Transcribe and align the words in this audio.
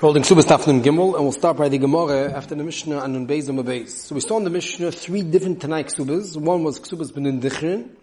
Holding 0.00 0.22
Subas 0.22 0.44
Tafnim 0.44 0.80
Gimel, 0.80 1.16
and 1.16 1.24
we'll 1.24 1.32
start 1.32 1.56
by 1.56 1.68
the 1.68 1.76
Gemara 1.76 2.32
after 2.32 2.54
the 2.54 2.62
Mishnah 2.62 3.00
and 3.00 3.28
Beis 3.28 3.48
and 3.48 3.58
Beis. 3.58 3.88
So 3.88 4.14
we 4.14 4.20
saw 4.20 4.36
in 4.36 4.44
the 4.44 4.50
Mishnah 4.50 4.92
three 4.92 5.22
different 5.22 5.60
Tanai 5.60 5.82
Ksubas. 5.82 6.36
One 6.40 6.62
was 6.62 6.78
Ksubas 6.78 7.12
Benin 7.12 7.40
Dichrin, 7.40 7.96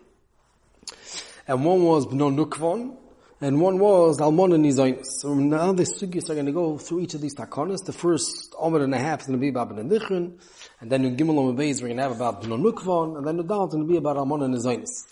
and 1.48 1.64
one 1.64 1.84
was 1.84 2.06
Benon 2.06 2.36
Nukvon, 2.36 2.98
and 3.40 3.62
one 3.62 3.80
was 3.80 4.20
Almon 4.20 4.52
and 4.52 4.66
Nizainis. 4.66 5.06
So 5.06 5.36
now 5.36 5.72
the 5.72 5.84
Sugis 5.84 6.30
are 6.30 6.34
going 6.34 6.48
to 6.48 6.52
go 6.52 6.78
through 6.78 7.00
each 7.00 7.14
of 7.14 7.22
these 7.22 7.34
Takonas. 7.34 7.86
The 7.86 7.94
first 7.94 8.54
Omer 8.60 8.84
and 8.84 8.94
a 8.94 8.98
half 8.98 9.22
is 9.22 9.28
going 9.28 9.40
to 9.40 9.42
be 9.42 9.48
about 9.48 9.70
Benin 9.70 9.90
Dichrin, 9.90 10.38
and 10.82 10.92
then 10.92 11.06
in 11.06 11.16
Gimel 11.16 11.50
and 11.50 11.58
Beis 11.58 11.82
we're 11.82 11.88
going 11.88 11.96
to 11.96 12.04
have 12.04 12.12
about 12.12 12.44
Benon 12.44 12.62
Nukvon, 12.62 13.18
and 13.18 13.26
then 13.26 13.38
the 13.38 13.44
Dal 13.44 13.68
is 13.68 13.74
going 13.74 13.88
to 13.88 13.90
be 13.90 13.96
about 13.96 14.18
Almon 14.18 14.42
and 14.42 14.54
Nizainis. 14.54 15.06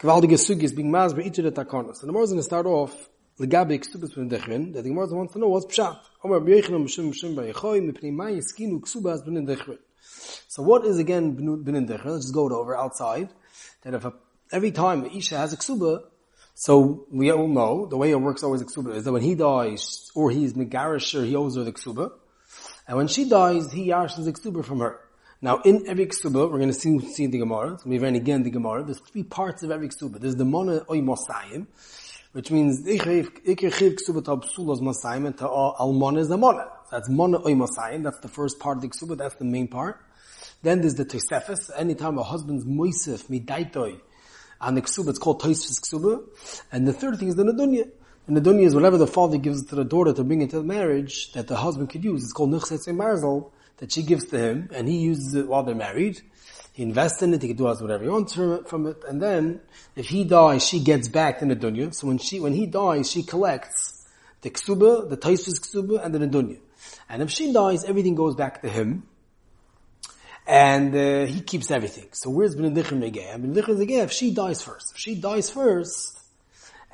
Gewaltige 0.00 0.38
Sugis 0.38 0.74
being 0.74 0.90
Maz 0.90 1.14
by 1.14 1.20
each 1.20 1.36
of 1.36 1.44
the 1.44 1.52
Takonas. 1.52 2.00
And 2.00 2.08
the 2.08 2.12
more 2.14 2.22
is 2.22 2.30
going 2.30 2.40
to 2.40 2.44
start 2.44 2.64
off 2.64 3.10
Legabe 3.38 3.78
ksubas 3.78 4.14
ben 4.16 4.28
dechren, 4.28 4.72
that 4.74 4.82
the 4.82 4.88
Gemara 4.88 5.06
wants 5.14 5.32
to 5.32 5.38
know 5.38 5.48
what's 5.48 5.66
pshat. 5.66 5.98
Omer 6.24 6.40
b'yechem 6.40 6.70
mishum 6.70 7.12
mishum 7.12 7.36
b'yechoy, 7.36 7.80
mipnei 7.80 8.12
mai 8.12 8.32
yeskinu 8.32 8.80
ksubas 8.80 9.24
ben 9.24 9.46
dechren. 9.46 9.78
So 10.48 10.62
what 10.62 10.84
is 10.84 10.98
again 10.98 11.34
ben 11.34 11.86
dechren? 11.86 12.04
Let's 12.06 12.24
just 12.24 12.34
go 12.34 12.50
over 12.50 12.76
outside. 12.76 13.28
That 13.82 13.94
if 13.94 14.04
a, 14.04 14.12
every 14.50 14.72
time 14.72 15.04
Isha 15.04 15.36
has 15.36 15.52
a 15.52 15.56
ksuba, 15.56 16.02
so 16.54 17.06
we 17.12 17.30
all 17.30 17.46
know 17.46 17.86
the 17.86 17.96
way 17.96 18.10
it 18.10 18.20
works 18.20 18.42
always 18.42 18.60
a 18.60 18.64
ksuba 18.64 18.96
is 18.96 19.04
that 19.04 19.12
when 19.12 19.22
he 19.22 19.36
dies, 19.36 20.10
or 20.16 20.32
he's 20.32 20.54
megarish, 20.54 21.14
or 21.14 21.24
he 21.24 21.36
owes 21.36 21.54
her 21.54 21.62
the 21.62 21.72
ksuba, 21.72 22.10
and 22.88 22.96
when 22.96 23.06
she 23.06 23.28
dies, 23.28 23.70
he 23.70 23.90
yarshes 23.90 24.24
the 24.24 24.32
ksuba 24.32 24.64
from 24.64 24.80
her. 24.80 24.98
Now, 25.40 25.60
in 25.60 25.86
every 25.86 26.06
ksuba, 26.06 26.50
we're 26.50 26.58
going 26.58 26.68
to 26.68 26.74
see, 26.74 26.98
see 26.98 27.26
the 27.28 27.38
Gemara, 27.38 27.78
so 27.78 27.88
we 27.88 28.00
ran 28.00 28.16
again 28.16 28.42
the 28.42 28.50
Gemara, 28.50 28.82
there's 28.82 28.98
three 28.98 29.22
parts 29.22 29.62
of 29.62 29.70
every 29.70 29.88
ksuba. 29.88 30.18
There's 30.18 30.34
the 30.34 30.44
mona 30.44 30.84
oy 30.90 31.00
mosayim, 31.00 31.68
which 32.38 32.52
means 32.52 32.86
ikir 32.86 33.72
chiv 33.74 33.96
ksuba 33.96 34.24
ta 34.24 34.36
psulas 34.36 34.80
masayim 34.80 35.26
and 35.26 35.36
ta 35.36 35.48
almon 35.48 36.16
is 36.16 36.28
the 36.28 36.36
mona. 36.36 36.68
That's 36.88 37.08
mona 37.08 37.44
oy. 37.44 37.56
That's 37.98 38.20
the 38.20 38.28
first 38.28 38.60
part 38.60 38.76
of 38.76 38.82
the 38.82 38.88
ksuba. 38.90 39.18
That's 39.18 39.34
the 39.34 39.44
main 39.44 39.66
part. 39.66 40.00
Then 40.62 40.80
there's 40.80 40.94
the 40.94 41.04
tosefes. 41.04 41.68
Anytime 41.76 42.16
a 42.16 42.22
husband's 42.22 42.64
moisef 42.64 43.24
midaitoi 43.24 44.00
on 44.60 44.76
the 44.76 44.82
ksuba, 44.82 45.08
it's 45.08 45.18
called 45.18 45.42
tosefes 45.42 45.80
ksuba. 45.80 46.22
And 46.70 46.86
the 46.86 46.92
third 46.92 47.18
thing 47.18 47.26
is 47.26 47.34
the 47.34 47.42
nadunya. 47.42 47.90
And 48.28 48.36
the 48.36 48.40
dunya 48.40 48.66
is 48.66 48.74
whatever 48.76 48.98
the 48.98 49.08
father 49.08 49.38
gives 49.38 49.64
to 49.66 49.74
the 49.74 49.84
daughter 49.84 50.12
to 50.12 50.22
bring 50.22 50.40
into 50.40 50.58
the 50.58 50.64
marriage 50.64 51.32
that 51.32 51.48
the 51.48 51.56
husband 51.56 51.90
could 51.90 52.04
use. 52.04 52.22
It's 52.22 52.32
called 52.32 52.50
nuchset 52.50 52.86
marzel 52.94 53.50
that 53.78 53.90
she 53.90 54.04
gives 54.04 54.26
to 54.26 54.38
him, 54.38 54.70
and 54.72 54.86
he 54.86 54.98
uses 54.98 55.34
it 55.34 55.48
while 55.48 55.64
they're 55.64 55.74
married. 55.74 56.22
He 56.78 56.84
invests 56.84 57.22
in 57.22 57.34
it, 57.34 57.42
he 57.42 57.48
can 57.48 57.56
do 57.56 57.64
whatever 57.64 58.04
he 58.04 58.08
wants 58.08 58.34
from 58.34 58.86
it, 58.86 59.02
and 59.08 59.20
then, 59.20 59.60
if 59.96 60.10
he 60.10 60.22
dies, 60.22 60.64
she 60.64 60.78
gets 60.78 61.08
back 61.08 61.40
the 61.40 61.46
dunya. 61.46 61.92
So 61.92 62.06
when 62.06 62.18
she, 62.18 62.38
when 62.38 62.52
he 62.52 62.66
dies, 62.66 63.10
she 63.10 63.24
collects 63.24 64.06
the 64.42 64.50
ksuba, 64.50 65.10
the 65.10 65.16
taisvis 65.16 65.58
ksuba, 65.58 66.04
and 66.04 66.14
the 66.14 66.20
dunya. 66.20 66.60
And 67.08 67.20
if 67.20 67.30
she 67.32 67.52
dies, 67.52 67.82
everything 67.82 68.14
goes 68.14 68.36
back 68.36 68.62
to 68.62 68.68
him. 68.68 69.08
And 70.46 70.94
uh, 70.94 71.26
he 71.26 71.40
keeps 71.40 71.72
everything. 71.72 72.10
So 72.12 72.30
where's 72.30 72.54
Benedichim 72.54 73.00
Negeh? 73.00 73.34
Benedichim 73.42 73.76
Negeh, 73.76 74.04
if 74.04 74.12
she 74.12 74.32
dies 74.32 74.62
first. 74.62 74.92
If 74.92 74.98
she 74.98 75.16
dies 75.16 75.50
first, 75.50 76.16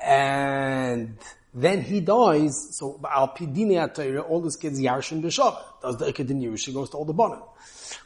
and 0.02 1.18
then 1.54 1.82
he 1.82 2.00
dies, 2.00 2.76
so 2.76 3.00
Al 3.08 3.28
Pidini 3.28 4.28
all 4.28 4.40
these 4.40 4.56
kids 4.56 4.80
Yarshin 4.80 5.22
B'Shav. 5.22 5.56
Does 5.82 5.96
the 5.98 6.06
Ikadin 6.06 6.42
Yerusha 6.42 6.74
goes 6.74 6.90
to 6.90 6.96
all 6.96 7.04
the 7.04 7.14
Bonim 7.14 7.42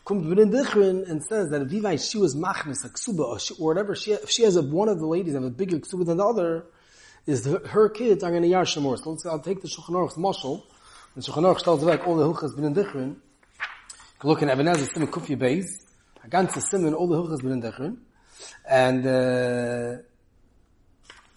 comes 0.08 0.26
within 0.26 0.50
Dichrin 0.50 1.08
and 1.08 1.22
says 1.22 1.50
that 1.50 1.60
if 1.60 2.00
she 2.00 2.18
was 2.18 2.34
machnis 2.34 2.84
a 2.84 2.88
ksuba 2.88 3.20
or, 3.20 3.64
whatever 3.64 3.94
she 3.94 4.12
if 4.12 4.30
she 4.30 4.42
has 4.42 4.56
a, 4.56 4.62
one 4.62 4.88
of 4.88 4.98
the 4.98 5.06
ladies 5.06 5.34
have 5.34 5.44
a 5.44 5.50
bigger 5.50 5.78
ksuba 5.78 6.06
than 6.06 6.16
the 6.16 6.24
other, 6.24 6.64
is 7.26 7.42
the, 7.42 7.58
her 7.68 7.90
kids 7.90 8.24
are 8.24 8.30
going 8.30 8.42
to 8.42 8.48
yash 8.48 8.76
more. 8.78 8.96
So 8.96 9.10
let's 9.10 9.26
I'll 9.26 9.38
take 9.38 9.60
the 9.60 9.68
Shulchan 9.68 9.90
Aruch's 9.90 10.16
mashal. 10.16 10.62
And 11.14 11.22
Shulchan 11.22 11.42
Aruch 11.42 11.62
tells 11.62 11.84
back 11.84 12.06
all 12.06 12.16
the 12.16 12.24
hilchas 12.24 12.56
within 12.56 12.74
Dichrin. 12.74 13.16
Look 14.24 14.40
in 14.42 14.50
Even 14.50 14.66
HaEzer 14.66 14.92
Simon 14.92 15.10
Kufi 15.10 15.36
Beis. 15.36 15.66
A 16.24 16.28
ganze 16.28 16.60
Simon 16.62 16.94
all 16.94 17.06
the 17.06 17.16
hilchas 17.16 17.42
within 17.42 17.60
Dichrin. 17.60 17.98
And 18.66 19.06
uh, 19.06 20.02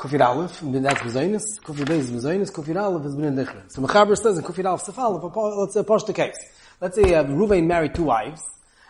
Kufi 0.02 0.20
Aleph, 0.20 0.64
and 0.64 0.84
that's 0.84 1.00
Bezoinus. 1.00 1.44
Kufi 1.64 1.86
Beis 1.86 2.00
is 2.00 2.12
Bezoinus. 2.12 2.52
Kufi 2.52 2.76
Aleph 2.76 3.06
is 3.06 3.16
within 3.16 3.36
Dichrin. 3.36 3.72
So 3.72 3.84
Mechaber 3.84 4.18
says 4.18 4.36
in 4.36 4.44
Kufi 4.44 4.66
Aleph 4.66 4.82
Sefal, 4.82 5.60
let's 5.60 5.76
say 5.76 5.84
push 5.84 6.02
the 6.06 6.14
case. 6.14 6.40
Let's 6.82 6.96
say 6.96 7.14
uh, 7.14 7.24
Ruvain 7.26 7.68
married 7.68 7.94
two 7.94 8.06
wives 8.06 8.42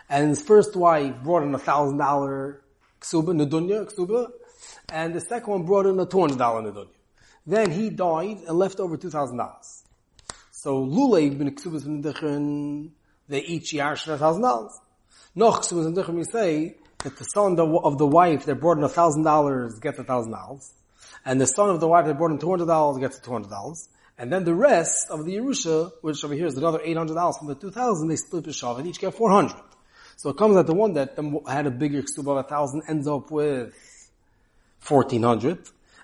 and 0.08 0.30
his 0.30 0.42
first 0.42 0.74
wife 0.74 1.14
brought 1.22 1.42
in 1.42 1.54
a 1.54 1.58
thousand 1.58 1.98
dollar 1.98 2.62
ksuba, 2.98 3.34
nedunya, 3.34 3.84
ksuba, 3.92 4.30
and 4.90 5.14
the 5.14 5.20
second 5.20 5.50
one 5.50 5.62
brought 5.64 5.84
in 5.84 6.00
a 6.00 6.06
two 6.06 6.20
hundred 6.20 6.38
dollar 6.38 6.62
nedunya. 6.62 6.88
Then 7.46 7.70
he 7.70 7.90
died 7.90 8.38
and 8.48 8.58
left 8.58 8.80
over 8.80 8.96
two 8.96 9.10
thousand 9.10 9.36
dollars. 9.36 9.84
So 10.50 10.82
lule 10.82 11.36
bin 11.36 11.54
ksubas 11.54 11.84
bin 11.84 12.92
they 13.28 13.40
each 13.40 13.74
yash 13.74 14.08
a 14.08 14.16
thousand 14.16 14.40
dollars. 14.40 14.80
Noch 15.34 15.60
ksubas 15.60 15.94
bin 15.94 16.16
we 16.16 16.24
say 16.24 16.76
that 17.04 17.18
the 17.18 17.24
son 17.24 17.58
of 17.60 17.98
the 17.98 18.06
wife 18.06 18.46
that 18.46 18.54
brought 18.54 18.78
in 18.78 18.84
a 18.84 18.88
thousand 18.88 19.24
dollars 19.24 19.78
gets 19.78 19.98
a 19.98 20.04
thousand 20.04 20.32
dollars, 20.32 20.72
and 21.24 21.40
the 21.40 21.46
son 21.46 21.70
of 21.70 21.80
the 21.80 21.88
wife 21.88 22.06
that 22.06 22.18
brought 22.18 22.40
hundred 22.42 22.66
dollars 22.66 22.98
gets 22.98 23.18
two 23.18 23.32
hundred 23.32 23.50
dollars. 23.50 23.88
And 24.18 24.32
then 24.32 24.44
the 24.44 24.54
rest 24.54 25.10
of 25.10 25.24
the 25.24 25.36
Yerusha, 25.36 25.90
which 26.02 26.22
over 26.24 26.34
here 26.34 26.46
is 26.46 26.56
another 26.56 26.78
$800 26.78 27.38
from 27.38 27.48
the 27.48 27.54
2000, 27.54 28.08
they 28.08 28.16
split 28.16 28.44
the 28.44 28.50
Shav 28.50 28.78
and 28.78 28.86
each 28.86 29.00
get 29.00 29.14
400. 29.14 29.56
So 30.16 30.30
it 30.30 30.36
comes 30.36 30.54
that 30.54 30.66
the 30.66 30.74
one 30.74 30.92
that 30.94 31.18
had 31.48 31.66
a 31.66 31.70
bigger 31.70 32.02
ksuba 32.02 32.32
of 32.32 32.36
a 32.36 32.42
thousand 32.44 32.82
ends 32.88 33.08
up 33.08 33.30
with 33.30 33.74
1400, 34.86 35.58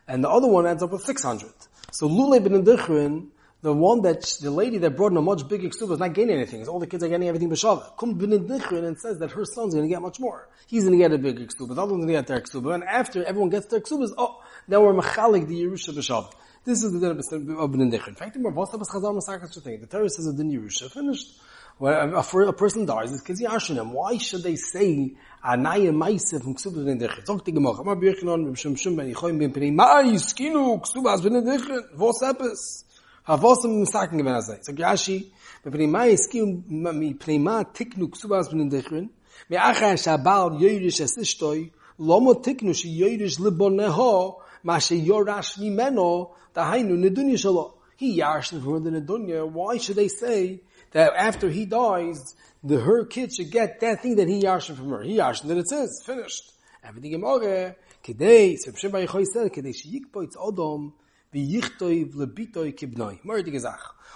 and 0.09 0.25
the 0.25 0.29
other 0.29 0.49
one 0.49 0.67
ends 0.67 0.83
up 0.83 0.91
with 0.91 1.03
600. 1.03 1.53
So 1.93 2.09
Lule 2.09 2.43
bin 2.43 2.65
Dichrin, 2.65 3.29
the 3.61 3.73
one 3.73 4.03
that, 4.03 4.23
the 4.41 4.53
lady 4.53 4.79
that 4.79 4.91
brought 4.91 5.11
in 5.11 5.19
a 5.19 5.23
much 5.23 5.49
bigger 5.49 5.69
ksuba 5.69 5.95
is 5.95 5.99
not 5.99 6.13
gaining 6.13 6.37
anything. 6.37 6.67
All 6.69 6.79
the 6.79 6.87
kids 6.87 7.03
are 7.03 7.09
getting 7.09 7.27
everything 7.27 7.51
b'shava. 7.51 7.97
Come 7.99 8.17
Dichrin 8.17 8.85
and 8.85 8.97
says 8.99 9.19
that 9.19 9.33
her 9.33 9.45
son's 9.45 9.75
going 9.75 9.89
to 9.89 9.93
get 9.93 10.01
much 10.01 10.21
more. 10.21 10.49
He's 10.69 10.85
going 10.85 10.97
to 10.97 10.99
get 10.99 11.13
a 11.13 11.19
bigger 11.19 11.45
ksuba. 11.45 11.75
The 11.75 11.83
other 11.83 11.93
one's 11.93 12.05
going 12.05 12.09
to 12.09 12.13
get 12.13 12.27
their 12.29 12.41
ksuba. 12.41 12.75
And 12.75 12.85
after 12.85 13.25
everyone 13.25 13.51
gets 13.51 13.67
their 13.67 13.81
ksubas, 13.81 14.11
oh, 14.17 14.41
now 14.69 14.83
we're 14.83 14.95
machalik 14.95 15.49
the 15.49 15.61
Yerusha 15.61 15.93
b'shava. 15.93 16.33
This 16.65 16.85
is 16.85 16.93
the 16.93 17.01
din 17.01 17.11
of 17.11 17.71
Dichrin. 17.71 18.09
In 18.09 18.15
fact, 18.15 18.35
the 18.35 19.87
Torah 19.91 20.09
says 20.09 20.25
the 20.27 20.33
din 20.37 20.53
Yerusha 20.53 20.91
finished. 20.93 21.41
When 21.79 21.95
a, 21.95 22.19
a, 22.19 22.53
person 22.53 22.87
dies, 22.87 23.13
it's 23.13 23.23
kids 23.23 23.41
yashinim. 23.41 23.93
Why 23.93 24.19
should 24.19 24.43
they 24.43 24.57
say 24.57 25.15
anaya 25.45 25.93
ma'isef 25.93 26.43
from 26.43 26.57
ksubas 26.57 26.85
ben 26.85 26.99
dechet? 26.99 27.25
Zog 27.25 27.45
the 27.45 27.53
gemach. 27.53 27.81
Amar 27.81 27.95
birchinon 27.95 28.53
b'shem 28.53 28.77
shum 28.77 28.97
ben 28.97 29.15
yichoyim 29.15 29.39
ben 29.39 29.53
pnei 29.53 29.73
ma'i 29.73 30.15
skinu 30.17 30.81
ksubas 30.81 31.23
ben 31.23 31.45
dechet. 31.45 31.95
Vos. 31.95 32.85
Havos 33.29 33.63
im 33.65 33.81
misaken 33.81 34.19
gewen 34.19 34.35
azay. 34.35 34.59
Zog 34.65 34.79
yashi 34.79 35.27
ben 35.63 35.73
pnei 35.73 35.89
ma'i 35.97 36.17
skinu 36.17 36.95
mi 37.01 37.13
pnei 37.13 37.39
ma 37.39 37.63
tiknu 37.63 38.09
ksubas 38.09 38.51
ben 38.51 38.71
dechet. 38.71 39.11
Mi 39.51 39.57
acha 39.57 39.93
shabal 40.05 40.59
yoyrish 40.59 41.01
es 41.03 41.15
ishtoy 41.19 41.71
lomo 42.01 42.33
tiknu 42.43 42.75
shi 42.75 42.89
yoyrish 43.01 43.39
liboneho 43.39 44.41
ma 44.63 44.79
she 44.79 44.97
yorash 45.09 45.59
mimeno 45.59 46.31
dahainu 46.55 46.97
nedunya 46.97 47.37
shalo. 47.37 47.73
He 47.99 48.19
yashin 48.19 48.65
for 48.65 48.81
the 48.81 48.91
nedunya. 48.91 49.47
Why 49.47 49.77
should 49.77 49.97
they 49.97 50.09
say 50.09 50.61
that 50.93 51.13
after 51.15 51.51
he 51.51 51.67
dies, 51.67 52.35
the 52.65 52.81
her 52.81 53.05
kid 53.05 53.35
should 53.35 53.51
get 53.51 53.81
that 53.81 54.03
thing 54.03 54.17
that 54.17 54.29
he 54.29 54.43
yashin 54.43 54.75
from 54.75 54.89
her. 54.89 55.03
He 55.03 55.19
yashin, 55.19 55.49
then 55.49 55.59
it 55.59 55.69
says, 55.69 56.03
finished. 56.07 56.53
Everything 56.83 57.13
in 57.13 57.21
Moreh, 57.21 57.75
Shem 58.07 58.17
Baruch 58.17 59.27
said, 59.33 59.53
kedei 59.53 59.75
sheyikpo 59.75 60.25
it's 60.25 60.37
odom, 60.37 60.93
lebitoi 61.35 62.73
kibnoi. 62.75 63.21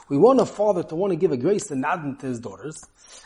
We 0.08 0.18
want 0.18 0.40
a 0.40 0.46
father 0.46 0.82
to 0.82 0.94
want 0.96 1.12
to 1.12 1.16
give 1.16 1.32
a 1.32 1.36
grace 1.36 1.68
to 1.68 1.74
Nadin 1.74 2.18
to 2.20 2.26
his 2.26 2.40
daughters, 2.40 2.82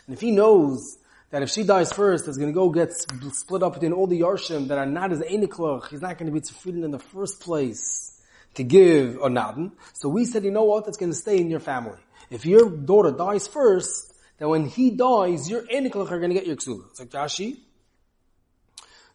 and 0.06 0.14
if 0.14 0.20
he 0.20 0.30
knows 0.30 0.98
that 1.30 1.42
if 1.42 1.50
she 1.50 1.64
dies 1.64 1.92
first, 1.92 2.28
it's 2.28 2.36
going 2.36 2.50
to 2.50 2.54
go 2.54 2.70
get 2.70 2.92
split 2.92 3.62
up 3.62 3.74
between 3.74 3.92
all 3.92 4.06
the 4.06 4.20
Yarshim 4.20 4.68
that 4.68 4.78
are 4.78 4.86
not 4.86 5.12
as 5.12 5.20
Einiklach, 5.20 5.88
he's 5.88 6.00
not 6.00 6.18
going 6.18 6.32
to 6.32 6.32
be 6.32 6.40
tefillin 6.40 6.84
in 6.84 6.90
the 6.92 6.98
first 6.98 7.40
place 7.40 8.22
to 8.54 8.62
give 8.62 9.16
a 9.16 9.28
Nadin. 9.28 9.72
So 9.92 10.08
we 10.08 10.24
said, 10.24 10.44
you 10.44 10.50
know 10.50 10.64
what, 10.64 10.86
it's 10.86 10.96
going 10.96 11.10
to 11.10 11.18
stay 11.18 11.38
in 11.38 11.50
your 11.50 11.60
family. 11.60 11.98
If 12.30 12.46
your 12.46 12.70
daughter 12.70 13.10
dies 13.10 13.48
first, 13.48 14.14
then 14.38 14.48
when 14.48 14.66
he 14.66 14.90
dies, 14.90 15.50
your 15.50 15.62
eniklach 15.62 16.10
are 16.10 16.18
going 16.18 16.30
to 16.30 16.34
get 16.34 16.46
your 16.46 16.56
ksula. 16.56 16.90
It's 16.90 17.00
like 17.00 17.10
Rashi. 17.10 17.58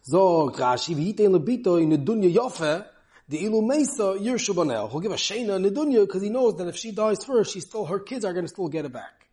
Zog 0.04 0.56
Rashi, 0.56 0.94
v'hitein 0.94 1.30
lebito 1.30 1.80
in 1.80 1.90
the 1.90 1.98
dunya 1.98 2.34
yofe, 2.34 2.84
the 3.32 3.44
ilu 3.44 3.62
banel. 3.62 4.90
He'll 4.90 5.00
give 5.00 5.12
a 5.12 5.16
shena 5.16 5.56
in 5.56 5.62
the 5.62 5.70
dunya 5.70 6.06
because 6.06 6.22
he 6.22 6.28
knows 6.28 6.56
that 6.58 6.68
if 6.68 6.76
she 6.76 6.92
dies 6.92 7.24
first, 7.24 7.52
she's 7.52 7.64
still, 7.64 7.86
her 7.86 7.98
kids 7.98 8.24
are 8.24 8.32
going 8.32 8.44
to 8.44 8.48
still 8.48 8.68
get 8.68 8.84
it 8.84 8.92
back. 8.92 9.26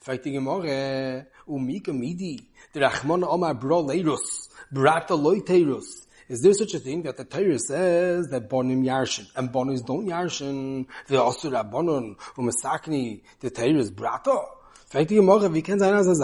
Fighting 0.00 0.34
Gemara, 0.34 1.26
umika 1.48 1.98
midi, 1.98 2.40
the 2.72 3.26
Omar 3.28 3.54
bro 3.54 3.84
leirus, 3.84 4.48
brata 4.72 5.16
loiteirus. 5.16 6.06
Is 6.28 6.40
there 6.42 6.54
such 6.54 6.74
a 6.74 6.78
thing 6.78 7.02
that 7.02 7.16
the 7.16 7.24
Torah 7.24 7.58
says 7.58 8.28
that 8.28 8.48
bonim 8.48 8.84
yarshin 8.84 9.26
and 9.34 9.50
bonis 9.50 9.84
don't 9.84 10.06
yarshin? 10.06 10.86
The 11.06 11.22
asura 11.22 11.64
bonon 11.64 12.16
umesakni 12.36 13.22
the 13.40 13.50
Torah 13.50 13.78
is 13.78 13.90
brato. 13.90 14.44
Fragt 14.90 15.08
die 15.08 15.20
Morgen, 15.20 15.54
wie 15.54 15.62
kann 15.62 15.78
sein 15.78 15.94
als 15.94 16.06
er 16.06 16.14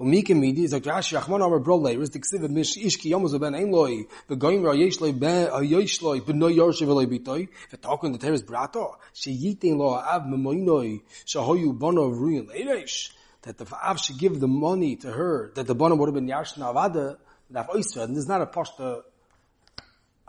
Umike 0.00 0.38
midi 0.38 0.62
is 0.62 0.72
like 0.72 0.84
Rashi 0.84 1.20
Achman 1.20 1.44
Amar 1.44 1.58
Bro 1.58 1.80
Leiris 1.80 2.12
the 2.12 2.20
Ksiv 2.20 2.48
Mish 2.50 2.76
Ishki 2.76 3.10
Yomuz 3.10 3.38
Ben 3.40 3.54
Ein 3.54 3.72
Loi 3.72 4.04
the 4.28 4.36
Goyim 4.36 4.62
Ra 4.62 4.70
Yesh 4.70 5.00
Loi 5.00 5.10
Ben 5.10 5.50
Yesh 5.64 6.02
Loi 6.02 6.20
Ben 6.20 6.38
No 6.38 6.46
Yorshe 6.46 6.86
Veloi 6.86 7.06
Bitoy 7.06 7.48
the 7.70 7.76
talk 7.78 8.04
in 8.04 8.12
the 8.12 8.18
Teres 8.18 8.44
Brato 8.44 8.94
she 9.12 9.36
Yitin 9.36 9.76
Lo 9.76 9.94
Av 9.94 10.22
Memoinoi 10.22 11.02
Shahoyu 11.26 11.76
Bono 11.76 12.06
Ruin 12.06 12.46
Leiresh 12.46 13.10
that 13.42 13.58
the 13.58 13.66
Av 13.74 14.00
should 14.00 14.18
give 14.18 14.38
the 14.38 14.46
money 14.46 14.94
to 14.94 15.10
her 15.10 15.50
that 15.56 15.66
the 15.66 15.74
Bono 15.74 15.96
would 15.96 16.06
have 16.06 16.14
been 16.14 16.28
Yashna 16.28 16.72
Avada 16.72 17.16
that 17.50 17.68
Oyster 17.74 18.02
and 18.02 18.14
there's 18.14 18.28
not 18.28 18.40
a 18.40 18.46
pashta 18.46 19.02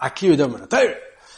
Akir 0.01 0.36
Domin 0.36 0.68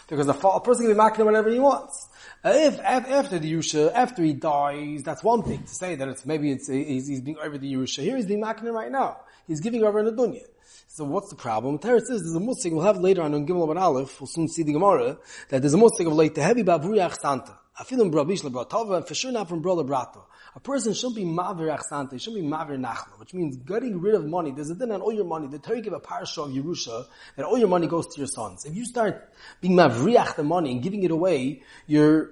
because 0.07 0.27
the 0.27 0.34
person 0.34 0.86
can 0.86 0.94
be 0.94 0.98
making 0.98 1.25
whatever 1.25 1.50
he 1.50 1.60
wants. 1.60 2.07
Uh, 2.44 2.54
if 2.56 2.80
after 2.80 3.38
the 3.38 3.54
Yerusha, 3.54 3.94
after 3.94 4.24
he 4.24 4.34
dies, 4.34 5.04
that's 5.04 5.24
one 5.24 5.44
thing 5.44 5.62
to 5.62 5.76
say 5.76 5.94
that 5.94 6.08
it's 6.08 6.26
maybe 6.26 6.52
it's 6.52 6.68
he's, 6.68 7.08
he's 7.08 7.22
being 7.22 7.38
over 7.38 7.56
the 7.58 7.72
Yerusha. 7.72 8.02
Here 8.02 8.16
he's 8.16 8.26
being 8.26 8.42
making 8.42 8.68
right 8.70 8.92
now. 8.92 9.18
He's 9.48 9.62
giving 9.62 9.84
over 9.84 10.00
in 10.00 10.06
the 10.06 10.12
dunya. 10.12 10.42
So 10.88 11.04
what's 11.04 11.30
the 11.30 11.36
problem? 11.36 11.78
Teretz 11.78 12.08
says 12.08 12.22
there's 12.22 12.34
a 12.34 12.40
musik 12.40 12.74
we'll 12.74 12.82
have 12.82 12.98
later 12.98 13.22
on 13.22 13.36
in 13.36 13.46
Gimel 13.46 13.64
Abad 13.64 13.78
Aleph. 13.78 14.20
We'll 14.20 14.28
soon 14.28 14.48
see 14.48 14.64
the 14.64 14.74
Gemara 14.74 15.20
that 15.50 15.62
there's 15.62 15.76
a 15.76 15.78
musik 15.78 16.08
of 16.08 16.14
late 16.14 16.36
heavy 16.36 16.64
bavriach 16.64 17.16
santa. 17.20 17.61
In 17.89 18.12
brabish 18.12 18.44
lebratova 18.44 18.98
and 18.98 19.07
for 19.07 19.16
sure 19.16 19.31
not 19.31 19.50
from 19.50 19.62
bro 19.62 19.75
lebrato. 19.75 20.24
A 20.56 20.60
person 20.60 20.94
shouldn't 20.94 21.16
be 21.16 21.24
mavir 21.24 21.75
achsante, 21.75 22.22
shouldn't 22.22 22.44
be 22.44 22.48
mavir 22.48 22.78
nachla, 22.78 23.18
which 23.18 23.33
means 23.33 23.57
getting 23.57 24.00
rid 24.00 24.13
of 24.13 24.25
money. 24.25 24.51
There's 24.51 24.69
a 24.69 24.75
din 24.75 24.92
on 24.92 25.01
all 25.01 25.12
your 25.12 25.25
money. 25.25 25.48
The 25.48 25.60
Torah 25.60 25.81
give 25.81 25.94
a 25.94 26.00
parasha 26.00 26.42
of 26.42 26.51
Yerusha 26.51 27.06
that 27.38 27.45
all 27.45 27.57
your 27.57 27.69
money 27.69 27.88
goes 27.88 28.07
to 28.07 28.19
your 28.19 28.28
sons. 28.28 28.66
If 28.66 28.75
you 28.75 28.86
start 28.86 29.33
being 29.62 29.75
mavriach 29.75 30.36
the 30.36 30.44
money 30.44 30.72
and 30.72 30.83
giving 30.83 31.04
it 31.04 31.12
away, 31.12 31.63
you're 31.88 32.31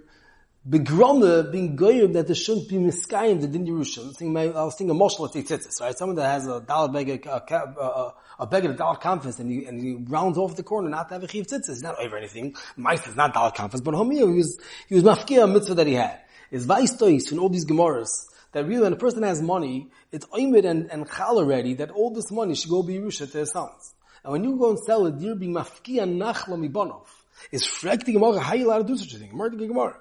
begrome 0.69 1.52
being 1.52 1.75
goyim 1.75 2.13
that 2.13 2.28
there 2.28 2.36
shouldn't 2.36 2.69
be 2.69 2.75
miskayim 2.75 3.42
the 3.42 3.48
din 3.48 3.66
Yerusha. 3.66 4.00
I 4.22 4.63
was 4.63 4.75
thinking 4.75 4.95
a 4.95 5.00
moshel 5.00 5.28
at 5.28 5.45
tzitzis, 5.45 5.81
right? 5.81 5.98
Someone 5.98 6.18
that 6.18 6.30
has 6.30 6.48
a 6.48 6.62
dollar 6.62 6.92
bag, 6.92 7.25
a, 7.25 7.31
a, 7.31 7.56
a 7.56 8.13
bag 8.48 8.66
of 8.66 8.78
dollar 8.78 8.98
conference 8.98 9.40
and 9.40 9.52
he, 9.52 9.66
and 9.66 9.82
he 9.82 9.94
rounds 9.94 10.38
off 10.38 10.56
the 10.56 10.64
corner 10.64 10.90
not 10.90 11.10
to 11.10 11.16
have 11.16 11.24
a 11.24 11.28
chiv 11.28 11.48
tzitzis. 11.48 11.70
He's 11.70 11.84
not 11.84 12.00
over 12.00 12.18
anything. 12.18 12.56
Mice 12.78 13.08
is 13.08 13.16
not 13.16 13.34
dollar 13.34 13.52
conference, 13.52 13.82
but 13.82 13.94
homie, 13.94 14.18
he 14.18 14.24
was, 14.24 14.60
he 14.88 14.96
was 14.96 15.04
mafkia 15.04 15.44
a 15.44 15.48
mitzvah 15.48 15.76
that 15.76 15.88
he 15.88 15.94
had 15.94 16.20
is 16.52 16.66
vaistois 16.66 17.32
in 17.32 17.40
all 17.40 17.50
these 17.50 17.66
gemaras 17.66 18.28
that 18.52 18.66
really 18.66 18.82
when 18.82 18.94
a 18.94 18.98
person 18.98 19.24
has 19.24 19.42
money, 19.42 19.90
it's 20.12 20.26
oimid 20.28 20.66
and, 20.66 20.92
and 20.92 21.10
chal 21.10 21.38
already 21.38 21.76
that 21.76 21.92
all 21.92 22.12
this 22.12 22.32
money 22.32 22.56
should 22.56 22.70
go 22.70 22.82
be 22.82 22.96
Yerusha 22.96 23.32
to 23.32 23.38
his 23.40 23.52
sons. 23.52 23.94
And 24.24 24.34
when 24.34 24.44
you 24.44 24.58
go 24.58 24.72
and 24.72 24.80
sell 24.80 25.06
it, 25.06 25.20
you're 25.20 25.36
being 25.36 25.54
mafkia 25.54 26.04
nachla 26.04 26.58
mibanov. 26.58 27.06
Is 27.52 27.64
frek 27.64 28.04
the 28.04 28.14
Gemara, 28.14 28.40
how 28.40 28.56
you 28.56 28.68
allowed 28.68 28.88
to 28.88 28.94
do 28.94 28.98
such 28.98 29.14
a 29.14 29.18
thing? 29.18 29.30
Mardi 29.34 29.56
Gemara. 29.68 29.98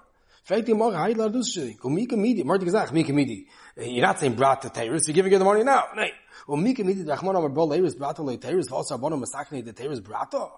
Frek 0.48 0.64
the 0.64 0.72
Gemara, 0.72 0.96
how 0.96 1.06
you 1.06 1.14
allowed 1.14 1.28
to 1.28 1.38
do 1.38 1.42
such 1.42 1.62
a 1.62 1.66
thing? 1.66 1.78
Go 1.80 1.88
mika 1.90 2.16
midi. 2.16 3.46
You're 3.78 4.06
not 4.06 4.18
saying 4.18 4.34
brat 4.34 4.62
to 4.62 4.68
Teiris, 4.68 5.06
you're 5.06 5.14
giving 5.14 5.32
her 5.32 5.38
the 5.38 5.44
money 5.44 5.62
now. 5.62 5.84
No. 5.94 6.06
Well, 6.46 6.56
mika 6.56 6.82
midi, 6.82 7.02
the 7.02 7.14
Achman 7.14 7.36
Amar 7.36 7.48
Bol 7.48 7.68
Leiris, 7.68 7.96
brat 7.96 8.16
to 8.16 8.22
Teiris, 8.22 8.72
also 8.72 8.96
Abono 8.98 9.22
Masakne, 9.22 9.64
the 9.64 9.72
Teiris 9.72 10.00
brato. 10.00 10.50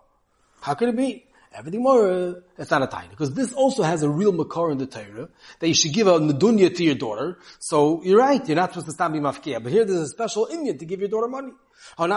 How 0.61 0.75
could 0.75 0.89
it 0.91 0.97
be? 0.97 1.27
Everything 1.53 1.83
more, 1.83 2.09
uh, 2.09 2.35
it's 2.59 2.71
not 2.71 2.83
a 2.83 2.87
tiny. 2.87 3.09
Because 3.09 3.35
this 3.35 3.53
also 3.53 3.83
has 3.83 4.05
a 4.05 4.09
real 4.09 4.31
makar 4.31 4.71
in 4.71 4.79
the 4.79 4.87
Torah, 4.87 5.29
that 5.59 5.67
you 5.67 5.75
should 5.75 5.93
give 5.93 6.07
a 6.07 6.13
nedunya 6.21 6.75
to 6.75 6.85
your 6.85 6.95
daughter. 6.95 7.39
So 7.59 8.03
you're 8.05 8.19
right, 8.19 8.47
you're 8.47 8.55
not 8.55 8.71
supposed 8.71 8.87
to 8.87 8.93
stand 8.93 9.15
be 9.15 9.19
mafkia. 9.19 9.61
But 9.61 9.73
here 9.73 9.85
there's 9.85 10.01
a 10.01 10.07
special 10.07 10.47
Indian 10.47 10.79
to 10.79 10.85
give 10.85 11.01
your 11.01 11.09
daughter 11.09 11.27
money. 11.27 11.51
It's 11.99 12.09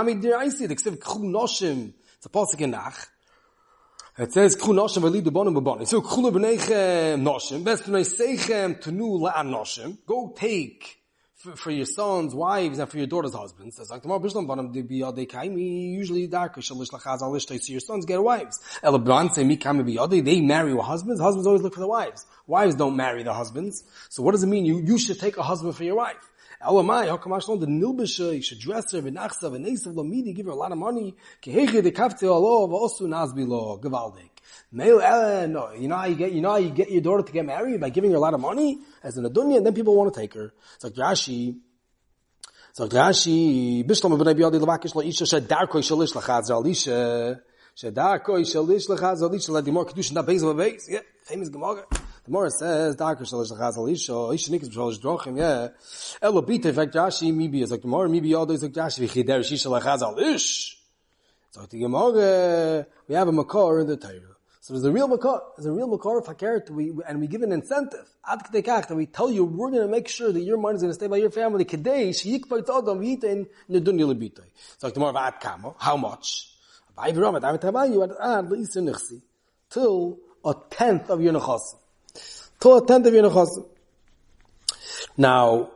a 2.25 2.67
Nach. 2.67 3.07
It 4.15 4.31
says 4.31 4.55
kchu 4.55 4.75
noshim 4.75 5.01
v'li 5.01 5.23
dubonim 5.23 5.59
b'bonim. 5.59 5.87
So 5.87 5.99
kchu 5.99 6.31
b'neichem 6.31 7.23
noshim. 7.23 7.63
Best 7.63 7.85
b'nei 7.85 8.05
seichem 8.05 8.79
tenu 8.79 9.19
la'an 9.19 9.49
noshim. 9.49 9.97
Go 10.05 10.31
take 10.35 10.99
for, 11.33 11.55
for 11.55 11.71
your 11.71 11.87
sons, 11.87 12.35
wives, 12.35 12.77
and 12.77 12.87
for 12.87 12.97
your 12.97 13.07
daughters' 13.07 13.33
husbands. 13.33 13.75
Says 13.75 13.89
like 13.89 14.03
tomorrow 14.03 14.19
Bishlam 14.19 14.45
Banam 14.45 14.71
de 14.71 14.83
Biyade 14.83 15.27
Kaimi, 15.27 15.93
usually 15.93 16.27
dark 16.27 16.55
Shalish 16.57 16.91
Lachaz 16.91 17.21
Alishtai, 17.21 17.59
so 17.59 17.71
your 17.71 17.79
sons 17.79 18.05
get 18.05 18.21
wives. 18.21 18.59
Elabran 18.83 19.33
say 19.33 19.43
Mi 19.43 19.57
Kami 19.57 19.83
Biyade, 19.83 20.23
they 20.23 20.41
marry 20.41 20.75
with 20.75 20.85
husbands, 20.85 21.19
husbands 21.19 21.47
always 21.47 21.63
look 21.63 21.73
for 21.73 21.79
the 21.79 21.87
wives. 21.87 22.27
Wives 22.45 22.75
don't 22.75 22.95
marry 22.95 23.23
the 23.23 23.33
husbands. 23.33 23.83
So 24.09 24.21
what 24.21 24.33
does 24.33 24.43
it 24.43 24.47
mean? 24.47 24.63
You, 24.63 24.79
you 24.79 24.99
should 24.99 25.19
take 25.19 25.37
a 25.37 25.43
husband 25.43 25.75
for 25.75 25.83
your 25.83 25.95
wife. 25.95 26.29
Elamai, 26.63 27.09
how 27.09 27.17
come 27.17 27.33
Hashem 27.33 27.59
the 27.59 27.65
nilbisha, 27.67 28.35
you 28.35 28.41
should 28.41 28.59
dress 28.59 28.91
her, 28.93 29.01
v'nachsa, 29.01 29.51
v'nesav, 29.51 29.93
lamidi, 29.95 30.33
give 30.33 30.45
her 30.45 30.53
a 30.53 30.55
lot 30.55 30.71
of 30.71 30.77
money, 30.77 31.13
keheche 31.41 31.83
de 31.83 31.91
kafte 31.91 32.23
alo, 32.23 32.67
v'osu 32.67 33.01
nazbi 33.01 33.45
lo, 33.45 33.77
gavaldik. 33.83 34.29
Male, 34.71 34.99
uh, 34.99 35.45
no, 35.47 35.73
you 35.73 35.87
know 35.89 35.97
how 35.97 36.05
you 36.05 36.15
get, 36.15 36.31
you 36.31 36.41
know 36.41 36.51
how 36.51 36.57
you 36.57 36.69
get 36.69 36.89
your 36.89 37.01
daughter 37.01 37.23
to 37.23 37.31
get 37.33 37.45
married? 37.45 37.81
By 37.81 37.89
giving 37.89 38.11
her 38.11 38.17
a 38.17 38.19
lot 38.19 38.33
of 38.33 38.39
money, 38.39 38.79
as 39.03 39.17
in 39.17 39.25
a 39.25 39.29
dunya, 39.29 39.57
and 39.57 39.65
then 39.65 39.73
people 39.73 39.95
want 39.95 40.13
to 40.13 40.19
take 40.19 40.33
her. 40.35 40.53
It's 40.75 40.83
like 40.85 40.93
Rashi, 40.93 41.59
so 42.71 42.87
Rashi, 42.87 43.85
Bishlam 43.85 44.17
b'nei 44.17 44.33
biyadi 44.33 44.59
levakish 44.63 45.05
isha 45.05 45.25
shedarko 45.25 45.81
shalish 45.81 46.13
lachaz 46.13 46.49
alisha, 46.49 47.41
shedarko 47.75 48.39
shalish 48.39 48.87
lachaz 48.87 49.21
alisha, 49.21 49.71
more 49.71 49.85
kedushin, 49.85 50.13
that 50.13 50.25
base 50.25 50.41
of 50.43 50.49
a 50.49 50.53
base, 50.53 50.87
yeah, 50.89 50.99
famous 51.23 51.49
Gemara. 51.49 51.85
The 52.25 52.31
Gemara 52.31 52.51
says, 52.51 52.95
darko 52.95 53.23
shalish 53.23 53.51
lachaz 53.51 53.75
alisha, 53.75 54.33
isha 54.33 54.49
nikas 54.49 54.69
b'shalish 54.69 54.99
drochim, 55.01 55.37
yeah. 55.37 55.67
Elo 56.21 56.41
bita, 56.41 56.73
fact, 56.73 56.93
Rashi, 56.93 57.33
maybe 57.35 57.61
is 57.61 57.69
like 57.69 57.81
the 57.81 57.87
Gemara, 57.89 58.07
maybe 58.07 58.33
all 58.33 58.45
those 58.45 58.63
like 58.63 58.71
Rashi, 58.71 59.05
v'chider 59.05 59.39
shisha 59.39 59.67
lachaz 59.69 59.99
alish. 59.99 60.75
So 61.51 61.65
the 61.65 61.79
Gemara, 61.79 62.85
we 63.09 63.15
have 63.15 63.27
a 63.27 63.31
makor 63.33 63.81
in 63.81 63.87
the 63.87 63.97
Torah. 63.97 64.37
So 64.61 64.73
there's 64.73 64.85
a 64.85 64.91
real 64.93 65.09
makor, 65.09 65.41
there's 65.57 65.65
a 65.65 65.73
real 65.73 65.89
makor 65.89 66.17
of 66.17 66.25
hakeret, 66.25 66.69
we, 66.69 66.93
and 67.05 67.19
we 67.19 67.27
give 67.27 67.41
an 67.41 67.51
incentive. 67.51 68.07
Ad 68.25 68.39
kach, 68.53 68.87
that 68.87 68.95
we 68.95 69.05
tell 69.05 69.29
you, 69.29 69.43
we're 69.43 69.71
going 69.71 69.81
to 69.81 69.89
make 69.89 70.07
sure 70.07 70.31
that 70.31 70.39
your 70.39 70.57
money 70.57 70.77
is 70.77 70.81
going 70.81 70.91
to 70.91 70.95
stay 70.95 71.07
by 71.07 71.17
your 71.17 71.29
family. 71.29 71.65
Kedei, 71.65 72.11
sheyik 72.11 72.47
bait 72.47 72.69
adam, 72.69 73.01
v'yitein, 73.01 73.47
nedunya 73.69 74.07
lebitoi. 74.07 74.47
So 74.77 74.87
like 74.87 74.93
tomorrow, 74.93 75.17
ad 75.17 75.41
kamo, 75.41 75.75
how 75.77 75.97
much? 75.97 76.51
Till 79.69 80.19
a 80.45 80.53
tenth 80.69 81.09
of 81.09 81.21
your 81.21 81.33
nechasim. 81.33 81.79
Till 82.63 82.77
a 82.77 82.85
tenth 82.85 83.05
of 83.05 83.13
your 83.13 83.29
nechasim. 83.29 83.65
Now, 85.17 85.69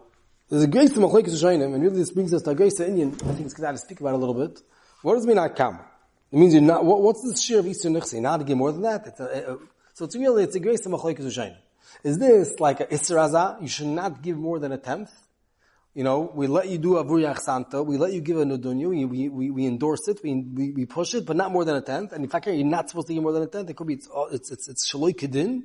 there's 0.49 0.63
a 0.63 0.67
great 0.67 0.91
machlekes 0.91 1.35
shaynim, 1.43 1.73
and 1.73 1.83
really 1.83 1.97
this 1.97 2.11
brings 2.11 2.33
us 2.33 2.43
to 2.43 2.51
a 2.51 2.55
great 2.55 2.79
Indian, 2.79 3.11
I 3.13 3.33
think 3.33 3.41
it's 3.41 3.53
good 3.53 3.69
to 3.69 3.77
speak 3.77 3.99
about 3.99 4.13
a 4.13 4.17
little 4.17 4.33
bit. 4.33 4.61
What 5.01 5.15
does 5.15 5.25
it 5.25 5.27
mean 5.27 5.37
ad 5.37 5.57
kamo? 5.57 5.81
It 6.31 6.39
means 6.39 6.53
you're 6.53 6.63
not, 6.63 6.85
what, 6.85 7.01
what's 7.01 7.29
the 7.29 7.37
share 7.37 7.59
of 7.59 7.67
Easter 7.67 7.89
Nichsi? 7.89 8.21
Not 8.21 8.37
to 8.37 8.45
give 8.45 8.57
more 8.57 8.71
than 8.71 8.83
that. 8.83 9.05
It's 9.05 9.19
a, 9.19 9.25
a, 9.25 9.57
so 9.95 10.05
it's 10.05 10.15
really, 10.15 10.43
it's 10.45 10.55
a 10.55 10.59
of 10.59 10.65
Machlaikis 10.65 11.25
Ushain. 11.25 11.57
Is 12.05 12.19
this 12.19 12.57
like 12.61 12.79
a 12.79 12.85
Isra 12.85 13.61
You 13.61 13.67
should 13.67 13.87
not 13.87 14.21
give 14.21 14.37
more 14.37 14.57
than 14.57 14.71
a 14.71 14.77
tenth. 14.77 15.11
You 15.93 16.05
know, 16.05 16.31
we 16.33 16.47
let 16.47 16.69
you 16.69 16.77
do 16.77 16.91
Avur 16.91 17.37
Santa, 17.37 17.83
we 17.83 17.97
let 17.97 18.13
you 18.13 18.21
give 18.21 18.37
a 18.37 18.45
Nudunya, 18.45 18.87
we, 18.87 19.27
we, 19.27 19.51
we 19.51 19.65
endorse 19.65 20.07
it, 20.07 20.21
we, 20.23 20.35
we, 20.35 20.71
we 20.71 20.85
push 20.85 21.15
it, 21.15 21.25
but 21.25 21.35
not 21.35 21.51
more 21.51 21.65
than 21.65 21.75
a 21.75 21.81
tenth. 21.81 22.13
And 22.13 22.23
in 22.23 22.29
fact, 22.29 22.47
you're 22.47 22.63
not 22.63 22.87
supposed 22.87 23.07
to 23.07 23.13
give 23.13 23.23
more 23.23 23.33
than 23.33 23.43
a 23.43 23.47
tenth. 23.47 23.69
It 23.69 23.75
could 23.75 23.87
be, 23.87 23.95
it's, 23.95 24.07
it's, 24.31 24.51
it's, 24.51 24.69
it's 24.69 24.89
Shaloi 24.89 25.13
Kedin, 25.13 25.63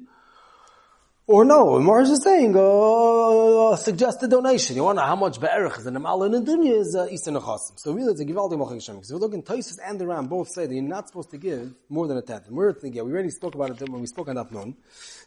or 1.26 1.44
no, 1.44 1.78
Mars 1.78 2.10
is 2.10 2.22
saying 2.22 2.56
uh, 2.56 3.72
a 3.72 3.76
suggested 3.76 4.28
donation. 4.30 4.74
You 4.74 4.84
wonder 4.84 5.02
how 5.02 5.14
much 5.14 5.40
be'erich 5.40 5.78
is 5.78 5.86
in 5.86 5.94
the 5.94 6.00
mal 6.00 6.22
and 6.24 6.46
dunya 6.46 6.80
is 6.80 6.96
uh, 6.96 7.06
Eastern 7.10 7.34
Nechasim. 7.34 7.78
So 7.78 7.92
really, 7.92 8.10
it's 8.10 8.20
a 8.20 8.24
givaldi 8.24 8.54
mochik 8.54 8.74
Hashem. 8.74 8.96
Because 8.96 9.10
if 9.10 9.14
you 9.14 9.20
look 9.20 9.32
in 9.32 9.42
Taisus 9.42 9.78
and 9.84 10.00
the 10.00 10.06
Ram, 10.06 10.26
both 10.26 10.48
say 10.48 10.66
that 10.66 10.74
you're 10.74 10.82
not 10.82 11.06
supposed 11.06 11.30
to 11.30 11.38
give 11.38 11.72
more 11.88 12.08
than 12.08 12.16
a 12.16 12.22
tenth. 12.22 12.48
And 12.48 12.56
we're 12.56 12.72
thinking, 12.72 12.96
yeah, 12.96 13.02
we 13.02 13.12
already 13.12 13.30
spoke 13.30 13.54
about 13.54 13.70
it 13.70 13.88
when 13.88 14.00
we 14.00 14.06
spoke 14.08 14.28
on 14.28 14.34
that 14.34 14.50
noon. 14.50 14.76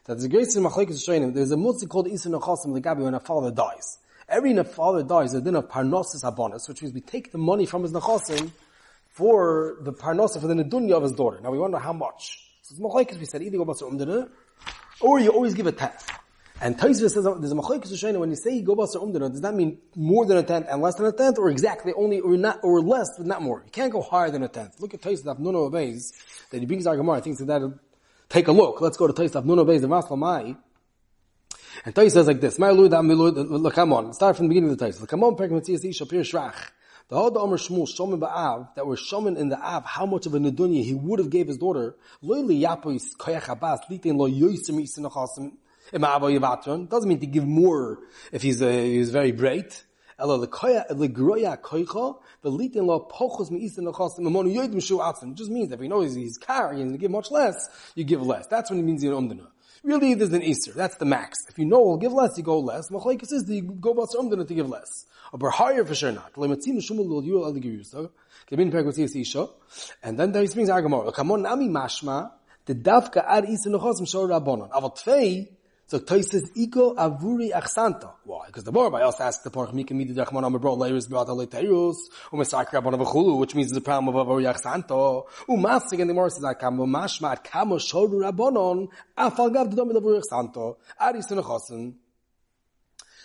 That 0.05 0.19
the 0.19 0.27
greatest 0.27 0.57
machlekes 0.57 1.07
Hashem. 1.07 1.33
There's 1.33 1.51
a 1.51 1.57
mitzvah 1.57 1.87
called 1.87 2.09
Eastern 2.09 2.33
Nechasim 2.33 2.73
the 2.73 2.81
Gabi 2.81 3.03
when 3.03 3.13
a 3.13 3.19
father 3.19 3.51
dies. 3.51 3.99
Every 4.27 4.55
father 4.63 5.03
dies, 5.03 5.33
a 5.33 5.41
din 5.41 5.55
of 5.55 5.69
parnosis 5.69 6.23
abonis, 6.23 6.67
which 6.67 6.81
means 6.81 6.93
we 6.93 7.01
take 7.01 7.31
the 7.31 7.37
money 7.37 7.65
from 7.65 7.83
his 7.83 7.91
nechasim 7.91 8.51
for 9.09 9.77
the 9.81 9.93
parnosa 9.93 10.41
for 10.41 10.47
the 10.47 10.55
nedunya 10.55 10.93
of 10.93 11.03
his 11.03 11.11
daughter. 11.11 11.39
Now 11.41 11.51
we 11.51 11.59
wonder 11.59 11.77
how 11.77 11.93
much. 11.93 12.41
So 12.63 12.73
it's 12.73 12.81
machlekes 12.81 13.19
we 13.19 13.25
said 13.25 13.43
either 13.43 13.57
go 13.57 13.65
basar 13.65 13.89
umdana 13.91 14.29
or 15.01 15.19
you 15.19 15.29
always 15.29 15.53
give 15.53 15.67
a 15.67 15.71
tenth. 15.71 16.09
And 16.61 16.77
Taisva 16.77 17.09
says 17.09 17.25
there's 17.25 17.51
a 17.51 17.55
machlokes 17.55 17.91
shayna 17.91 18.17
when 18.17 18.29
you 18.29 18.37
say 18.37 18.61
go 18.61 18.75
basar 18.75 19.03
umdana, 19.03 19.29
does 19.29 19.41
that 19.41 19.53
mean 19.53 19.77
more 19.95 20.25
than 20.25 20.37
a 20.37 20.43
tenth 20.43 20.67
and 20.69 20.81
less 20.81 20.95
than 20.95 21.05
a 21.05 21.11
tenth, 21.11 21.37
or 21.37 21.49
exactly 21.49 21.91
only 21.93 22.21
or 22.21 22.37
not 22.37 22.59
or 22.63 22.79
less 22.81 23.09
but 23.17 23.27
not 23.27 23.41
more? 23.41 23.61
You 23.65 23.71
can't 23.71 23.91
go 23.91 24.01
higher 24.01 24.31
than 24.31 24.41
a 24.41 24.47
tenth. 24.47 24.79
Look 24.79 24.93
at 24.93 25.01
Taisva 25.01 25.27
of 25.27 25.39
Nuno 25.39 25.65
obeys 25.65 26.13
that 26.51 26.59
he 26.59 26.65
brings 26.65 26.87
our 26.87 26.95
Gemara. 26.95 27.17
I 27.17 27.21
think 27.21 27.37
that 27.39 27.79
take 28.29 28.47
a 28.47 28.53
look. 28.53 28.79
Let's 28.79 28.95
go 28.95 29.05
to 29.05 29.13
Taisva 29.13 29.35
of 29.35 29.45
Nuno 29.45 29.63
obeys 29.63 29.81
the 29.81 29.87
Vasla 29.87 30.17
Mai. 30.17 30.55
And 31.83 31.93
Taisva 31.93 32.11
says 32.11 32.27
like 32.27 32.39
this: 32.39 32.57
My 32.57 32.69
Lord, 32.69 33.73
come 33.73 33.91
on. 33.91 34.13
Start 34.13 34.37
from 34.37 34.45
the 34.45 34.49
beginning 34.49 34.71
of 34.71 34.77
the 34.77 34.85
Taisva. 34.85 35.09
Come 35.09 35.25
on, 35.25 35.35
Perkamatzis 35.35 35.83
Shapir 35.83 36.21
Shrach. 36.21 36.55
The 37.07 37.17
Hada 37.17 37.37
Amr 37.37 37.57
Shmuel 37.57 37.87
Shomin 37.87 38.19
Ba'av 38.19 38.73
that 38.73 38.87
were 38.87 38.95
Shomin 38.95 39.37
in 39.37 39.49
the 39.49 39.59
Av, 39.59 39.85
how 39.85 40.07
much 40.07 40.25
of 40.25 40.33
a 40.33 40.39
Nedunya 40.39 40.83
he 40.83 40.95
would 40.95 41.19
have 41.19 41.29
gave 41.29 41.45
his 41.45 41.57
daughter. 41.57 41.95
Doesn't 42.23 42.47
mean 47.07 47.19
to 47.19 47.27
give 47.27 47.45
more 47.45 47.99
if 48.31 48.41
he's, 48.41 48.59
uh, 48.59 48.69
he's 48.69 49.11
very 49.11 49.31
great. 49.31 49.85
It 50.17 50.25
just 50.25 50.41
means 55.51 55.69
that 55.69 55.75
if 55.75 55.79
he 55.81 55.87
knows 55.87 56.15
he's 56.15 56.37
carrying 56.39 56.91
to 56.91 56.97
give 56.97 57.11
much 57.11 57.29
less, 57.29 57.69
you 57.93 58.03
give 58.03 58.25
less. 58.25 58.47
That's 58.47 58.71
what 58.71 58.79
it 58.79 58.83
means 58.83 59.03
you're 59.03 59.13
umdana. 59.13 59.45
Really, 59.83 60.13
there's 60.13 60.33
an 60.33 60.41
Easter. 60.43 60.71
That's 60.71 60.95
the 60.97 61.05
max. 61.05 61.37
If 61.47 61.59
you 61.59 61.65
know 61.65 61.81
we'll 61.81 61.97
give 61.97 62.13
less, 62.13 62.37
you 62.37 62.43
go 62.43 62.59
less. 62.59 62.89
Machlekes 62.89 63.31
is 63.31 63.45
the 63.45 63.61
go 63.61 63.91
about 63.91 64.11
some 64.11 64.29
to 64.29 64.53
give 64.53 64.69
less. 64.69 65.05
But 65.33 65.51
higher 65.51 65.83
for 65.85 65.95
sure 65.95 66.11
not. 66.11 66.31
And 70.03 70.19
then 70.19 70.35
is 70.35 70.53
brings 70.53 70.69
Agamor. 70.69 71.13
Come 71.13 71.31
on, 71.31 71.41
nami 71.41 71.67
mashma. 71.67 72.31
The 72.65 72.75
dafka 72.75 73.23
ad 73.27 73.45
Easter 73.49 73.69
nechosim 73.69 74.09
shor 74.09 74.27
rabbonon. 74.27 74.71
Aval 74.71 74.97
tvei 74.97 75.49
so 75.87 75.99
Toises 75.99 76.51
Iko 76.57 76.95
Avuri 76.95 77.51
Achsanta. 77.51 78.11
Why? 78.23 78.47
Because 78.47 78.63
the 78.63 78.71
Bar 78.71 78.91
also 79.03 79.23
asks 79.23 79.43
the 79.43 79.51
Parach 79.51 79.71
Mika 79.71 79.93
Midi 79.93 80.15
Dachman 80.15 80.41
Amabro 80.41 80.75
Leiris 80.75 81.07
Beata 81.07 81.29
Leiteirus, 81.29 81.95
Umesakra 82.31 82.81
Bonavachulu, 82.81 83.37
which 83.39 83.53
means 83.53 83.71
the 83.71 83.81
problem 83.81 84.15
of 84.15 84.25
Avuri 84.27 84.51
Achsanta. 84.51 85.25
Umasig 85.47 86.01
and 86.01 86.09
the 86.09 86.13
Morris 86.15 86.37
is 86.37 86.43
Akamo 86.43 86.87
Mashma 86.87 87.43
Kamo 87.43 87.77
Shoru 87.77 88.31
Rabbonon, 88.31 88.87
Afalgav 89.15 89.75
Domi 89.75 89.93
Avuri 89.93 90.19
Achsanta, 90.23 90.75
Aris 90.99 91.27
Nechosen. 91.27 91.93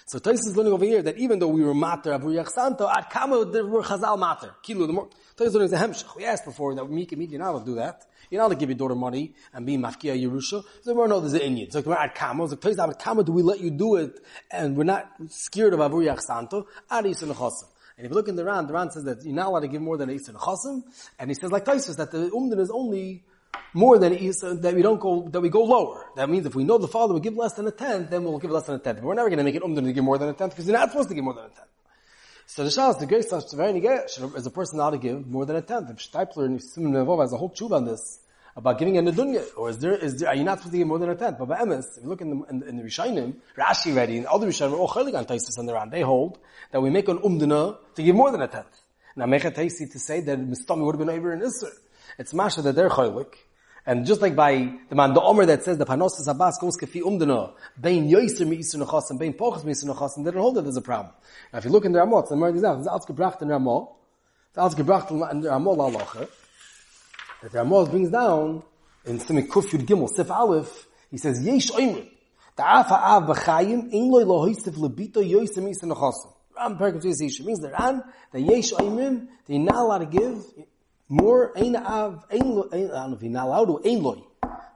So 0.05 0.19
Tosis 0.19 0.41
is 0.49 0.57
learning 0.57 0.75
over 0.75 0.85
here 0.85 1.01
that 1.01 1.17
even 1.17 1.39
though 1.39 1.49
we 1.49 1.65
were 1.65 1.73
matter 1.73 2.11
Avuri 2.11 2.45
Achsanta, 2.45 2.95
at 2.95 3.09
Kamo 3.09 3.45
there 3.45 3.65
were 3.65 3.83
Chazal 3.83 4.19
matter. 4.19 4.55
Kilo, 4.63 4.87
the 4.87 4.93
more, 4.93 5.09
Tosis 5.35 5.47
is 5.47 5.55
learning 5.55 5.71
the 5.71 5.77
Hemshach. 5.79 6.15
We 6.15 6.27
asked 6.27 6.45
before 6.45 6.75
that 6.75 6.91
Mika 6.91 7.17
now 7.17 7.55
will 7.55 7.61
do 7.61 7.77
that. 7.77 8.05
You're 8.31 8.41
not 8.41 8.49
to 8.49 8.55
give 8.55 8.69
your 8.69 8.79
daughter 8.79 8.95
money 8.95 9.35
and 9.53 9.67
be 9.67 9.77
mafkia 9.77 10.17
Yerusha. 10.21 10.63
So 10.83 10.95
we're 10.95 11.09
not, 11.09 11.25
an 11.25 11.37
Indian. 11.37 11.71
So 11.71 11.81
we're 11.81 11.95
at 11.95 12.15
Kama. 12.15 12.49
So 12.49 12.57
place 12.57 12.79
at 12.79 12.99
Kama, 12.99 13.25
do 13.25 13.33
we 13.33 13.43
let 13.43 13.61
you 13.61 13.71
do 13.71 13.97
it? 13.97 14.21
And 14.51 14.77
we're 14.77 14.85
not 14.85 15.11
scared 15.29 15.75
of 15.75 15.81
Avu 15.81 16.21
Santo. 16.21 16.67
Ari 16.91 17.11
Yisrael 17.11 17.35
and 18.01 18.07
if 18.07 18.13
you 18.13 18.15
look 18.15 18.29
in 18.29 18.37
the 18.37 18.47
Ran, 18.47 18.67
the 18.67 18.73
Ran 18.73 18.91
says 18.91 19.05
that 19.05 19.23
you're 19.27 19.35
not 19.35 19.49
allowed 19.49 19.61
to 19.61 19.69
give 19.69 19.83
more 19.83 19.99
than 19.99 20.09
a 20.09 20.15
Yisrael 20.15 20.37
Chosim. 20.37 20.85
And 21.19 21.29
he 21.29 21.35
says 21.35 21.53
like 21.53 21.67
Taisus 21.67 21.97
that 21.99 22.11
the 22.11 22.31
Umdan 22.31 22.59
is 22.59 22.71
only 22.71 23.25
more 23.75 23.99
than 23.99 24.15
Yisrael, 24.15 24.53
uh, 24.53 24.61
that 24.63 24.75
we 24.75 24.81
don't 24.81 24.99
go, 24.99 25.29
that 25.29 25.43
we 25.43 25.51
go 25.51 25.65
lower. 25.65 26.07
That 26.17 26.31
means 26.31 26.47
if 26.47 26.55
we 26.55 26.65
know 26.65 26.79
the 26.79 26.89
father 26.89 27.13
will 27.13 27.21
give 27.21 27.37
less 27.37 27.53
than 27.53 27.67
a 27.67 27.71
tenth, 27.71 28.09
then 28.09 28.25
we'll 28.25 28.39
give 28.39 28.53
less 28.53 28.65
than 28.65 28.77
a 28.77 28.79
tenth. 28.79 29.03
We're 29.03 29.13
never 29.13 29.29
going 29.29 29.37
to 29.37 29.45
make 29.45 29.55
it 29.55 29.63
Umdan 29.63 29.85
to 29.85 29.93
give 29.93 30.03
more 30.03 30.17
than 30.17 30.31
a 30.31 30.33
tenth 30.33 30.53
because 30.53 30.67
you're 30.67 30.79
not 30.79 30.91
supposed 30.91 31.11
to 31.11 31.15
give 31.15 31.25
more 31.25 31.35
than 31.35 31.45
a 31.45 31.49
tenth. 31.49 31.69
So 32.53 32.65
the 32.65 32.71
Shas, 32.71 32.99
the 32.99 33.07
great 33.07 33.27
Tzavayni 33.27 34.37
is 34.37 34.45
a 34.45 34.51
person 34.51 34.79
not 34.79 34.91
to 34.91 34.99
give 34.99 35.25
more 35.25 35.47
than 35.47 35.55
a 35.55 35.63
tenth. 35.63 35.89
If 35.89 35.99
Steipler 35.99 36.47
and 36.47 36.61
Simon 36.61 36.95
Nevov 36.95 37.21
has 37.21 37.33
a 37.33 37.37
whole 37.37 37.51
tshuva 37.51 37.77
on 37.77 37.85
this, 37.85 38.19
about 38.57 38.77
giving 38.77 38.99
a 38.99 39.03
nedunya, 39.03 39.47
or 39.57 39.71
is 39.71 39.79
there, 39.79 39.95
is 39.95 40.19
there, 40.19 40.31
are 40.31 40.35
you 40.35 40.43
not 40.43 40.59
supposed 40.59 40.73
to 40.73 40.79
give 40.79 40.89
more 40.89 40.99
than 40.99 41.11
a 41.11 41.15
tenth? 41.15 41.39
But 41.39 41.47
by 41.47 41.61
emes, 41.61 41.97
if 41.97 42.03
you 42.03 42.09
look 42.09 42.21
in 42.21 42.31
the, 42.31 42.45
in, 42.47 42.63
in 42.65 42.77
the 42.79 42.83
Rishayim, 42.83 43.37
Rashi 43.57 43.95
ready, 43.95 44.19
and 44.19 44.27
other 44.27 44.49
Rishayim 44.49 44.77
all 44.77 44.89
chaylik 44.89 45.15
on 45.15 45.27
Taisis 45.27 45.59
and 45.59 45.71
around, 45.71 45.93
they 45.93 46.01
hold 46.01 46.41
that 46.73 46.81
we 46.81 46.91
make 46.91 47.07
an 47.07 47.19
umdana 47.19 47.77
to 47.95 48.03
give 48.03 48.17
more 48.17 48.33
than 48.33 48.43
a 48.43 48.49
tenth. 48.49 48.81
Now, 49.15 49.27
Mechat 49.27 49.55
Taisi 49.55 49.89
to 49.93 50.01
say 50.01 50.21
that 50.21 50.41
Mistami 50.41 50.85
would 50.85 50.97
have 50.97 51.07
been 51.07 51.17
over 51.17 51.33
in 51.33 51.43
Isser. 51.43 51.71
It's 52.19 52.35
Masha 52.35 52.63
that 52.63 52.75
they're 52.75 52.89
chaylik. 52.89 53.33
And 53.87 54.07
just 54.07 54.21
like 54.21 54.37
by 54.37 54.73
the 54.89 54.95
man, 54.95 55.15
the 55.15 55.23
Omer 55.23 55.47
that 55.47 55.63
says 55.65 55.79
the 55.79 55.87
Panosas 55.87 56.29
Abbas 56.29 56.59
goes 56.59 56.77
kefi 56.77 57.03
umdana, 57.03 57.55
bein 57.81 58.09
yoiser 58.09 58.47
mi 58.47 58.59
iser 58.59 58.79
nechasim, 58.79 59.19
bein 59.19 59.33
pochas 59.33 59.65
mi 59.65 59.73
iser 59.73 59.87
nechasim, 59.87 60.25
they 60.25 60.31
don't 60.31 60.41
hold 60.41 60.57
that 60.57 60.63
there's 60.63 60.77
a 60.77 60.83
problem. 60.83 61.13
Now, 61.53 61.61
if 61.61 61.65
you 61.65 61.71
look 61.71 61.85
in 61.85 61.93
the 61.93 61.99
Ramot, 61.99 62.29
the 62.29 62.37
Mer 62.37 62.53
Gizah, 62.53 62.79
it's 62.79 62.89
ausgebracht 62.89 63.41
in 63.43 63.49
Ramot, 63.49 63.89
it's 64.51 64.59
ausgebracht 64.59 65.11
in 65.11 65.43
Ramot 65.43 65.77
lalacha, 65.77 66.29
that 67.43 67.53
Ramaz 67.53 67.91
brings 67.91 68.11
down 68.11 68.63
in 69.07 69.19
Simi 69.19 69.45
Kuf 69.45 69.71
Yud 69.71 69.87
Gimel 69.87 70.09
Sif 70.09 70.31
Aleph, 70.31 70.87
he 71.11 71.17
says 71.17 71.43
Yesh 71.43 71.71
Oimrim. 71.71 72.09
Ta'af 72.57 72.89
ha'av 72.89 73.23
b'chayim 73.25 73.93
ein 73.95 74.11
loy 74.11 74.25
lo 74.25 74.47
hoistiv 74.47 74.75
lebito 74.75 75.23
yoysim 75.23 75.71
isa 75.71 75.87
nechasim. 75.87 76.33
Ram 76.55 76.77
Perkam 76.77 77.01
Tzis 77.01 77.23
Yisha 77.23 77.45
means 77.47 77.61
that 77.61 77.73
Ran, 77.73 78.03
that 78.33 78.41
Yesh 78.41 78.73
Oimrim, 78.73 79.29
they're 79.47 79.59
not 79.59 79.77
allowed 79.77 79.99
to 79.99 80.07
give 80.07 80.45
more 81.11 81.53
ein 81.59 81.77
av, 81.77 82.25
ein 82.31 82.55
lo, 82.55 82.69
I 82.73 82.77
don't 82.77 83.11
know 83.11 83.17
if 83.17 83.23
you're 83.23 83.31
not 83.31 83.47
allowed 83.47 83.67
to, 83.67 83.89
ein 83.89 84.03
loy. 84.03 84.23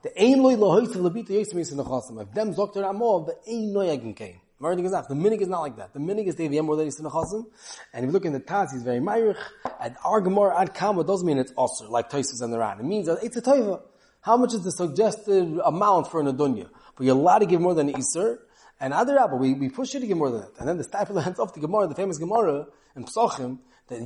The 0.02 0.20
ein 0.20 0.42
loy 0.42 0.56
lo 0.56 0.78
hoistiv 0.78 1.00
lebito 1.00 1.30
yoysim 1.30 1.60
isa 1.60 1.74
nechasim. 1.74 2.20
If 2.20 2.34
them 2.34 2.52
Dr. 2.52 2.82
Ramov, 2.82 3.26
the 3.26 3.50
ein 3.50 3.72
loy 3.72 3.96
came. 4.12 4.40
The 4.60 4.66
minig 4.66 5.42
is 5.42 5.48
not 5.48 5.60
like 5.60 5.76
that. 5.76 5.92
The 5.92 5.98
minig 5.98 6.26
is 6.26 6.36
Devi 6.36 6.56
Yemor 6.56 6.76
Lady 6.76 6.90
Sinachazim. 6.90 7.44
And 7.92 8.04
if 8.04 8.08
you 8.08 8.12
look 8.12 8.24
in 8.24 8.32
the 8.32 8.40
Taz, 8.40 8.72
he's 8.72 8.82
very 8.82 8.98
Meirich. 8.98 9.36
At 9.78 9.98
Argamor 9.98 10.58
Ad 10.58 10.74
Kama 10.74 11.04
doesn't 11.04 11.26
mean 11.26 11.38
it's 11.38 11.52
Osir, 11.52 11.90
like 11.90 12.08
Toisus 12.08 12.40
and 12.40 12.52
the 12.52 12.58
Ran. 12.58 12.78
It 12.78 12.84
means 12.84 13.08
it's 13.08 13.36
a 13.36 13.42
Toiva. 13.42 13.82
How 14.22 14.38
much 14.38 14.54
is 14.54 14.62
the 14.64 14.70
suggested 14.70 15.60
amount 15.62 16.10
for 16.10 16.20
an 16.20 16.28
Adunya? 16.28 16.70
But 16.96 17.04
you're 17.04 17.16
allowed 17.16 17.40
to 17.40 17.46
give 17.46 17.60
more 17.60 17.74
than 17.74 17.92
Isser. 17.92 18.38
And 18.80 18.94
other 18.94 19.16
but 19.16 19.38
we, 19.38 19.54
we 19.54 19.68
push 19.68 19.92
you 19.92 20.00
to 20.00 20.06
give 20.06 20.16
more 20.16 20.30
than 20.30 20.40
that. 20.40 20.58
And 20.58 20.68
then 20.68 20.78
the 20.78 20.84
stifle 20.84 21.18
hands 21.20 21.38
off 21.38 21.52
the 21.52 21.60
Gemara, 21.60 21.86
the 21.88 21.94
famous 21.94 22.18
Gemara 22.18 22.66
in 22.96 23.04
Psochim, 23.04 23.58
that 23.88 24.00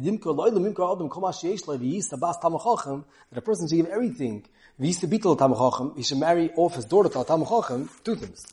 a 3.32 3.40
person 3.40 3.68
should 3.68 3.76
give 3.76 3.86
everything. 3.86 4.44
He 4.80 4.92
should 4.92 6.18
marry 6.18 6.50
off 6.56 6.74
his 6.74 6.84
daughter 6.84 7.08
to 7.08 7.18
Tamachochem, 7.18 7.88
two 8.02 8.16
things. 8.16 8.46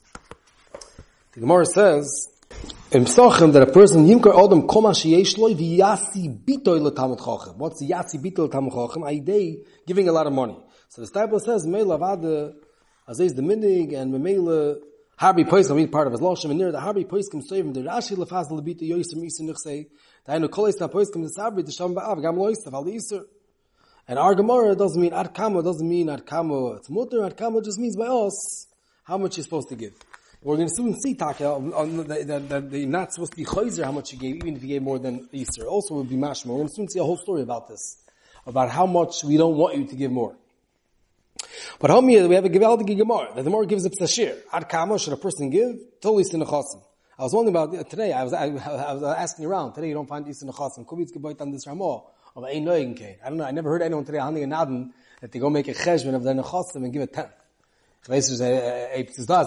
The 1.33 1.39
Gemara 1.39 1.65
says, 1.65 2.29
in 2.91 3.05
Psachim, 3.05 3.53
that 3.53 3.63
a 3.63 3.71
person, 3.71 4.05
Yimkar 4.07 4.33
Adam 4.37 4.67
Koma 4.67 4.89
Sheyesh 4.89 5.37
Loi 5.37 5.53
V'yasi 5.53 6.27
Bitoy 6.45 6.79
L'Tamad 6.79 7.19
Chochem. 7.19 7.57
What's 7.57 7.81
Yasi 7.81 8.19
Bitoy 8.19 8.47
L'Tamad 8.47 8.71
Chochem? 8.71 9.03
Aidei, 9.03 9.65
giving 9.85 10.07
a 10.07 10.11
lot 10.11 10.27
of 10.27 10.33
money. 10.33 10.57
So 10.89 11.03
the 11.03 11.11
Bible 11.11 11.39
says, 11.39 11.65
Meila 11.65 11.97
Vada, 11.99 12.53
Azez 13.09 13.35
the 13.35 13.41
Minig, 13.41 13.95
and 13.97 14.13
Memela, 14.13 14.77
Harbi 15.19 15.43
Poiskim, 15.45 15.75
mean 15.75 15.89
part 15.89 16.07
of 16.07 16.13
his 16.13 16.21
Loshem, 16.21 16.51
and 16.51 16.59
near 16.59 16.71
the 16.71 16.79
Harbi 16.79 17.05
Poiskim 17.05 17.41
Soivim, 17.45 17.73
the 17.73 17.81
Rashi 17.81 18.15
Lefaz 18.15 18.49
Lebita 18.51 18.83
Yoysim 18.83 19.23
Yisim 19.23 19.49
Nichsei, 19.49 19.87
The 20.27 20.39
the 20.39 22.19
Gam. 22.21 23.25
And 24.07 24.19
our 24.19 24.35
Gemara 24.35 24.75
doesn't 24.75 25.01
mean 25.01 25.13
Ad 25.13 25.33
Kamo, 25.33 25.61
doesn't 25.63 25.87
mean 25.87 26.09
Ad 26.09 26.25
Kamo, 26.25 26.73
it's 26.73 26.89
Mutter, 26.89 27.23
Ad 27.25 27.35
Kamo 27.37 27.59
just 27.61 27.79
means 27.79 27.95
by 27.95 28.05
us, 28.05 28.67
how 29.03 29.17
much 29.17 29.37
you're 29.37 29.43
supposed 29.43 29.69
to 29.69 29.75
give. 29.75 29.93
We're 30.43 30.57
going 30.57 30.67
to 30.67 30.75
soon 30.75 30.93
see 30.99 31.15
Taka 31.15 31.59
that, 32.07 32.67
you're 32.71 32.87
not 32.87 33.13
supposed 33.13 33.31
to 33.31 33.37
be 33.37 33.45
chayzer 33.45 33.83
how 33.83 33.91
much 33.91 34.13
you 34.13 34.19
gave, 34.19 34.35
even 34.35 34.55
if 34.55 34.61
you 34.61 34.69
gave 34.69 34.83
more 34.83 34.99
than 34.99 35.27
Easter. 35.31 35.65
Also, 35.65 35.95
would 35.95 36.09
be 36.09 36.17
mashma. 36.17 36.47
We're 36.47 36.57
going 36.57 36.67
to 36.67 36.73
soon 36.73 36.87
see 36.87 36.99
a 36.99 37.03
whole 37.03 37.17
story 37.17 37.41
about 37.41 37.67
this, 37.67 37.97
about 38.45 38.69
how 38.69 38.85
much 38.85 39.23
we 39.23 39.37
don't 39.37 39.57
want 39.57 39.75
you 39.75 39.87
to 39.87 39.95
give 39.95 40.11
more. 40.11 40.35
But 41.79 41.89
how 41.89 41.99
many 42.01 42.21
we 42.27 42.35
have 42.35 42.45
a 42.45 42.49
Gevaldig 42.49 42.95
Gemara. 42.95 43.29
That 43.33 43.43
the 43.43 43.49
Gemara 43.49 43.65
gives 43.65 43.85
a 43.85 43.89
psashir. 43.89 44.37
Ad 44.53 44.69
kama 44.69 44.99
should 44.99 45.13
a 45.13 45.17
person 45.17 45.49
give? 45.49 45.75
Totally 45.99 46.23
sinechasim. 46.23 46.83
I 47.17 47.23
was 47.23 47.33
wondering 47.33 47.55
about 47.55 47.89
today. 47.89 48.11
I 48.11 48.23
was, 48.23 48.33
I, 48.33 48.45
I, 48.45 48.93
was 48.93 49.03
asking 49.03 49.45
around. 49.45 49.73
Today 49.73 49.87
you 49.87 49.93
don't 49.93 50.07
find 50.07 50.27
Easter 50.27 50.45
Nechasim. 50.45 50.85
Could 50.85 50.97
be 50.97 51.03
it's 51.03 51.41
on 51.41 51.51
this 51.51 51.65
Ramah 51.65 52.01
of 52.35 52.43
Ein 52.43 52.65
Noegen 52.65 53.15
I 53.23 53.29
don't 53.29 53.37
know. 53.37 53.45
I 53.45 53.51
never 53.51 53.69
heard 53.69 53.81
anyone 53.81 54.03
today, 54.03 54.17
Hani 54.17 54.43
and 54.43 54.51
Naden, 54.51 54.93
that 55.21 55.31
they 55.31 55.39
go 55.39 55.49
make 55.49 55.67
a 55.69 55.73
cheshbon 55.73 56.13
of 56.13 56.23
their 56.23 56.33
Nechasim 56.33 56.83
and 56.83 56.91
give 56.91 57.03
a 57.03 57.07
tenth. 57.07 57.29
Ich 58.03 58.09
weiß, 58.09 58.29
es 58.29 59.17
ist 59.17 59.29
da, 59.29 59.43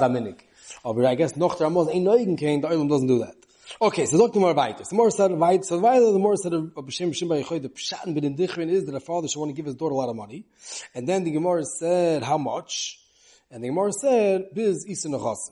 I 0.84 1.14
guess 1.14 1.36
noch 1.36 1.56
der 1.56 1.70
muss 1.70 1.88
ein 1.88 2.02
neugen 2.02 2.36
kein 2.36 2.60
der 2.60 2.70
doesn't 2.70 3.06
do 3.06 3.18
that 3.20 3.36
okay 3.80 4.06
so 4.06 4.16
look 4.16 4.34
more 4.34 4.54
weiter 4.54 4.84
the 4.84 4.94
more 4.94 5.10
said 5.10 5.30
weit 5.30 5.64
so 5.64 5.78
weiter 5.78 6.12
the 6.12 6.18
more 6.18 6.36
said 6.36 6.52
of 6.52 6.72
beshim 6.74 7.10
shim 7.12 7.28
by 7.28 7.42
khoyd 7.42 7.62
the 7.62 7.68
uh, 7.68 7.72
pshan 7.72 8.14
bin 8.14 8.36
dikhrin 8.36 8.68
is 8.68 8.84
that 8.84 8.92
the 8.92 9.00
father 9.00 9.28
should 9.28 9.40
want 9.40 9.50
to 9.50 9.54
give 9.54 9.66
his 9.66 9.74
daughter 9.74 9.94
a 9.94 9.96
lot 9.96 10.08
of 10.08 10.16
money 10.16 10.44
and 10.94 11.08
then 11.08 11.24
the 11.24 11.30
gemara 11.30 11.64
said 11.64 12.22
how 12.22 12.38
much 12.38 12.98
and 13.50 13.62
the 13.62 13.68
gemara 13.68 13.92
said 13.92 14.48
biz 14.54 14.86
isen 14.86 15.12
khas 15.18 15.50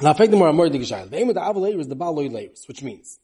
now 0.00 0.12
fact 0.14 0.30
the 0.30 0.36
more 0.36 0.52
more 0.52 0.68
the 0.68 1.08
aim 1.12 1.28
of 1.28 1.34
the 1.34 1.40
avalay 1.40 1.78
is 1.78 1.88
the 1.88 1.96
baloy 1.96 2.28
layers 2.28 2.64
which 2.66 2.82
means 2.82 3.18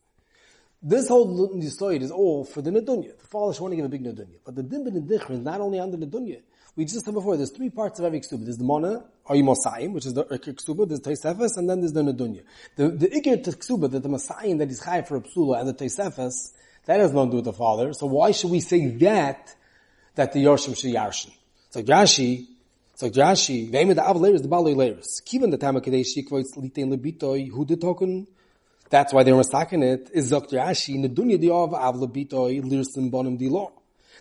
this 0.87 1.09
whole 1.09 1.61
story 1.63 1.97
is 1.97 2.11
all 2.11 2.45
for 2.45 2.61
the 2.61 2.71
nedunya. 2.71 3.19
The 3.19 3.27
father 3.27 3.55
should 3.55 3.63
want 3.63 3.73
to 3.73 3.77
give 3.77 3.87
a 3.87 3.89
big 3.89 4.05
nedunya. 4.05 4.37
But 4.45 4.55
the 4.55 4.63
din 4.63 4.85
bin 4.85 5.11
is 5.11 5.41
not 5.41 5.63
only 5.63 5.81
under 5.81 5.97
the 5.97 6.07
nedunya. 6.07 6.43
We 6.77 6.85
just 6.85 7.05
said 7.05 7.15
before, 7.15 7.37
there's 7.37 7.53
three 7.53 7.71
parts 7.71 8.01
of 8.01 8.05
every 8.05 8.21
ksuba. 8.21 8.45
There's 8.45 8.59
the 8.59 8.65
mona, 8.65 9.05
or 9.25 9.37
Mosayim, 9.37 9.93
which 9.93 10.07
is 10.07 10.15
the 10.15 10.25
ksuba, 10.25 10.89
there's 10.89 11.01
the 11.01 11.11
Teisefes, 11.11 11.57
and 11.57 11.71
then 11.71 11.81
there's 11.81 11.93
the 11.93 12.03
Nedunya. 12.03 12.43
The, 12.77 12.89
the 12.89 13.07
Ikir 13.09 13.45
ksuba, 13.45 13.91
that 13.93 14.03
the 14.03 14.09
Mosayim 14.09 14.59
that 14.59 14.71
is 14.71 14.83
high 14.83 15.03
for 15.03 15.21
psula, 15.21 15.61
and 15.61 15.69
the 15.69 15.75
Teisefes, 15.75 16.53
that 16.87 16.99
has 17.01 17.13
nothing 17.13 17.31
to 17.31 17.31
do 17.31 17.37
with 17.37 17.45
the 17.45 17.53
father. 17.53 17.93
So 17.93 18.07
why 18.07 18.33
should 18.33 18.51
we 18.51 18.61
say 18.61 18.89
that, 18.89 19.55
that 20.17 20.33
the 20.33 20.45
Yorshim 20.45 20.77
should 20.77 20.93
yarshin? 20.93 21.33
So 21.71 21.83
Jashi, 21.83 22.49
so 23.13 23.53
aim 23.53 23.91
of 23.91 23.97
the 23.97 24.03
Av 24.05 24.21
the 24.21 24.39
the 24.39 25.59
Tamakadesh, 25.59 26.17
Yikvoitz, 26.17 26.57
Litein 26.57 26.97
Lebitoi, 26.97 27.51
who 27.51 27.65
that's 28.91 29.13
why 29.13 29.23
they 29.23 29.33
were 29.33 29.43
masaking 29.43 29.83
it, 29.83 30.11
is 30.13 30.31
Dr. 30.31 30.57
Ashi, 30.59 30.97
Nedunya 30.97 31.41
di 31.41 31.51
Av, 31.51 31.75
Av 31.75 31.97
Lebitoi, 31.97 32.63
Lirsim 32.63 33.11
Bonim 33.11 33.39
di 33.39 33.49
Law 33.49 33.73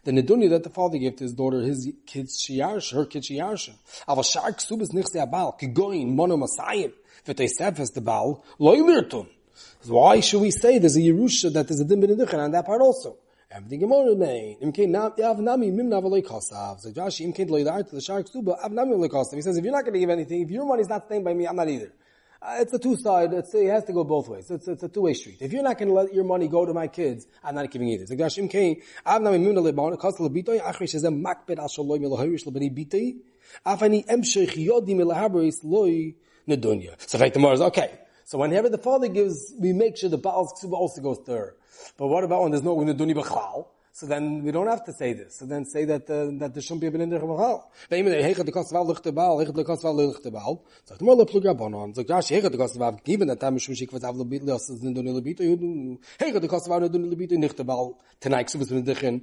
the 0.05 0.11
nedunya 0.11 0.49
that 0.49 0.63
the 0.63 0.69
father 0.69 0.97
gave 0.97 1.15
to 1.15 1.23
his 1.23 1.33
daughter, 1.33 1.61
his 1.61 1.89
kids 2.05 2.37
shiyarsha, 2.45 2.93
her 2.93 3.05
kids 3.05 3.29
shiyarsha. 3.29 3.73
Aval 4.07 4.29
shar 4.29 4.51
ksubas 4.51 4.91
nichse 4.93 5.15
abal, 5.15 5.57
kigoyin, 5.57 6.13
mono 6.13 6.35
masayim, 6.35 6.91
the 7.25 8.01
bal, 8.01 8.43
loy. 8.59 8.81
Why 9.85 10.19
should 10.19 10.41
we 10.41 10.51
say 10.51 10.77
there's 10.77 10.97
a 10.97 11.01
Yerusha 11.01 11.53
that 11.53 11.67
there's 11.67 11.79
a 11.79 11.85
din 11.85 12.01
ben 12.01 12.39
on 12.39 12.51
that 12.51 12.65
part 12.65 12.81
also? 12.81 13.17
Everything 13.55 13.81
Gemara 13.81 14.15
name. 14.15 14.57
Im 14.61 14.71
kein 14.71 14.91
yav 14.91 15.37
nami 15.39 15.69
mim 15.69 15.89
kasav. 15.89 16.79
So 16.79 16.91
Josh, 16.91 17.21
im 17.21 17.33
kein 17.33 17.49
loy 17.49 17.63
the 17.63 18.01
shark 18.01 18.27
suba 18.27 18.57
av 18.63 18.71
nami 18.71 18.95
loy 18.95 19.07
kasav. 19.07 19.35
He 19.35 19.41
says, 19.41 19.57
if 19.57 19.63
you're 19.63 19.73
not 19.73 19.83
going 19.83 19.93
to 19.93 19.99
give 19.99 20.09
anything, 20.09 20.41
if 20.41 20.49
your 20.49 20.65
money's 20.65 20.89
not 20.89 21.05
staying 21.05 21.23
by 21.23 21.33
me, 21.33 21.45
I'm 21.45 21.55
not 21.55 21.69
either. 21.69 21.93
Uh, 22.41 22.57
it's 22.59 22.73
a 22.73 22.79
two-side, 22.79 23.31
it's, 23.31 23.53
it 23.53 23.69
has 23.69 23.85
to 23.85 23.93
go 23.93 24.03
both 24.03 24.27
ways. 24.27 24.51
It's, 24.51 24.67
it's 24.67 24.83
a 24.83 24.89
two-way 24.89 25.13
street. 25.13 25.37
If 25.39 25.53
you're 25.53 25.63
not 25.63 25.77
going 25.77 25.87
to 25.87 25.93
let 25.93 26.13
your 26.13 26.25
money 26.25 26.49
go 26.49 26.65
to 26.65 26.73
my 26.73 26.87
kids, 26.87 27.25
I'm 27.41 27.55
not 27.55 27.71
giving 27.71 27.87
either. 27.87 28.05
So 28.05 28.15
Gashim 28.15 28.49
Kain, 28.49 28.81
Av 29.05 29.21
Nami 29.21 29.37
Mimna 29.37 29.71
Leban, 29.71 29.97
Kastel 29.97 30.29
Bitoy, 30.29 30.59
Achri 30.61 30.83
Shazem 30.83 31.23
Makbet 31.23 31.57
Al 31.57 31.69
Shalom 31.69 32.01
Elohirish 32.01 32.43
Lebeni 32.45 32.69
Bitei, 32.69 33.15
Afani 33.65 34.05
emshech 34.05 34.57
yodim 34.57 34.99
elahaberis 34.99 35.63
loy 35.63 36.15
nedunya. 36.45 36.95
So 37.07 37.17
Gemara 37.29 37.53
is 37.53 37.61
okay. 37.61 37.91
So 38.33 38.39
whenever 38.39 38.67
the 38.67 38.79
father 38.79 39.09
gives, 39.09 39.53
we 39.59 39.73
make 39.73 39.95
sure 39.95 40.09
the 40.09 40.17
Baal's 40.17 40.53
ksuba 40.53 40.73
also 40.73 41.01
goes 41.01 41.19
to 41.27 41.31
her. 41.33 41.55
But 41.97 42.07
what 42.07 42.23
about 42.23 42.41
when 42.41 42.49
there's 42.49 42.63
no 42.63 42.75
nedunya 42.75 43.13
b'chal? 43.13 43.67
So 43.91 44.07
then 44.07 44.41
we 44.41 44.51
don't 44.51 44.65
have 44.65 44.83
to 44.85 44.91
say 44.91 45.13
this. 45.13 45.35
So 45.35 45.45
then 45.45 45.65
say 45.65 45.85
that 45.85 46.09
uh, 46.09 46.31
that 46.39 46.55
there 46.55 46.63
shouldn't 46.63 46.81
be 46.81 46.87
a 46.87 46.91
benindich 46.91 47.21
b'chal. 47.21 47.61
Ve'im 47.91 48.05
the 48.05 48.15
hechad 48.27 48.47
the 48.47 48.51
kost 48.51 48.71
val 48.73 48.87
lichte 48.87 49.13
baal, 49.13 49.37
the 49.37 49.63
kost 49.63 49.83
val 49.83 49.93
lichte 49.93 50.31
baal. 50.31 50.65
Sagt 50.89 51.01
more 51.01 51.15
le 51.15 51.27
plug 51.27 51.43
rabbanon. 51.43 51.93
Sagt 51.93 52.09
Rashi 52.09 52.41
hechad 52.41 52.51
the 52.51 52.57
kost 52.57 52.75
val 52.75 52.99
given 53.03 53.27
that 53.27 53.39
time 53.39 53.55
mishum 53.55 53.79
shik 53.79 53.93
was 53.93 54.01
avlo 54.01 54.27
bit 54.27 54.41
los 54.41 54.67
nedunya 54.67 55.13
lebito. 55.13 55.99
Hechad 56.19 56.41
the 56.41 56.47
kost 56.47 56.67
val 56.67 56.79
nedunya 56.79 57.13
lebito 57.13 57.37
nichte 57.37 57.63
baal 57.63 57.99
tonight 58.19 58.47
ksubas 58.47 58.71
benindichin 58.71 59.21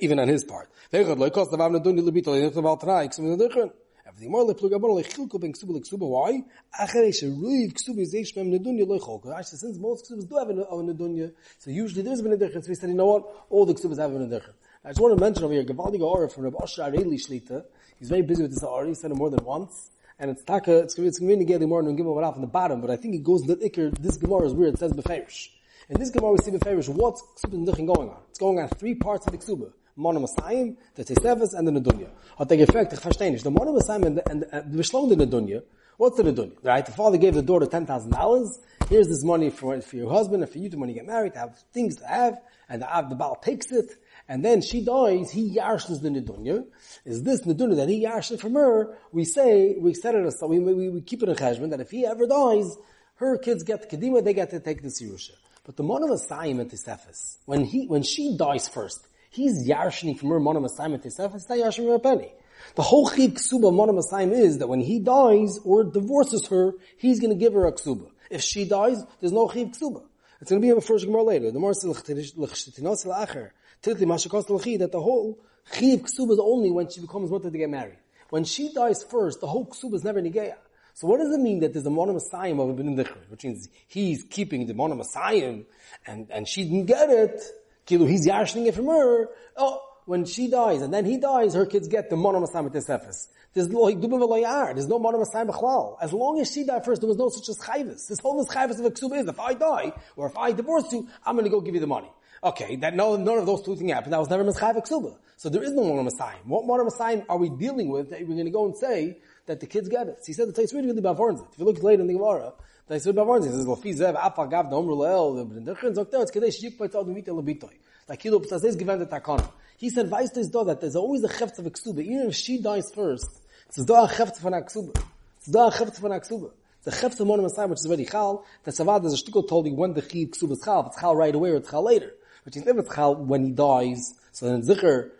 even 0.00 0.20
on 0.20 0.28
his 0.28 0.44
part. 0.44 0.70
Hechad 0.92 1.18
the 1.50 1.56
val 1.56 1.70
nedunya 1.70 2.08
lebito 2.08 2.26
nichte 2.26 2.62
baal 2.62 2.76
tonight 2.76 3.10
ksubas 3.10 3.36
benindichin. 3.36 3.72
Everything 4.12 4.30
more 4.30 4.44
le 4.44 4.54
plug 4.54 4.72
abon 4.74 4.94
le 4.94 5.02
ben 5.02 5.52
ksuba 5.52 6.00
le 6.00 6.06
why? 6.06 6.44
Achere 6.78 7.12
she 7.12 7.26
ruiv 7.26 7.72
ksuba 7.72 8.00
is 8.00 8.14
eish 8.14 8.36
mem 8.36 8.50
nedunya 8.50 8.86
chol. 9.00 9.24
Rashi 9.24 9.56
since 9.56 9.78
most 9.78 10.04
ksubas 10.04 10.28
do 10.28 10.36
have 10.36 10.50
a 10.50 10.54
nedunya, 10.54 11.32
so 11.58 11.70
usually 11.70 12.02
there's 12.02 12.20
been 12.20 12.32
a 12.32 12.36
difference. 12.36 12.68
We 12.68 12.74
said, 12.74 12.90
you 12.90 12.94
know 12.94 13.06
what? 13.06 13.46
All 13.48 13.64
the 13.64 13.74
ksubas 13.74 13.98
have 13.98 14.12
a 14.12 14.18
nedunya. 14.18 14.52
I 14.84 14.88
just 14.88 15.00
want 15.00 15.16
to 15.16 15.24
mention 15.24 15.44
over 15.44 15.54
here, 15.54 15.64
Gavaldiga 15.64 16.02
Aura 16.02 16.28
from 16.28 16.44
Rabbi 16.44 16.58
Asher 16.62 16.82
Arieli 16.82 17.14
Shlita. 17.14 17.64
He's 17.98 18.08
very 18.08 18.22
busy 18.22 18.42
with 18.42 18.50
this 18.50 18.62
Aura. 18.62 18.88
He 18.88 18.94
said 18.94 19.12
it 19.12 19.14
more 19.14 19.30
than 19.30 19.44
once. 19.44 19.90
And 20.18 20.30
it's 20.30 20.44
taka, 20.44 20.78
it's, 20.78 20.98
it's 20.98 21.18
communicating 21.18 21.68
more 21.68 21.82
than 21.82 21.96
Gimel 21.96 22.22
off 22.22 22.34
on 22.34 22.42
the 22.42 22.46
bottom, 22.46 22.80
but 22.80 22.90
I 22.90 22.96
think 22.96 23.14
it 23.14 23.24
goes 23.24 23.40
that 23.42 23.60
the 23.60 23.70
Iker, 23.70 23.96
this 23.98 24.16
Gemara 24.16 24.46
is 24.46 24.54
weird, 24.54 24.74
it 24.74 24.78
says 24.78 24.92
Beferish. 24.92 25.48
In 25.88 25.98
this 25.98 26.10
Gemara 26.10 26.32
we 26.32 26.38
see 26.38 26.50
Beferish, 26.52 26.88
what's 26.88 27.22
Ksuba 27.44 27.64
going 27.64 27.88
on? 27.88 28.16
It's 28.30 28.38
going 28.38 28.60
on 28.60 28.68
three 28.68 28.94
parts 28.94 29.26
of 29.26 29.32
the 29.32 29.38
Ksuba. 29.38 29.72
The 29.96 31.04
Tesevis, 31.04 31.54
and 31.54 31.68
the 31.68 31.72
Nedunya. 31.72 32.08
Hat 32.38 32.50
er 32.50 32.56
gefragt, 32.56 32.92
ich 32.92 33.00
verstehe 33.00 33.30
nicht, 33.30 33.44
the 33.44 33.50
and 33.50 34.16
the, 34.16 34.30
and 34.30 34.42
the, 34.42 34.46
the 34.46 35.16
the 35.16 35.26
Nedunya, 35.26 35.62
what's 35.98 36.16
the 36.16 36.22
Nedunya? 36.22 36.56
Right? 36.62 36.84
The 36.84 36.92
father 36.92 37.18
gave 37.18 37.34
the 37.34 37.42
daughter 37.42 37.66
$10,000, 37.66 38.48
here's 38.88 39.08
this 39.08 39.22
money 39.22 39.50
for, 39.50 39.78
for 39.82 39.96
your 39.96 40.10
husband 40.10 40.42
and 40.42 40.50
for 40.50 40.58
you 40.58 40.70
to 40.70 40.78
when 40.78 40.88
you 40.88 40.94
get 40.94 41.06
married, 41.06 41.34
to 41.34 41.40
have 41.40 41.58
things 41.74 41.96
to 41.96 42.06
have, 42.06 42.40
and 42.70 42.80
the, 42.80 43.06
the 43.08 43.14
Baal 43.14 43.36
takes 43.36 43.70
it, 43.70 43.90
and 44.28 44.42
then 44.42 44.62
she 44.62 44.82
dies, 44.82 45.30
he 45.30 45.56
yarshes 45.56 46.00
the 46.00 46.08
nedunya. 46.08 46.64
Is 47.04 47.22
this 47.22 47.42
nedunya 47.42 47.76
that 47.76 47.90
he 47.90 48.06
yarshes 48.06 48.40
from 48.40 48.54
her? 48.54 48.96
We 49.12 49.26
say, 49.26 49.76
we 49.78 49.92
set 49.92 50.14
it 50.14 50.24
aside, 50.24 50.46
we, 50.46 50.58
we, 50.58 50.88
we 50.88 51.00
keep 51.02 51.22
it 51.22 51.28
in 51.28 51.36
cheshbon, 51.36 51.70
that 51.70 51.80
if 51.80 51.90
he 51.90 52.06
ever 52.06 52.26
dies, 52.26 52.76
her 53.16 53.36
kids 53.36 53.62
get 53.62 53.88
the 53.88 53.94
kedima, 53.96 54.24
they 54.24 54.32
get 54.32 54.50
to 54.50 54.60
take 54.60 54.82
the 54.82 54.88
sirusha. 54.88 55.32
But 55.64 55.76
the 55.76 55.84
monom 55.84 56.10
asayim 56.10 56.60
and 56.60 56.70
tesefis, 56.70 57.36
when 57.44 57.64
he, 57.64 57.86
when 57.86 58.02
she 58.02 58.36
dies 58.36 58.68
first, 58.68 59.06
he's 59.32 59.68
yarshening 59.68 60.16
from 60.16 60.28
her 60.28 60.38
monom 60.38 60.64
asayim 60.64 60.94
and 60.94 61.02
tesefis, 61.02 61.48
not 61.48 61.94
a 61.94 61.98
penny. 61.98 62.32
The 62.76 62.82
whole 62.82 63.08
chiv 63.10 63.32
ksuba 63.32 63.72
monom 63.72 64.00
asayim 64.00 64.32
is 64.32 64.58
that 64.58 64.68
when 64.68 64.80
he 64.80 65.00
dies 65.00 65.58
or 65.64 65.82
divorces 65.82 66.46
her, 66.46 66.74
he's 66.96 67.18
going 67.18 67.32
to 67.32 67.38
give 67.38 67.54
her 67.54 67.66
a 67.66 67.72
ksuba. 67.72 68.08
If 68.30 68.42
she 68.42 68.64
dies, 68.64 69.02
there's 69.20 69.32
no 69.32 69.48
chiv 69.48 69.68
ksuba. 69.68 70.04
It's 70.40 70.50
going 70.50 70.62
to 70.62 70.66
be 70.66 70.70
a 70.70 70.80
first 70.80 71.06
Gemara 71.06 71.22
later. 71.22 71.50
The 71.50 71.58
more 71.58 71.72
l'chshtinos 71.72 73.06
l'achar. 73.06 73.50
Typically, 73.82 74.06
Mashakos 74.06 74.48
L'chi, 74.48 74.76
that 74.76 74.92
the 74.92 75.00
whole 75.00 75.40
Chiv 75.72 76.02
Ksuba 76.02 76.32
is 76.32 76.40
only 76.40 76.70
when 76.70 76.88
she 76.88 77.00
becomes 77.00 77.30
mutter 77.30 77.50
to 77.50 77.58
get 77.58 77.70
married. 77.70 77.98
When 78.30 78.44
she 78.44 78.72
dies 78.72 79.02
first, 79.02 79.40
the 79.40 79.46
whole 79.46 79.66
Ksuba 79.66 79.94
is 79.94 80.04
never 80.04 80.20
Nigeya. 80.20 80.54
So 80.94 81.06
what 81.06 81.18
does 81.18 81.34
it 81.34 81.40
mean 81.40 81.60
that 81.60 81.72
there's 81.72 81.86
a 81.86 81.90
monomasayim 81.90 82.60
of 82.60 82.70
a 82.70 82.72
Bin 82.74 82.96
which 83.28 83.44
means 83.44 83.68
he's 83.88 84.24
keeping 84.24 84.66
the 84.66 84.74
monomasayim 84.74 85.64
and, 86.06 86.30
and 86.30 86.46
she 86.46 86.64
didn't 86.64 86.86
get 86.86 87.08
it, 87.08 87.40
Kilu, 87.86 88.08
he's 88.08 88.26
yashing 88.26 88.66
it 88.66 88.74
from 88.74 88.86
her, 88.86 89.28
oh, 89.56 89.80
when 90.04 90.24
she 90.24 90.48
dies 90.48 90.82
and 90.82 90.92
then 90.92 91.04
he 91.04 91.16
dies, 91.16 91.54
her 91.54 91.66
kids 91.66 91.88
get 91.88 92.10
the 92.10 92.16
monomasayim 92.16 92.66
at 92.66 92.72
this 92.72 92.88
Ephes. 92.88 93.28
There's 93.54 93.68
no 93.68 93.86
b'chlal. 93.86 95.96
As 96.00 96.12
long 96.12 96.40
as 96.40 96.50
she 96.50 96.64
died 96.64 96.84
first, 96.84 97.02
there 97.02 97.08
was 97.08 97.18
no 97.18 97.28
such 97.28 97.48
as 97.48 97.58
chayvis. 97.58 98.08
This 98.08 98.18
whole 98.20 98.44
chayvis 98.46 98.78
of 98.78 98.86
a 98.86 98.90
ksuba 98.90 99.20
is, 99.20 99.28
if 99.28 99.38
I 99.38 99.54
die, 99.54 99.92
or 100.16 100.26
if 100.26 100.36
I 100.36 100.52
divorce 100.52 100.92
you, 100.92 101.08
I'm 101.24 101.36
gonna 101.36 101.50
go 101.50 101.60
give 101.60 101.74
you 101.74 101.80
the 101.80 101.86
money. 101.86 102.10
Okay, 102.44 102.74
that 102.76 102.96
no, 102.96 103.14
none 103.14 103.38
of 103.38 103.46
those 103.46 103.62
two 103.62 103.76
things 103.76 103.92
happened. 103.92 104.12
That 104.12 104.18
was 104.18 104.28
never 104.28 104.42
Mischai 104.42 104.74
Ksuba. 104.74 105.16
So 105.36 105.48
there 105.48 105.62
is 105.62 105.70
no 105.70 105.84
Mono 105.84 106.02
Messiah. 106.02 106.38
What 106.44 106.66
Mono 106.66 106.82
Messiah 106.82 107.22
are 107.28 107.38
we 107.38 107.48
dealing 107.48 107.88
with 107.88 108.10
that 108.10 108.18
we're 108.20 108.34
going 108.34 108.46
to 108.46 108.50
go 108.50 108.66
and 108.66 108.76
say 108.76 109.18
that 109.46 109.60
the 109.60 109.66
kids 109.66 109.88
get 109.88 110.08
it? 110.08 110.24
So 110.24 110.26
he 110.26 110.32
said 110.32 110.48
the 110.48 110.52
Tais 110.52 110.74
really 110.74 110.88
really 110.88 111.02
Bavarnzit. 111.02 111.52
If 111.52 111.60
you 111.60 111.64
look 111.64 111.80
later 111.84 112.02
in 112.02 112.08
the 112.08 112.14
Gemara, 112.14 112.52
the 112.92 112.98
Tais 112.98 113.06
really 113.06 113.18
Bavarnzit 113.18 113.52
says, 113.52 113.66
Lafi 113.66 113.96
Zev, 113.96 114.14
Afa 114.14 114.46
Gav, 114.46 114.66
Omru 114.66 114.96
Leel, 114.96 115.34
the 115.34 115.46
Brinderchen, 115.46 115.94
Zok 115.94 116.10
Teretz, 116.10 116.32
Kadesh, 116.32 116.62
Yik 116.62 116.76
Paitzal, 116.76 117.06
Dumite, 117.06 117.28
Labitoi. 117.28 117.70
Like 118.08 118.20
Kilo 118.20 118.38
Ptazes 118.40 118.78
given 118.78 118.98
the 118.98 119.06
Takana. 119.06 119.50
He 119.78 119.90
said, 119.90 120.10
Weiss 120.10 120.30
this 120.30 120.48
do 120.48 120.64
that 120.64 120.80
there's 120.80 120.96
always 120.96 121.24
a 121.24 121.28
Chefz 121.28 121.58
of 121.58 121.66
a. 121.66 122.00
Even 122.00 122.28
if 122.28 122.34
she 122.34 122.60
dies 122.60 122.90
first, 122.94 123.30
it's 123.68 123.84
do 123.84 123.94
a 123.94 124.08
Chefz 124.08 124.40
von 124.40 124.54
a 124.54 124.60
Ksuba. 124.60 124.96
It's 125.38 125.46
do 125.46 125.58
a 125.58 125.70
Chefz 125.70 125.98
von 126.00 126.12
a 126.12 126.20
Ksuba. 126.20 126.50
The 126.84 126.90
Chefz 126.90 127.20
of 127.20 127.26
Mono 127.26 127.42
Messiah, 127.42 127.66
which 127.66 127.78
is 127.78 127.86
very 127.86 128.04
Chal, 128.04 128.44
that 128.64 128.72
Savad, 128.72 129.02
there's 129.02 129.14
a 129.14 129.24
shtickle 129.24 129.48
told 129.48 129.66
you 129.66 129.74
when 129.74 129.94
the 129.94 130.02
Chiv 130.02 130.30
Ksuba 130.30 130.52
is 130.52 130.62
Chal, 130.64 130.86
it's 130.88 131.00
Chal 131.00 131.16
right 131.16 131.34
away 131.34 131.50
or 131.50 131.56
it's 131.56 131.70
Chal 131.70 131.84
later 131.84 132.12
which 132.44 132.56
is 132.56 132.64
never 132.64 132.82
chal 132.82 133.14
when 133.14 133.44
he 133.44 133.50
dies. 133.50 134.14
So 134.32 134.46
then 134.46 134.62
zikr 134.62 135.10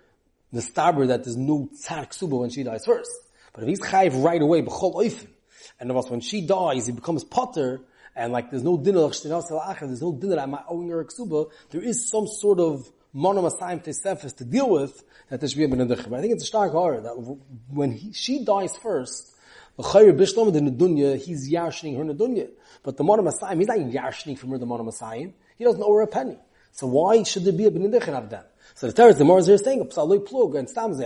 the 0.53 0.61
stabber 0.61 1.07
that 1.07 1.25
there's 1.25 1.37
no 1.37 1.69
tzar 1.75 2.07
ksuba 2.07 2.41
when 2.41 2.51
she 2.51 2.63
dies 2.63 2.85
first. 2.85 3.11
But 3.53 3.65
if 3.65 3.69
he's 3.69 3.81
chayv 3.81 4.23
right 4.25 4.41
away 4.41 4.63
b'chol 4.63 4.95
oifen, 4.95 5.29
and 5.83 5.91
of 5.91 5.95
course 5.97 6.11
when 6.11 6.21
she 6.21 6.47
dies 6.47 6.87
he 6.87 6.93
becomes 6.93 7.25
potter, 7.25 7.81
and 8.15 8.33
like 8.33 8.51
there's 8.51 8.63
no 8.63 8.77
dinner 8.77 9.01
there's 9.01 10.03
no 10.03 10.13
dinner 10.13 10.39
I'm 10.39 10.57
owing 10.69 10.91
her. 10.91 11.05
There 11.71 11.83
is 11.83 12.09
some 12.09 12.29
sort 12.29 12.61
of 12.61 12.89
monomasayim 13.15 13.85
tesefes 13.85 14.37
to 14.37 14.45
deal 14.45 14.71
with 14.71 15.03
that 15.29 15.41
there 15.41 15.49
should 15.49 15.59
be 15.59 15.65
a 15.65 15.69
benedichem. 15.69 16.09
But 16.09 16.21
I 16.21 16.21
think 16.21 16.35
it's 16.35 16.45
a 16.45 16.47
stark 16.47 16.71
horror 16.71 17.01
that 17.01 17.15
when 17.69 17.93
he, 17.93 18.13
she 18.13 18.45
dies 18.45 18.77
first. 18.77 19.35
The 19.77 19.83
Chayr 19.83 20.17
Bishlam 20.17 20.53
the 20.53 20.61
Nedunya, 20.61 21.19
he's 21.19 21.51
yashning 21.51 21.97
her 21.97 22.05
Nedunya. 22.05 22.51
But 22.85 22.97
the 22.97 23.05
Monomasayim, 23.05 23.59
he's 23.59 23.67
not 23.67 23.79
yashning 23.91 24.37
from 24.37 24.51
her 24.51 24.59
the 24.59 24.67
Monomasayim. 24.67 25.33
He 25.59 25.65
doesn't 25.65 25.83
owe 25.83 25.95
her 25.95 26.03
a 26.03 26.07
penny. 26.07 26.39
So 26.73 26.87
why 26.87 27.23
should 27.23 27.45
there 27.45 27.53
be 27.53 27.65
a 27.65 27.71
benedichin 27.71 28.15
of 28.15 28.31
them? 28.31 28.45
So 28.75 28.89
the 28.89 28.93
Teretz, 28.93 29.19
the 29.19 29.25
Morris 29.25 29.49
is 29.49 29.63
saying, 29.63 29.85
Psaloi 29.89 30.25
plug 30.25 30.55
and 30.55 30.69
stamze, 30.69 30.99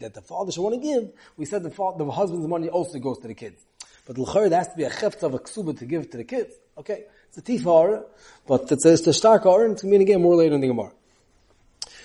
that 0.00 0.14
the 0.14 0.22
father 0.22 0.52
should 0.52 0.62
want 0.62 0.74
to 0.74 0.80
give, 0.80 1.10
we 1.36 1.44
said 1.44 1.62
the 1.62 1.70
father, 1.70 2.04
the 2.04 2.10
husband's 2.10 2.46
money 2.46 2.68
also 2.68 2.98
goes 2.98 3.18
to 3.18 3.28
the 3.28 3.34
kids. 3.34 3.64
But 4.08 4.16
l'chayr, 4.16 4.48
there 4.48 4.58
has 4.58 4.68
to 4.68 4.76
be 4.76 4.84
a 4.84 4.90
cheft 4.90 5.22
of 5.22 5.34
a 5.34 5.38
ksuba 5.38 5.78
to 5.78 5.84
give 5.84 6.08
to 6.10 6.16
the 6.16 6.24
kids. 6.24 6.54
Okay? 6.78 7.04
It's 7.28 7.36
a 7.36 7.42
tifar, 7.42 8.04
but 8.46 8.72
it's 8.72 8.86
a, 8.86 8.94
it's 8.94 9.06
a 9.06 9.12
stark 9.12 9.44
or, 9.44 9.66
and 9.66 9.74
it's 9.74 9.82
going 9.82 9.92
to 9.92 9.98
be 9.98 10.04
again 10.04 10.22
more 10.22 10.34
later 10.34 10.54
in 10.54 10.62
the 10.62 10.68
Gemara. 10.68 10.92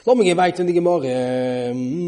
Let 0.06 0.18
me 0.18 0.26
get 0.26 0.36
back 0.36 0.54
to 0.56 0.66
the 0.66 0.74
Gemara. 0.74 1.00
Mm. 1.00 2.04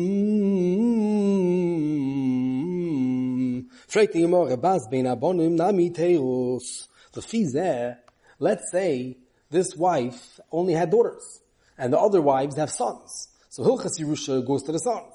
Freit 3.88 4.12
the 4.12 4.24
Gemara, 4.24 4.58
bas 4.58 4.86
bein 4.92 5.06
abonim 5.06 5.52
nami 5.52 5.92
teirus. 5.92 6.90
The 7.14 7.22
fizeh, 7.22 7.96
let's 8.40 8.70
say, 8.70 9.16
this 9.50 9.78
wife 9.78 10.42
only 10.52 10.74
had 10.74 10.92
daughters, 10.92 11.40
and 11.78 11.94
the 11.94 12.00
other 12.00 12.20
wives 12.22 12.58
have 12.58 12.70
sons. 12.70 13.30
So 13.48 13.64
Hilchas 13.64 13.98
Yerusha 14.02 14.46
goes 14.46 14.64
to 14.64 14.74
the 14.74 14.80
sons. 14.80 15.14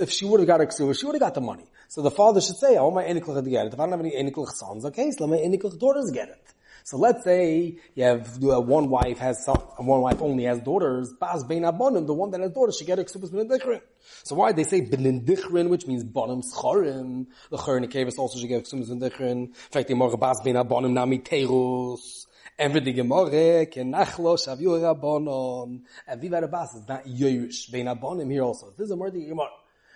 If 0.00 0.10
she 0.10 0.26
would 0.26 0.38
have 0.38 0.46
got 0.46 0.60
a 0.60 0.66
ksuba, 0.66 0.96
she 0.96 1.06
would 1.06 1.16
have 1.16 1.20
got 1.20 1.34
the 1.34 1.40
money. 1.40 1.66
So 1.92 2.00
the 2.00 2.10
father 2.10 2.40
should 2.40 2.56
say, 2.56 2.78
"Oh, 2.78 2.90
my 2.90 3.04
eniklach 3.04 3.44
to 3.44 3.50
get 3.50 3.66
it. 3.66 3.74
If 3.74 3.78
I 3.78 3.82
don't 3.82 3.90
have 3.90 4.00
any 4.00 4.12
eniklach 4.16 4.52
sons, 4.52 4.86
okay, 4.86 5.10
so 5.10 5.26
let 5.26 5.30
my 5.38 5.46
eniklach 5.46 5.78
daughters 5.78 6.10
get 6.10 6.30
it." 6.30 6.54
So 6.84 6.96
let's 6.96 7.22
say 7.22 7.76
you 7.94 8.04
have 8.04 8.42
uh, 8.42 8.62
one 8.62 8.88
wife 8.88 9.18
has 9.18 9.44
son, 9.44 9.58
one 9.76 10.00
wife 10.00 10.22
only 10.22 10.44
has 10.44 10.58
daughters. 10.60 11.12
Bas 11.20 11.44
bein 11.44 11.64
abonim, 11.64 12.06
the 12.06 12.14
one 12.14 12.30
that 12.30 12.40
has 12.40 12.50
daughters 12.52 12.78
should 12.78 12.86
get 12.86 12.98
a 12.98 13.04
ksubas 13.04 13.30
b'nedichrin. 13.30 13.82
So 14.24 14.36
why 14.36 14.52
they 14.52 14.64
say 14.64 14.80
b'nedichrin, 14.80 15.68
which 15.68 15.86
means 15.86 16.02
bonim 16.02 16.42
schorim. 16.42 17.26
The 17.50 17.58
chorin 17.58 17.86
kevis 17.92 18.16
also 18.16 18.38
should 18.38 18.48
get 18.48 18.64
ksubas 18.64 18.88
b'nedichrin. 18.88 19.48
In 19.48 19.52
fact, 19.52 19.88
they 19.88 19.92
more 19.92 20.16
bas 20.16 20.40
bein 20.42 20.54
abonim 20.54 20.94
nami 20.94 21.18
terus. 21.18 22.26
And 22.58 22.72
with 22.72 22.86
the 22.86 22.94
Gemara, 22.94 23.66
kenachlo 23.66 24.38
shavu 24.38 24.80
rabbonon. 24.80 25.82
And 26.06 26.20
Viva 26.22 26.40
Rabbas 26.40 26.74
is 26.74 26.88
not 26.88 27.04
Yerush, 27.04 27.70
bein 27.70 27.84
abonim 27.84 28.32
here 28.32 28.44
also. 28.44 28.72
This 28.78 28.86
is 28.86 28.92
a 28.92 28.96
the 28.96 29.26
Gemara. 29.26 29.50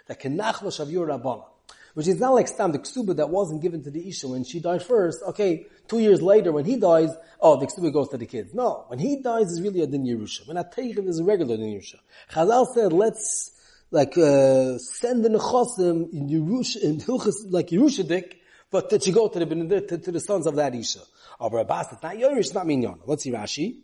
That 0.08 0.20
kenachlo 0.20 0.68
shavu 0.68 0.92
rabbonon. 0.92 1.55
Which 1.96 2.08
is 2.08 2.20
not 2.20 2.34
like 2.34 2.46
Stam, 2.46 2.72
the 2.72 2.78
ksuba 2.78 3.16
that 3.16 3.30
wasn't 3.30 3.62
given 3.62 3.82
to 3.84 3.90
the 3.90 4.06
Isha 4.06 4.28
when 4.28 4.44
she 4.44 4.60
died 4.60 4.82
first. 4.82 5.22
Okay, 5.28 5.64
two 5.88 5.98
years 5.98 6.20
later 6.20 6.52
when 6.52 6.66
he 6.66 6.76
dies, 6.76 7.08
oh, 7.40 7.58
the 7.58 7.66
ksuba 7.66 7.90
goes 7.90 8.10
to 8.10 8.18
the 8.18 8.26
kids. 8.26 8.52
No, 8.52 8.84
when 8.88 8.98
he 8.98 9.22
dies 9.22 9.50
is 9.50 9.62
really 9.62 9.80
a 9.80 9.86
din 9.86 10.04
Yerusha. 10.04 10.46
When 10.46 10.58
Ateichen 10.58 11.08
is 11.08 11.20
a 11.20 11.24
regular 11.24 11.56
din 11.56 11.72
Yerusha. 11.72 11.94
Chazal 12.30 12.66
said, 12.74 12.92
let's 12.92 13.50
like 13.90 14.12
uh, 14.18 14.76
send 14.76 15.24
the 15.24 15.30
nechosim 15.30 16.12
in 16.12 16.28
Yerusha, 16.28 16.82
in 16.82 16.98
Hilchas, 16.98 17.36
like 17.48 17.68
Yerushadik, 17.68 18.34
but 18.70 18.90
that 18.90 19.06
you 19.06 19.14
go 19.14 19.28
to 19.28 19.38
the, 19.38 19.80
to, 19.80 19.96
to 19.96 20.12
the 20.12 20.20
sons 20.20 20.46
of 20.46 20.56
that 20.56 20.74
Isha. 20.74 21.00
Aber 21.40 21.60
Abbas, 21.60 21.92
it's 21.92 22.02
not 22.02 22.14
Yerush, 22.14 22.38
it's 22.40 22.52
not 22.52 22.66
Minyan. 22.66 23.00
Let's 23.06 23.22
see 23.22 23.32
Rashi. 23.32 23.78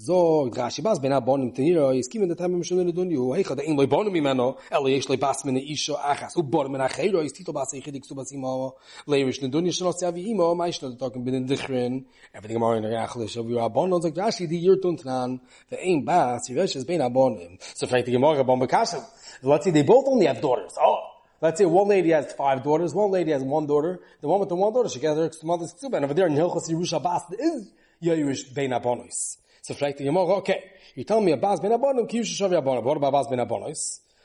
Zog 0.00 0.56
Rashi 0.56 0.82
Bas 0.82 0.98
ben 0.98 1.12
Abonim 1.12 1.54
Tenira 1.54 1.94
is 1.94 2.08
given 2.08 2.26
the 2.26 2.34
time 2.34 2.54
of 2.54 2.62
Shulin 2.62 2.90
Dun 2.94 3.10
you 3.10 3.34
hey 3.34 3.44
khada 3.44 3.62
in 3.62 3.76
loy 3.76 3.84
bonim 3.84 4.14
mimeno 4.14 4.56
el 4.70 4.88
yesh 4.88 5.06
loy 5.10 5.16
bas 5.18 5.44
min 5.44 5.56
isho 5.56 5.94
achas 5.94 6.34
u 6.38 6.42
bonim 6.42 6.70
min 6.70 6.80
achero 6.80 7.22
is 7.22 7.32
tito 7.32 7.52
bas 7.52 7.74
yichdik 7.74 8.06
su 8.06 8.14
bas 8.14 8.32
imo 8.32 8.76
leirish 9.06 9.38
Dun 9.50 9.66
you 9.66 9.72
shnos 9.72 10.00
yavi 10.00 10.28
imo 10.28 10.54
mai 10.54 10.70
shnos 10.70 10.98
talking 10.98 11.22
bin 11.22 11.34
in 11.34 11.46
dichrin 11.46 12.06
everything 12.32 12.58
more 12.58 12.76
in 12.76 12.82
the 12.82 12.88
abonim 12.88 14.00
zog 14.00 14.14
Rashi 14.14 14.48
di 14.48 14.56
yurt 14.56 14.80
untnan 14.80 15.38
the 15.68 15.78
ein 15.78 16.02
Abonim 16.06 17.58
so 17.60 17.86
fragt 17.86 18.06
die 18.06 18.16
morgen 18.16 18.46
bon 18.46 18.58
bekassen 18.58 19.04
let's 19.42 19.64
see 19.64 19.70
they 19.70 19.82
both 19.82 20.06
only 20.08 20.24
have 20.24 20.40
daughters 20.40 20.76
oh 20.80 21.08
Let's 21.42 21.58
say 21.58 21.64
one 21.64 21.88
lady 21.88 22.10
has 22.10 22.34
five 22.34 22.62
daughters, 22.62 22.94
one 22.94 23.10
lady 23.10 23.32
has 23.32 23.42
one 23.42 23.66
daughter. 23.66 23.98
The 24.20 24.28
one 24.28 24.40
with 24.40 24.50
the 24.50 24.56
one 24.56 24.74
daughter, 24.74 24.90
she 24.90 25.00
gets 25.00 25.16
her 25.16 25.46
mother's 25.46 25.72
ksuba. 25.72 25.94
And 25.94 26.04
over 26.04 26.12
there 26.12 26.26
in 26.26 26.34
Hilchos 26.34 26.68
Yerusha 26.68 27.00
is 27.38 27.72
Yerush 28.02 28.52
Bein 28.52 28.72
Abonis. 28.72 29.38
So 29.62 29.74
fragt 29.74 30.00
er, 30.00 30.04
die 30.04 30.04
Gemorre, 30.04 30.36
okay, 30.36 30.62
you 30.94 31.04
tell 31.04 31.20
me 31.20 31.32
a 31.32 31.36
Bas 31.36 31.60
ben 31.60 31.72
Abonim, 31.72 32.06
ki 32.08 32.20
yushe 32.20 32.36
shavi 32.36 32.56
Abonim, 32.56 32.82
what 32.82 32.96
about 32.96 33.12
Bas 33.12 33.28
ben 33.28 33.40
Abonim? 33.40 33.74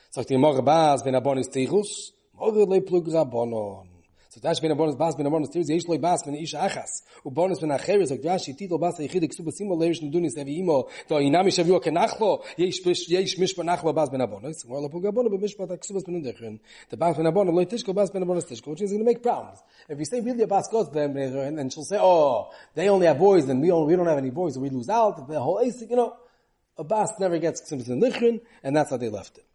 Sagt 0.10 0.30
die 0.30 0.36
er, 0.36 0.38
Gemorre, 0.38 0.64
Bas 0.64 1.04
ben 1.04 1.16
Abonim 1.16 1.44
Tichus, 1.44 2.14
mogu 2.34 2.66
le 2.66 2.82
plug 2.82 3.08
Rabonon. 3.08 3.95
So 4.36 4.42
dash 4.42 4.60
ben 4.60 4.76
bonus 4.76 4.98
bas 4.98 5.16
ben 5.16 5.30
bonus 5.32 5.50
tirs 5.50 5.70
yesh 5.70 5.86
bas 6.02 6.22
ben 6.26 6.36
ish 6.36 6.56
achas. 6.56 7.04
U 7.24 7.32
bonus 7.32 7.62
ben 7.62 7.70
acheres. 7.70 8.12
Ok 8.12 8.22
dash 8.22 8.48
titol 8.60 8.78
bas 8.78 9.00
yichid 9.00 9.24
ksu 9.32 9.44
besim 9.48 9.70
lo 9.70 9.82
yesh 9.82 10.02
nudunis 10.02 10.36
evi 10.36 10.60
imo. 10.60 10.90
Do 11.08 11.16
inami 11.22 11.52
shavu 11.56 11.76
ok 11.76 11.90
nachlo. 11.90 12.44
Yesh 12.58 12.84
bish 12.84 13.38
mish 13.38 13.56
ben 13.56 13.66
nachlo 13.68 13.96
bas 13.96 14.10
ben 14.10 14.20
bonus 14.28 14.66
mo 14.68 14.82
lo 14.82 14.90
puga 14.90 15.14
bonus 15.14 15.40
mish 15.40 15.56
pat 15.56 15.70
ksu 15.80 15.94
bas 15.94 16.04
ben 16.04 16.22
dechen 16.22 16.60
the 16.90 16.98
bas 16.98 17.16
ben 17.16 17.34
bonus 17.34 17.56
loy 17.56 17.64
tishko 17.64 17.96
bas 17.96 18.12
ben 18.12 18.26
bonus 18.26 18.44
tishko 18.44 18.72
which 18.72 18.82
is 18.82 18.92
going 18.92 19.00
to 19.00 19.06
make 19.06 19.24
problems. 19.24 19.60
If 19.88 19.98
you 20.00 20.04
say 20.04 20.20
really 20.20 20.44
a 20.44 20.48
bas 20.48 20.68
goes 20.70 20.90
ben 20.90 21.16
and 21.16 21.58
then 21.58 21.70
she'll 21.70 21.86
say 21.86 21.98
oh 21.98 22.52
they 22.74 22.90
only 22.90 23.08
have 23.08 23.18
boys 23.18 23.48
and 23.48 23.62
we 23.62 23.72
only 23.72 23.88
we 23.88 23.96
don't 23.96 24.08
have 24.08 24.18
any 24.18 24.32
boys 24.32 24.56
so 24.56 24.60
we 24.60 24.70
lose 24.70 24.90
out. 24.90 25.30
The 25.30 25.40
whole 25.40 25.62
ace 25.62 25.82
you 25.90 25.96
know 25.96 26.14
a 26.78 26.84
bas 26.84 27.14
never 27.22 27.38
gets 27.38 27.62
ksu 27.62 27.78
bas 27.78 28.20
ben 28.20 28.42
and 28.64 28.76
that's 28.76 28.90
how 28.90 28.98
they 28.98 29.08
left 29.08 29.38
it 29.38 29.46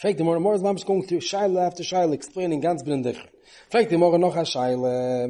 Fragt 0.00 0.20
die 0.20 0.22
Morgen, 0.22 0.44
morgens 0.44 0.62
Mamsch 0.62 0.84
kommt 0.84 1.08
zu 1.08 1.20
Scheile 1.20 1.60
after 1.60 1.82
Scheile, 1.82 2.14
explaining 2.14 2.60
ganz 2.60 2.84
brendig. 2.84 3.16
Fragt 3.68 3.90
die 3.90 3.96
Morgen 3.96 4.20
noch 4.20 4.36
a 4.36 4.44
Scheile. 4.44 5.26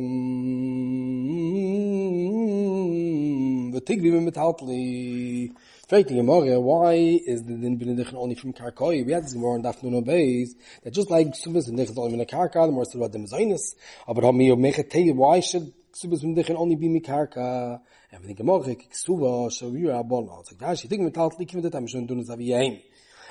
Wat 3.73 3.87
tig 3.87 4.03
wie 4.03 4.11
mit 4.11 4.37
Haltli. 4.37 5.53
Fragt 5.89 6.11
die 6.11 6.21
Morgen, 6.21 6.63
why 6.63 7.17
is 7.25 7.47
the 7.47 7.57
din 7.57 7.79
brendig 7.79 8.13
only 8.13 8.37
from 8.37 8.53
Karkoi? 8.53 9.07
We 9.07 9.15
had 9.15 9.23
this 9.23 9.35
morgen 9.35 9.63
darf 9.63 9.83
nur 9.83 9.91
no 9.91 10.03
base. 10.03 10.55
That 10.85 10.95
just 10.95 11.09
like 11.09 11.35
so 11.35 11.49
in 11.49 11.75
nicht 11.75 11.97
all 11.97 12.13
in 12.13 12.19
der 12.19 12.27
Karka, 12.27 12.67
the 12.67 12.73
more 12.73 12.85
so 12.85 12.99
what 12.99 13.13
them 13.13 13.27
seines. 13.27 13.75
Aber 14.07 14.21
haben 14.21 14.37
mir 14.37 14.55
mehr 14.55 14.87
tei 14.87 15.15
why 15.17 15.41
should 15.41 15.73
so 15.93 16.11
was 16.11 16.23
mit 16.23 16.51
only 16.51 16.77
be 16.77 16.91
mit 16.91 17.07
Karka. 17.07 17.81
Ja, 18.13 18.19
wenn 18.21 18.37
die 18.37 18.43
Morgen, 18.43 18.77
so 18.93 19.19
was 19.19 19.55
so 19.57 19.73
wir 19.73 19.95
abon. 19.95 20.29
Also 20.29 20.55
da 20.59 20.75
ich 20.75 20.87
tig 20.87 21.01
mit 21.01 21.17
Haltli, 21.17 21.47
kimt 21.47 21.65
da 21.65 21.79
am 21.79 21.89
schon 21.89 22.07
tun, 22.07 22.23
so 22.23 22.39
wie 22.39 22.55
ein. 22.55 22.81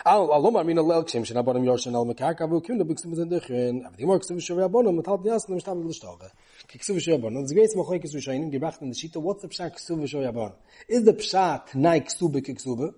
Al 0.05 0.31
al 0.31 0.43
kshem 0.43 1.25
shna 1.25 1.37
al 1.37 1.57
in 1.57 1.65
what's 1.65 1.85
the 9.41 9.47
pshat 9.47 9.73
kiksu 9.73 9.97
wir 10.19 10.31
bonim? 10.31 10.53
Is 10.87 11.03
the 11.03 11.13
pshat 11.13 11.75
nay 11.75 12.01
kiksu 12.01 12.31
be 12.31 12.41
kiksu 12.41 12.77
be? 12.77 12.91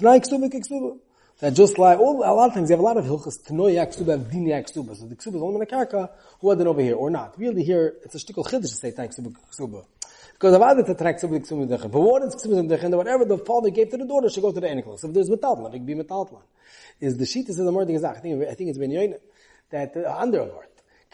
Nay 0.00 0.20
kiksu 0.20 0.98
that 1.40 1.52
just 1.52 1.78
like 1.78 1.98
all 1.98 2.24
a 2.24 2.32
lot 2.32 2.48
of 2.48 2.54
things 2.54 2.70
you 2.70 2.74
have 2.74 2.80
a 2.80 2.82
lot 2.82 2.96
of 2.96 3.04
hilchas 3.04 3.44
to 3.44 3.54
know 3.54 3.64
yaksu 3.64 4.06
be 4.06 4.16
din 4.30 4.46
so 4.94 5.06
the 5.06 5.16
kiksu 5.16 5.32
be 5.32 5.38
on 5.38 5.58
the 5.58 5.66
kaka 5.66 6.10
who 6.40 6.50
are 6.50 6.68
over 6.68 6.80
here 6.80 6.94
or 6.94 7.10
not. 7.10 7.36
Really 7.38 7.64
here 7.64 7.96
it's 8.04 8.14
a 8.14 8.18
shtickle 8.18 8.46
chiddush 8.46 8.60
to 8.60 8.68
say 8.68 8.92
thanks 8.92 9.16
to 9.16 9.22
kiksu 9.22 9.84
because 10.32 10.54
of 10.54 10.62
other 10.62 10.94
tracks 10.94 11.22
of 11.22 11.30
the 11.30 11.40
ksum 11.40 11.68
dechem. 11.68 11.90
But 11.90 12.00
what 12.00 12.22
is 12.22 12.34
dechem? 12.34 12.96
Whatever 12.96 13.24
the 13.24 13.38
father 13.38 13.70
gave 13.70 13.90
to 13.90 13.96
the 13.96 14.06
daughter 14.06 14.28
should 14.28 14.42
go 14.42 14.52
to 14.52 14.60
the 14.60 14.66
anikel. 14.66 14.98
So 14.98 15.08
if 15.08 15.14
there's 15.14 15.30
metaltlan, 15.30 15.68
it 15.68 15.78
could 15.78 15.86
be 15.86 15.94
metaltlan. 15.94 16.42
Is 17.00 17.16
the 17.16 17.26
sheet 17.26 17.48
is 17.48 17.58
in 17.58 17.66
the 17.66 17.72
morning 17.72 18.02
I 18.04 18.12
think 18.14 18.42
I 18.48 18.54
think 18.54 18.70
it's 18.70 18.78
ben 18.78 18.90
yoin 18.90 19.14
that 19.70 19.96
uh, 19.96 20.16
under 20.18 20.40
alert. 20.40 20.70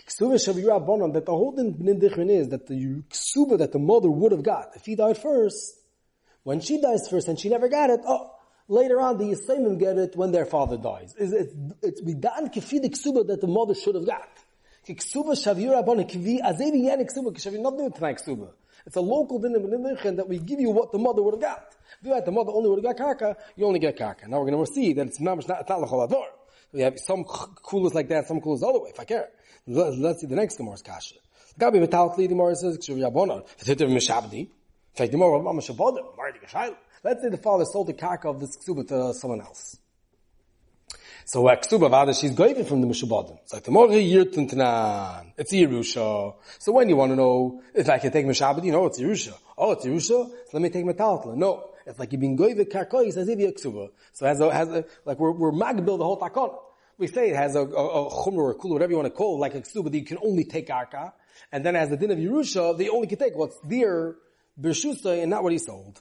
Ksuba 0.07 0.35
shav 0.35 0.87
bonon 0.87 1.13
that 1.13 1.27
the 1.27 1.33
whole 1.33 1.53
thing 1.53 1.73
ben 1.73 2.31
is 2.31 2.49
that 2.49 2.67
the 2.67 3.03
ksuba 3.11 3.59
that 3.59 3.73
the 3.73 3.79
mother 3.79 4.11
would 4.11 4.33
have 4.33 4.43
got 4.43 4.71
if 4.75 4.85
he 4.85 4.95
died 4.95 5.19
first. 5.19 5.79
When 6.45 6.61
she 6.61 6.81
dies 6.81 7.09
first 7.09 7.29
and 7.29 7.39
she 7.39 7.49
never 7.49 7.69
got 7.69 7.91
it, 7.91 8.01
oh, 8.05 8.33
later 8.67 9.01
on 9.01 9.19
the 9.19 9.25
Yisraelim 9.25 9.79
get 9.79 9.97
it 9.97 10.17
when 10.17 10.33
their 10.33 10.45
father 10.45 10.77
dies. 10.77 11.15
Is 11.17 11.33
it, 11.33 11.53
it's 11.83 12.01
bidan 12.01 12.53
kifi 12.53 12.83
the 12.83 12.91
ksuba 12.91 13.27
that 13.29 13.41
the 13.41 13.47
mother 13.47 13.75
should 13.75 13.95
have 13.95 14.07
got. 14.07 14.29
Ksuba 14.89 15.33
shav 15.33 15.61
yura 15.61 15.83
bonon 15.83 16.09
kivi 16.09 16.41
azevi 16.41 16.85
yan 16.85 16.99
ksuba 17.05 17.33
kishav 17.33 17.59
not 17.61 17.77
doing 17.77 17.93
tonight 17.93 18.21
ksuba. 18.25 18.51
It's 18.87 18.97
a 18.97 19.01
local 19.01 19.39
din 19.39 19.53
that 19.53 20.29
we 20.29 20.39
give 20.39 20.61
you 20.61 20.71
what 20.71 20.93
the 20.93 20.99
mother 20.99 21.23
would 21.23 21.35
have 21.35 21.41
got. 21.41 21.75
If 22.01 22.07
you 22.07 22.15
had 22.15 22.25
the 22.25 22.33
mother 22.33 22.51
only 22.53 22.69
would 22.69 22.85
have 22.85 22.97
got 22.97 23.19
kaka, 23.19 23.37
you 23.57 23.67
only 23.67 23.79
get 23.79 23.97
kaka. 23.97 24.29
Now 24.29 24.41
we're 24.41 24.51
going 24.51 24.65
to 24.65 24.73
see 24.73 24.93
that 24.95 25.07
it's 25.07 25.21
not, 25.21 25.39
it's 25.39 25.49
not 25.49 26.29
We 26.73 26.81
have 26.81 26.99
some 26.99 27.25
coolers 27.25 27.95
like 27.95 28.09
that, 28.09 28.27
some 28.27 28.41
coolers 28.41 28.61
the 28.61 28.67
other 28.67 28.81
way, 28.81 28.91
if 28.91 28.99
I 28.99 29.05
care. 29.05 29.29
Let's 29.67 30.21
see 30.21 30.27
the 30.27 30.37
next 30.37 30.57
Gemara's 30.57 30.83
kasha. 30.83 31.17
Gabi 31.59 31.87
metaltli, 31.87 32.17
the 32.17 32.29
Gemara 32.29 32.57
says, 32.57 32.79
kshuv 32.79 32.97
yabona, 32.97 33.47
v'titiv 33.59 33.89
mishabdi. 33.91 34.41
In 34.41 34.49
fact, 34.95 35.13
the 35.13 35.19
Gemara, 35.19 35.41
Let's 37.05 37.23
say 37.23 37.29
the 37.31 37.37
father 37.37 37.65
sold 37.65 37.89
the 37.89 37.95
kaka 37.95 38.29
of 38.29 38.41
this 38.41 38.57
ksuba 38.57 38.87
to 38.89 39.15
someone 39.15 39.41
else. 39.41 39.79
So 41.25 41.49
a 41.49 41.57
ksuba 41.57 41.91
vada, 41.91 42.15
she's 42.15 42.33
going 42.33 42.65
from 42.65 42.81
the 42.81 42.87
Mishabadim. 42.87 43.39
It's 43.43 43.53
like 43.53 43.65
the 43.65 43.71
more 43.71 43.89
yirtun 43.89 44.51
tanan. 44.51 45.33
It's 45.37 45.53
Yerusha. 45.53 46.35
So 46.59 46.73
when 46.73 46.89
you 46.89 46.97
want 46.97 47.13
to 47.13 47.17
know 47.17 47.63
if 47.75 47.89
I 47.89 47.99
can 47.99 48.11
take 48.11 48.27
Mishabad, 48.27 48.65
you 48.65 48.73
know 48.73 48.87
it's 48.87 49.01
Yerusha. 49.01 49.35
Oh, 49.57 49.73
it's 49.73 49.85
Yerusha? 49.85 50.09
So 50.09 50.29
let 50.53 50.63
me 50.63 50.71
take 50.71 50.85
Metaltla. 50.85 51.37
No. 51.37 51.71
It's 51.87 51.99
like 51.99 52.13
you've 52.13 52.21
been 52.21 52.37
going 52.37 52.57
with 52.57 52.69
karkois 52.71 53.17
as 53.17 53.29
if 53.29 53.39
you're 53.39 53.53
ksuba. 53.53 53.91
So 54.13 54.27
has 54.27 54.41
a, 54.41 54.53
has 54.53 54.69
a, 54.69 54.85
like 55.05 55.19
we're, 55.19 55.33
we're 55.33 55.53
magbil 55.53 55.99
the 55.99 56.05
whole 56.05 56.19
takon. 56.19 56.57
We 56.99 57.07
say 57.07 57.31
it 57.31 57.37
has 57.37 57.57
a, 57.57 57.61
a, 57.61 57.63
a 57.63 58.11
chumra 58.11 58.37
or 58.37 58.51
a 58.53 58.55
kula, 58.55 58.73
whatever 58.73 58.93
you 58.93 58.99
want 58.99 59.07
to 59.07 59.17
call 59.17 59.37
it, 59.37 59.41
like 59.41 59.55
a 59.55 59.61
ksuba 59.61 59.91
that 59.91 59.99
you 59.99 60.05
can 60.05 60.19
only 60.23 60.45
take 60.45 60.69
arka. 60.69 61.13
And 61.51 61.65
then 61.65 61.77
as 61.77 61.89
the 61.89 61.97
din 61.97 62.11
of 62.11 62.19
Yerusha, 62.19 62.77
they 62.79 62.89
only 62.89 63.07
can 63.07 63.19
take 63.19 63.35
what's 63.35 63.59
their 63.61 64.17
Bershusa 64.61 65.21
and 65.23 65.31
not 65.31 65.43
what 65.43 65.53
he 65.53 65.59
sold. 65.59 66.01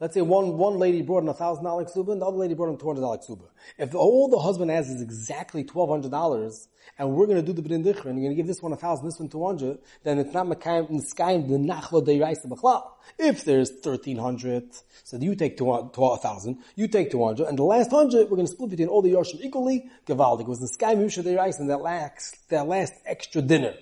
Let's 0.00 0.14
say 0.14 0.22
one, 0.22 0.56
one 0.56 0.78
lady 0.78 1.02
brought 1.02 1.22
in 1.22 1.28
a 1.28 1.34
thousand 1.34 1.64
dollar 1.64 1.84
ksuba 1.84 2.12
and 2.12 2.22
the 2.22 2.26
other 2.26 2.38
lady 2.38 2.54
brought 2.54 2.70
in 2.70 2.78
two 2.78 2.86
hundred 2.86 3.02
dollar 3.02 3.18
ksuba. 3.18 3.44
If 3.76 3.94
all 3.94 4.28
the 4.28 4.38
husband 4.38 4.70
has 4.70 4.88
is 4.88 5.02
exactly 5.02 5.62
twelve 5.62 5.90
hundred 5.90 6.10
dollars, 6.10 6.68
and 6.98 7.12
we're 7.12 7.26
going 7.26 7.36
to 7.36 7.42
do 7.42 7.52
the 7.52 7.60
b'din 7.60 7.84
and 7.84 7.84
you're 7.84 8.02
going 8.02 8.30
to 8.30 8.34
give 8.34 8.46
this 8.46 8.62
one 8.62 8.72
a 8.72 8.76
thousand, 8.76 9.04
this 9.04 9.20
one 9.20 9.28
two 9.28 9.44
hundred, 9.44 9.78
then 10.02 10.18
it's 10.18 10.32
not 10.32 10.46
mekayim 10.46 10.90
niskayim 10.90 11.48
the 11.48 11.58
nachla 11.58 12.02
deiraisa 12.02 12.46
b'chlal. 12.46 12.82
If 13.18 13.44
there's 13.44 13.70
thirteen 13.70 14.16
hundred, 14.16 14.70
so 15.04 15.18
you 15.18 15.34
take 15.34 15.60
a 15.60 16.16
thousand, 16.16 16.60
you 16.76 16.88
take 16.88 17.10
two 17.10 17.22
hundred, 17.22 17.48
and 17.48 17.58
the 17.58 17.64
last 17.64 17.90
hundred 17.90 18.30
we're 18.30 18.36
going 18.36 18.46
to 18.46 18.52
split 18.52 18.70
between 18.70 18.88
all 18.88 19.02
the 19.02 19.12
yorshim 19.12 19.42
equally. 19.42 19.90
Gavaldik 20.06 20.48
was 20.48 20.60
niskayim 20.60 20.96
yusha 20.96 21.22
deiraisa 21.22 21.60
and 21.60 21.68
that 21.68 21.82
last 21.82 22.48
that 22.48 22.66
last 22.66 22.94
extra 23.04 23.42
dinner. 23.42 23.74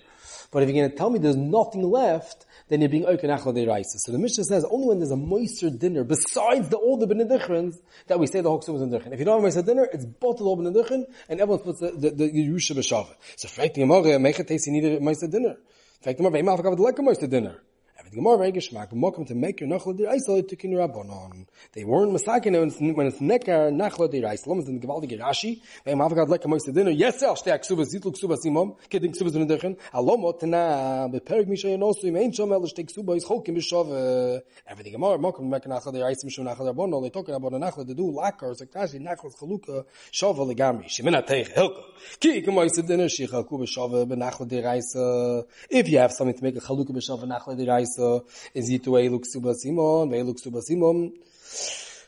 But 0.51 0.63
if 0.63 0.69
you're 0.69 0.81
going 0.81 0.91
to 0.91 0.97
tell 0.97 1.09
me 1.09 1.19
there's 1.19 1.35
nothing 1.35 1.83
left, 1.83 2.45
then 2.69 2.81
you're 2.81 2.89
being 2.89 3.05
oiken 3.05 3.29
achla 3.29 3.53
deiraisa. 3.53 3.97
So 3.97 4.11
the 4.11 4.17
Mishnah 4.17 4.45
says 4.45 4.65
only 4.69 4.87
when 4.87 4.99
there's 4.99 5.11
a 5.11 5.17
moister 5.17 5.69
dinner, 5.69 6.03
besides 6.03 6.69
the 6.69 6.77
all 6.77 6.97
the 6.97 7.07
benedichrins, 7.07 7.75
that 8.07 8.19
we 8.19 8.27
say 8.27 8.41
the 8.41 8.49
hoksum 8.49 8.75
is 8.75 8.81
in 8.81 8.93
If 8.93 9.19
you 9.19 9.25
don't 9.25 9.35
have 9.35 9.39
a 9.39 9.41
moister 9.41 9.61
dinner, 9.63 9.87
it's 9.91 10.05
both 10.05 10.39
all 10.39 10.57
benedichrin, 10.57 11.05
and 11.27 11.41
everyone 11.41 11.63
puts 11.63 11.79
the, 11.79 11.91
the, 11.91 12.11
the 12.11 12.31
Yerusha 12.31 12.75
b'shava. 12.77 13.13
So 13.37 13.47
frankly, 13.47 13.85
the 13.85 14.35
it 14.39 14.47
taste 14.47 14.67
you 14.67 14.73
need 14.73 14.85
a 14.85 14.99
moister 14.99 15.27
dinner. 15.27 15.51
In 15.51 16.03
fact, 16.03 16.17
the 16.17 16.23
Gemara, 16.23 16.41
ve'imah 16.41 16.59
afakav 16.59 17.19
the 17.19 17.27
dinner. 17.27 17.61
The 18.09 18.15
Gemara 18.15 18.51
geschmack, 18.51 18.89
but 18.91 19.27
to 19.27 19.35
make 19.35 19.59
your 19.59 19.69
nachla 19.69 19.95
dir 19.95 20.07
eisel 20.07 20.47
to 20.47 20.55
kin 20.55 20.71
rabbanon. 20.71 21.45
They 21.73 21.83
weren't 21.83 22.11
masakin 22.11 22.53
when 22.95 23.07
it's 23.07 23.19
nekar 23.19 23.71
nachla 23.71 24.09
dir 24.11 24.23
eisel. 24.23 24.47
Lomaz 24.47 24.67
in 24.67 24.79
the 24.79 24.87
Gevaldige 24.87 25.19
Rashi, 25.19 25.61
they 25.83 25.95
have 25.95 26.15
got 26.15 26.27
like 26.27 26.43
a 26.43 26.47
moist 26.47 26.73
dinner. 26.73 26.89
Yes, 26.89 27.21
el 27.21 27.35
shte 27.35 27.55
ksuba 27.59 27.85
zitlu 27.85 28.11
ksuba 28.11 28.35
simom, 28.43 28.77
kedin 28.89 29.11
ksuba 29.11 29.29
zun 29.29 29.47
dechen. 29.47 29.77
Alomo 29.93 30.39
tana 30.39 31.07
be 31.11 31.19
perig 31.19 31.47
mishay 31.47 31.77
nosu 31.77 32.05
im 32.05 32.15
ein 32.15 32.31
shom 32.31 32.51
el 32.51 32.61
shte 32.61 32.83
ksuba 32.89 33.15
is 33.15 33.25
chokim 33.25 33.55
bishov. 33.55 34.41
Everything 34.65 34.93
Gemara 34.93 35.19
mokum 35.19 35.43
make 35.43 35.65
nachla 35.65 35.93
dir 35.93 36.03
eisel 36.03 36.25
mishum 36.25 36.45
nachla 36.45 36.73
rabbanon. 36.73 37.03
They 37.03 37.11
talking 37.11 37.35
about 37.35 37.51
nachla 37.51 37.85
to 37.85 37.93
do 37.93 38.11
lakar, 38.11 38.55
so 38.57 38.65
tashi 38.65 38.97
nachla 38.97 39.31
chaluka 39.37 39.85
shov 40.11 40.37
legami. 40.37 40.85
Shimena 40.85 41.21
teich 41.23 41.53
hilka. 41.53 41.83
Ki 42.19 42.41
kem 42.41 42.55
moist 42.55 42.81
dinner 42.87 43.07
shi 43.07 43.27
chalku 43.27 43.59
bishov 43.59 44.07
be 44.09 44.15
nachla 44.15 44.47
dir 44.47 44.63
eisel. 44.63 45.45
If 45.69 45.87
you 45.89 45.99
have 45.99 46.11
something 46.11 46.35
to 46.35 46.43
make 46.43 46.55
a 46.55 46.59
chaluka 46.59 46.89
bishov 46.89 47.23
nachla 47.23 47.55
dir 47.55 47.67
eisel, 47.67 47.98
so 47.99 48.23
in 48.53 48.63
situ 48.63 48.95
ei 48.97 49.07
lux 49.07 49.35
über 49.35 49.53
simon 49.53 50.13
ei 50.13 50.21
lux 50.21 50.45
über 50.45 50.61
simon. 50.61 51.13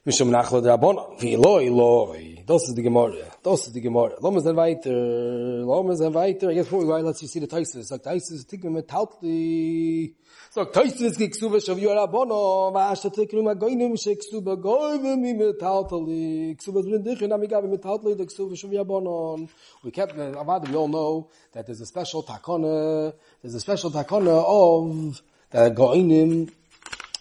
Mir 0.04 0.14
schon 0.14 0.30
um 0.30 0.32
nachlo 0.32 0.62
der 0.62 0.80
bon 0.80 0.98
wie 1.20 1.36
loi 1.36 1.68
loi. 1.70 2.44
Das 2.48 2.68
ist 2.68 2.76
die 2.76 2.82
gemorge 2.82 3.24
das 3.44 3.68
ist 3.68 3.76
die 3.76 3.82
gemorge 3.82 4.16
lahm 4.20 4.36
es 4.38 4.46
weiter 4.46 4.92
lahm 4.92 5.90
es 5.92 6.00
weiter. 6.00 6.50
Jetzt 6.50 6.70
vor 6.70 6.88
weil 6.88 7.04
lass 7.04 7.20
sie 7.20 7.40
die 7.40 7.48
teise 7.48 7.84
sagt 7.84 8.06
teise 8.06 8.34
ist 8.34 8.52
dick 8.52 8.64
mit 8.64 8.88
taut 8.88 9.22
die 9.22 10.16
sagt 10.50 10.74
teise 10.74 11.06
ist 11.06 11.20
gek 11.20 11.36
suve 11.36 11.62
schon 11.62 11.78
wie 11.78 11.86
bon 12.16 12.30
was 12.74 13.04
hat 13.04 13.16
dick 13.16 13.32
mit 13.34 13.60
goin 13.60 13.80
im 13.80 13.96
shek 13.96 14.24
suve 14.24 14.58
goin 14.58 15.22
mit 15.22 15.38
mit 15.38 15.60
taut 15.60 15.92
die 16.08 16.58
suve 16.60 16.82
drin 16.82 17.04
dich 17.04 17.22
und 17.22 17.32
amiga 17.32 17.62
mit 17.62 17.84
taut 17.84 18.02
die 18.04 18.28
suve 18.28 18.56
schon 18.58 18.72
wie 18.72 18.84
bon 18.84 19.48
we 19.84 19.92
kept 19.92 20.18
uh, 20.18 20.36
aber 20.36 20.64
we 20.68 20.76
all 20.76 20.88
know 20.88 21.30
that 21.54 21.68
there's 21.68 21.82
a 21.82 21.86
special 21.86 22.24
takona 22.24 23.14
there's 23.44 23.54
a 23.54 23.60
special 23.60 23.92
takona 23.92 24.44
of 24.48 25.22
the 25.52 25.70
goinem, 25.72 26.52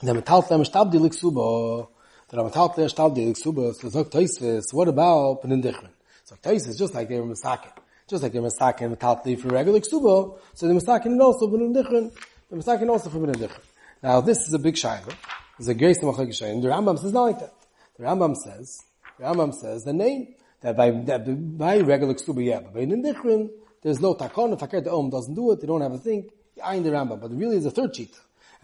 the 0.02 0.12
metaltem 0.12 0.64
stabdilik 0.64 1.14
suba. 1.14 1.88
der 2.30 2.38
am 2.38 2.50
tag 2.50 2.76
der 2.76 2.88
stadt 2.88 3.16
der 3.16 3.34
suba 3.34 3.74
so 3.74 3.88
sagt 3.88 4.14
is 4.14 4.72
what 4.72 4.86
about 4.86 5.44
in 5.44 5.60
dichmen 5.60 5.90
so 6.24 6.36
tais 6.40 6.68
is 6.68 6.78
just 6.78 6.94
like 6.94 7.08
they 7.08 7.18
were 7.18 7.34
just 7.34 8.22
like 8.22 8.32
they 8.32 8.38
were 8.38 8.48
masakin 8.48 8.82
in 8.82 9.24
the 9.24 9.36
for 9.36 9.48
regular 9.48 9.82
suba 9.82 10.38
so 10.54 10.68
the 10.68 10.72
masakin 10.72 11.20
also 11.20 11.52
in 11.56 11.74
dichmen 11.74 12.12
the 12.48 12.56
masakin 12.56 12.88
also 12.88 13.10
for 13.10 13.18
in 13.18 13.32
dichmen 13.32 13.64
now 14.00 14.20
this 14.20 14.46
is 14.46 14.54
a 14.54 14.60
big 14.60 14.76
shiloh 14.76 15.12
is 15.58 15.66
a 15.66 15.74
great 15.74 15.96
samach 15.96 16.24
geshayn 16.28 16.62
the 16.62 16.68
rambam 16.68 16.96
says 17.00 17.12
not 17.12 17.22
like 17.22 17.40
that. 17.40 17.54
The 17.98 18.04
rambam 18.04 18.36
says 18.36 18.78
the 19.18 19.24
rambam 19.24 19.52
says 19.52 19.82
the 19.82 19.92
name 19.92 20.28
that 20.60 20.76
by 20.76 20.92
that 20.92 21.58
by 21.58 21.80
regular 21.80 22.16
suba 22.16 22.44
yeah 22.44 22.60
but 22.60 22.80
in 22.80 23.02
dichmen 23.02 23.50
there's 23.82 24.00
no 24.00 24.14
takon 24.14 24.52
if 24.52 24.84
the 24.84 24.92
om 24.92 25.10
doesn't 25.10 25.34
do 25.34 25.50
it 25.50 25.60
they 25.60 25.66
don't 25.66 25.80
have 25.80 25.94
a 25.94 25.98
thing 25.98 26.30
in 26.73 26.83
the 26.83 26.89
rambam 26.89 27.19
but 27.19 27.31
really 27.31 27.57
is 27.57 27.65
a 27.65 27.71
third 27.71 27.93
cheat 27.93 28.15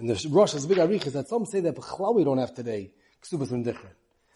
and 0.01 0.09
the 0.09 0.29
Rosh 0.29 0.55
is 0.55 0.65
big 0.65 0.79
arich 0.79 1.05
is 1.05 1.13
that 1.13 1.27
some 1.27 1.45
say 1.45 1.59
that 1.59 1.77
we 2.15 2.23
don't 2.23 2.39
have 2.39 2.55
today 2.55 2.91
ksubas 3.21 3.51
and 3.51 3.65
dichrin. 3.65 3.93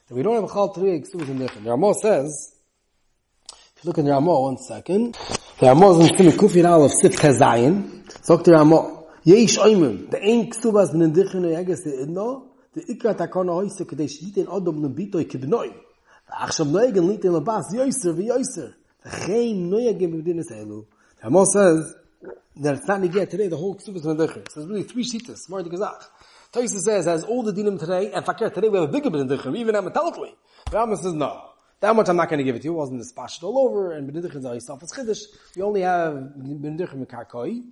That 0.08 0.16
we 0.16 0.22
don't 0.22 0.36
have 0.36 0.44
a 0.44 0.48
chal 0.48 0.74
three 0.74 1.00
ksubas 1.00 1.28
and 1.28 1.40
dichrin. 1.42 1.64
The 1.64 1.72
Ramah 1.72 1.94
says, 1.96 2.56
if 3.52 3.84
you 3.84 3.88
look 3.88 3.98
in 3.98 4.06
the 4.06 4.12
Ramah 4.12 4.42
one 4.42 4.58
second, 4.58 5.18
the 5.60 5.66
Ramah 5.66 5.92
is 5.92 6.10
in 6.10 6.16
Stim 6.16 6.32
Kufi 6.38 6.62
Nal 6.62 6.86
of 6.86 6.92
Sif 6.92 7.14
Chazayin, 7.14 8.08
sagt 8.24 8.46
the 8.46 8.52
Ramah, 8.52 9.06
Yeish 9.26 9.58
oimim, 9.58 10.12
the 10.12 10.22
ein 10.22 10.52
ksubas 10.52 10.94
and 10.94 11.16
dichrin 11.16 11.46
yeges 11.46 11.84
the 11.84 12.06
idno, 12.06 12.50
the 12.74 12.82
ikra 12.82 13.16
takona 13.16 13.54
hoise 13.54 13.82
kadei 13.86 14.08
shiten 14.08 14.46
odom 14.46 14.82
lebitoi 14.84 15.26
kibnoi. 15.26 15.74
ועכשיו 16.30 16.66
נויגן 16.66 17.08
ליטן 17.08 17.34
לבאס 17.34 17.74
יויסר 17.74 18.14
ויויסר. 18.16 18.68
וכן 19.06 19.56
נויגן 19.56 20.12
במדינת 20.12 20.52
האלו. 20.52 20.84
The 21.22 21.26
Ramah 21.26 21.46
says, 21.46 21.96
that 22.61 22.77
it's 22.77 22.87
not 22.87 23.01
negate 23.01 23.31
today, 23.31 23.49
the 23.49 23.57
whole 23.57 23.75
ksubas 23.75 24.05
and 24.05 24.19
dichrin. 24.19 24.49
So 24.51 24.61
there's 24.61 24.69
really 24.69 24.83
three 24.83 25.05
shitas, 25.05 25.49
more 25.49 25.63
the 25.63 25.71
gazach. 25.71 26.05
Taisa 26.53 26.79
says, 26.81 27.07
has 27.07 27.25
all 27.25 27.43
the 27.43 27.53
dinim 27.53 27.79
today, 27.79 28.13
and 28.13 28.25
fakir, 28.25 28.51
today 28.51 28.69
we 28.69 28.79
have 28.79 28.89
a 28.89 28.93
bigger 28.93 29.11
b'nidichem, 29.11 29.57
even 29.57 29.75
at 29.75 29.83
metallically. 29.83 30.33
The 30.71 30.97
says, 30.97 31.15
no. 31.15 31.47
That 31.81 31.97
much 31.97 32.09
I'm 32.11 32.17
not 32.17 32.29
going 32.29 32.39
to 32.39 32.45
give 32.45 32.57
it 32.57 32.63
to 32.63 32.65
you. 32.67 32.73
It 32.73 32.77
wasn't 32.77 33.01
dispatched 33.01 33.43
all 33.43 33.59
over, 33.59 33.93
and 33.93 34.11
b'nidichem 34.11 34.45
are 34.45 34.55
yourself 34.55 34.83
as 34.83 34.93
chiddush. 34.93 35.23
We 35.57 35.63
only 35.63 35.81
have 35.81 36.15
b'nidichem 36.15 37.07
karkoi. 37.07 37.63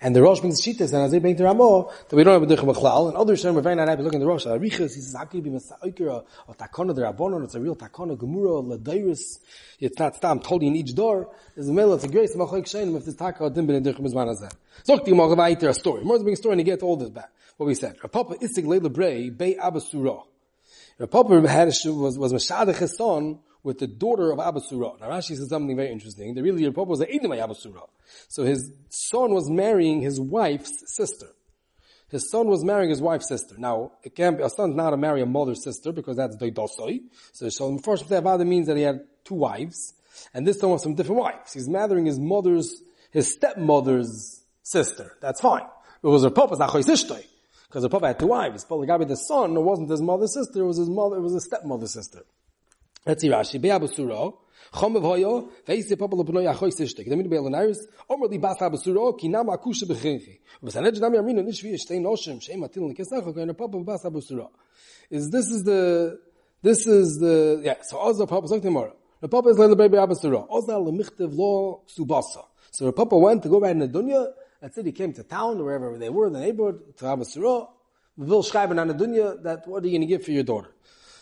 And 0.00 0.14
the 0.14 0.22
Rosh 0.22 0.40
brings 0.40 0.60
Shitas, 0.60 0.92
and 0.92 1.02
as 1.02 1.10
they 1.10 1.18
bring 1.18 1.36
to 1.36 1.44
Ramo, 1.44 1.90
that 2.08 2.16
we 2.16 2.24
don't 2.24 2.40
have 2.40 2.42
a 2.42 2.46
B'nidichem 2.46 2.74
Bechlal, 2.74 3.08
and 3.08 3.16
others 3.16 3.44
are 3.44 3.52
very 3.60 3.74
not 3.74 3.88
happy 3.88 4.02
looking 4.02 4.20
at 4.20 4.24
the 4.24 4.26
Rosh. 4.26 4.46
Arichas, 4.46 4.94
he 4.94 5.00
says, 5.00 5.14
how 5.16 5.24
can 5.24 5.44
you 5.44 5.50
be 5.50 5.50
Masa'ikir, 5.50 6.24
or 6.46 6.54
Takona, 6.54 6.94
the 6.94 7.02
Rabbonon, 7.02 7.44
it's 7.44 7.54
a 7.54 7.60
real 7.60 7.76
Takona, 7.76 8.16
Gemura, 8.16 8.78
Ladairis, 8.78 9.38
it's 9.80 9.98
not 9.98 10.16
stam, 10.16 10.40
told 10.40 10.62
you 10.62 10.68
in 10.68 10.76
each 10.76 10.94
door, 10.94 11.34
there's 11.54 11.68
a 11.68 11.72
middle, 11.72 11.94
it's 11.94 12.04
a 12.04 12.08
grace, 12.08 12.34
Machoik 12.36 12.64
Shainim, 12.64 12.96
if 12.96 13.04
this 13.04 13.16
Taka, 13.16 13.50
Dim 13.50 13.66
B'nidichem 13.66 14.04
is 14.04 14.14
Manazah. 14.14 14.52
Zok 14.84 15.04
the 15.04 15.10
Gemara, 15.12 15.70
a 15.70 15.74
story. 15.74 16.04
More 16.04 16.18
than 16.18 16.28
a 16.28 16.36
story, 16.36 16.52
and 16.52 16.60
you 16.60 16.64
get 16.64 16.82
all 16.82 16.96
this 16.96 17.10
back 17.10 17.30
what 17.56 17.66
we 17.66 17.74
said. 17.74 17.96
Rav 18.02 18.12
Papa 18.12 18.34
Isig 18.34 18.66
Leila 18.66 18.90
Brei 18.90 19.36
Bei 19.36 19.54
Abasura. 19.54 20.22
Rav 20.98 21.10
Papa 21.10 21.48
had 21.48 21.68
a, 21.68 21.92
was 21.92 22.18
was 22.18 22.32
Mashadach 22.32 22.76
his 22.76 22.96
son 22.96 23.38
with 23.66 23.80
the 23.80 23.88
daughter 23.88 24.30
of 24.30 24.38
Abasura. 24.38 25.00
Now 25.00 25.08
Rashi 25.08 25.36
says 25.36 25.48
something 25.48 25.74
very 25.74 25.90
interesting. 25.90 26.34
The 26.34 26.42
really 26.42 26.64
Papa 26.70 26.88
was 26.88 27.00
the 27.00 27.12
Edom 27.12 27.32
Abasura. 27.32 27.88
So 28.28 28.44
his 28.44 28.72
son 28.90 29.34
was 29.34 29.50
marrying 29.50 30.00
his 30.00 30.20
wife's 30.20 30.84
sister. 30.94 31.26
His 32.08 32.30
son 32.30 32.46
was 32.46 32.62
marrying 32.62 32.90
his 32.90 33.02
wife's 33.02 33.28
sister. 33.28 33.56
Now, 33.58 33.90
it 34.04 34.14
can't 34.14 34.38
be, 34.38 34.44
a 34.44 34.48
son's 34.48 34.76
not 34.76 34.90
to 34.90 34.96
marry 34.96 35.20
a 35.20 35.26
mother's 35.26 35.64
sister 35.64 35.90
because 35.90 36.16
that's 36.16 36.36
doidosoi. 36.36 37.00
So, 37.32 37.48
so 37.48 37.76
first 37.78 38.08
that 38.08 38.38
means 38.46 38.68
that 38.68 38.76
he 38.76 38.84
had 38.84 39.00
two 39.24 39.34
wives. 39.34 39.94
And 40.32 40.46
this 40.46 40.60
son 40.60 40.70
was 40.70 40.84
from 40.84 40.94
different 40.94 41.20
wives. 41.22 41.52
He's 41.52 41.68
marrying 41.68 42.06
his 42.06 42.20
mother's, 42.20 42.82
his 43.10 43.32
stepmother's 43.32 44.44
sister. 44.62 45.16
That's 45.20 45.40
fine. 45.40 45.66
It 46.04 46.06
was 46.06 46.22
her 46.22 46.30
papa's 46.30 46.60
not 46.60 46.72
because 46.72 47.82
the 47.82 47.88
Papa 47.88 48.06
had 48.06 48.20
two 48.20 48.28
wives. 48.28 48.64
But 48.64 48.76
Gabi, 48.76 49.08
the 49.08 49.16
son, 49.16 49.56
it 49.56 49.60
wasn't 49.60 49.90
his 49.90 50.00
mother's 50.00 50.34
sister, 50.34 50.60
it 50.60 50.66
was 50.66 50.76
his 50.76 50.88
mother, 50.88 51.16
it 51.16 51.20
was 51.20 51.34
his 51.34 51.44
stepmother's 51.44 51.92
sister. 51.92 52.22
Let's 53.06 53.22
see 53.22 53.28
Rashi. 53.28 53.60
Be'abu 53.60 53.86
Suro, 53.88 54.34
Chomev 54.72 55.02
Hoyo, 55.02 55.48
Ve'is 55.66 55.88
the 55.88 55.96
Papa 55.96 56.16
Lepnoi 56.16 56.52
Achoy 56.52 56.70
Sishtek. 56.70 57.08
Demid 57.08 57.30
Be'el 57.30 57.44
Nairis, 57.44 57.78
Omer 58.10 58.26
Li 58.26 58.38
Bas 58.38 58.60
Abu 58.60 58.76
Suro, 58.76 59.16
Ki 59.18 59.28
Nam 59.28 59.46
Akusha 59.46 59.84
Bechinchi. 59.84 60.40
V'sanet 60.62 60.92
Jadam 60.92 61.14
Yamino 61.14 61.42
Nishvi 61.42 61.72
Atil 61.74 62.94
Nekesacho, 62.94 63.32
Koyin 63.32 63.56
Papa 63.56 63.78
Bas 63.78 64.04
Abu 64.04 64.20
Suro. 64.20 64.50
Is 65.08 65.30
this 65.30 65.50
is 65.50 65.62
the, 65.62 66.18
this 66.62 66.86
is 66.86 67.18
the, 67.18 67.60
yeah, 67.62 67.76
so 67.82 67.96
Oza 67.98 68.28
Papa, 68.28 68.48
Zok 68.48 68.60
Temora. 68.60 68.92
The 69.20 69.28
Papa 69.28 69.50
is 69.50 69.58
Leila 69.58 69.76
Baby 69.76 69.98
Abu 69.98 70.14
Suro. 70.14 70.48
Oza 70.50 70.70
Lemichtiv 70.70 71.32
Lo 71.32 71.82
Subasa. 71.86 72.44
So 72.72 72.86
the 72.86 72.92
Papa 72.92 73.16
went 73.16 73.44
to 73.44 73.48
go 73.48 73.60
back 73.60 73.70
in 73.70 73.78
the 73.78 73.88
dunya, 73.88 74.32
That's 74.60 74.78
it, 74.78 74.86
he 74.86 74.92
came 74.92 75.12
to 75.12 75.22
town, 75.22 75.62
wherever 75.62 75.96
they 75.98 76.08
were, 76.08 76.30
the 76.30 76.40
neighborhood, 76.40 76.96
to 76.98 77.06
Abba 77.06 77.24
Surah, 77.24 77.68
will 78.16 78.42
schreiben 78.42 78.80
an 78.80 78.88
the 78.88 78.94
dunya, 78.94 79.42
that 79.42 79.68
what 79.68 79.84
are 79.84 79.86
you 79.86 79.92
going 79.92 80.00
to 80.00 80.06
give 80.06 80.24
for 80.24 80.32
your 80.32 80.42
daughter? 80.42 80.70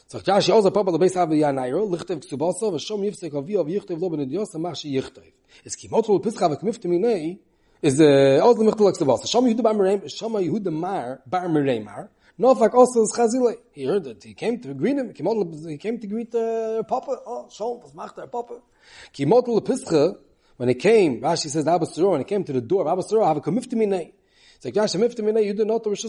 So 0.07 0.21
Jashi 0.21 0.53
also 0.53 0.71
Papa 0.71 0.93
the 0.93 0.99
base 0.99 1.17
Abba 1.17 1.35
Yanairo, 1.35 1.89
lichtav 1.89 2.25
ksubasa, 2.25 2.71
v'shom 2.73 3.01
yifsek 3.05 3.35
avi 3.35 3.57
av 3.57 3.67
yichtav 3.67 4.01
lo 4.01 4.11
ben 4.11 4.21
idiyos, 4.21 4.55
amach 4.55 4.77
shi 4.77 4.95
yichtav. 4.95 5.25
Es 5.65 5.77
kimot 5.77 6.09
lo 6.09 6.19
pischa 6.19 6.49
v'kmifta 6.49 6.87
minei, 6.87 7.39
is 7.83 7.99
the 7.99 8.39
uh, 8.41 8.45
also 8.45 8.63
michtav 8.63 8.93
ksubasa. 8.93 9.25
Shom 9.25 9.51
Yehuda 9.51 9.63
bar 9.63 9.75
Mereim, 9.75 10.05
Shom 10.05 10.33
Yehuda 10.47 10.73
mar, 10.73 11.23
bar 11.27 11.47
Mereimar, 11.47 12.09
Nofak 12.39 12.75
also 12.75 13.03
is 13.03 13.13
Chazile. 13.17 13.57
He 13.73 13.85
heard 13.85 14.05
that 14.05 14.23
he 14.23 14.35
came 14.35 14.61
to 14.61 14.75
greet 14.75 14.97
him. 14.97 15.13
He 15.15 15.79
came 15.79 15.99
to 15.99 16.07
greet 16.07 16.35
uh, 16.35 16.83
Papa. 16.83 17.19
Oh, 17.27 17.49
Shom, 17.51 17.83
was 17.83 17.95
macht 17.95 18.19
er, 18.19 18.27
Papa? 18.27 18.61
Kimot 19.13 19.47
lo 19.47 19.61
pischa, 19.61 20.17
When 20.57 20.69
he 20.69 20.75
came, 20.77 21.21
Rashi 21.21 21.49
says, 21.49 21.67
Abba 21.67 21.87
Surah, 21.87 22.11
when 22.11 22.21
he 22.21 22.25
came 22.25 22.45
to 22.45 22.53
the 22.53 22.61
door 22.61 22.89
Abba 22.89 23.03
Surah, 23.03 23.27
have 23.27 23.39
a 23.39 23.41
comifti 23.41 23.75
minay. 23.75 24.13
Comifti 24.73 25.45
you 25.45 25.53
do 25.55 25.65
not, 25.65 25.87
if 25.87 26.05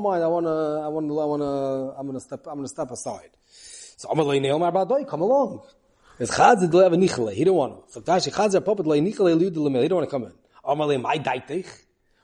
mind, 0.00 0.22
I 0.22 0.26
want 0.26 0.46
to, 0.46 0.80
I 0.82 0.88
want 0.88 1.08
to, 1.08 1.20
I 1.20 1.24
want 1.24 1.42
to, 1.42 1.94
I'm 1.98 2.06
going 2.06 2.14
to 2.14 2.20
step, 2.20 2.46
I'm 2.46 2.54
going 2.54 2.64
to 2.64 2.68
step 2.68 2.90
aside. 2.90 3.30
So, 3.46 4.08
Amalei 4.08 4.40
Neil 4.40 4.58
Mar 4.58 4.72
Badoi, 4.72 5.06
come 5.06 5.20
along. 5.20 5.62
It's 6.18 6.36
Chazid 6.36 6.72
Lev 6.72 7.32
he 7.32 7.44
don't 7.44 7.56
want 7.56 7.86
to. 7.86 7.92
So, 7.92 8.00
Tashi, 8.00 8.30
Chazid 8.30 8.64
Papa, 8.64 8.82
Lei 8.82 9.00
Nichele, 9.00 9.38
Liu 9.38 9.50
Delamil, 9.50 9.82
he 9.82 9.88
don't 9.88 9.98
want 9.98 10.10
to 10.10 10.10
come 10.10 10.24
in. 10.24 10.32
Amalei 10.64 11.00
Mai 11.00 11.18
Daitich. 11.18 11.68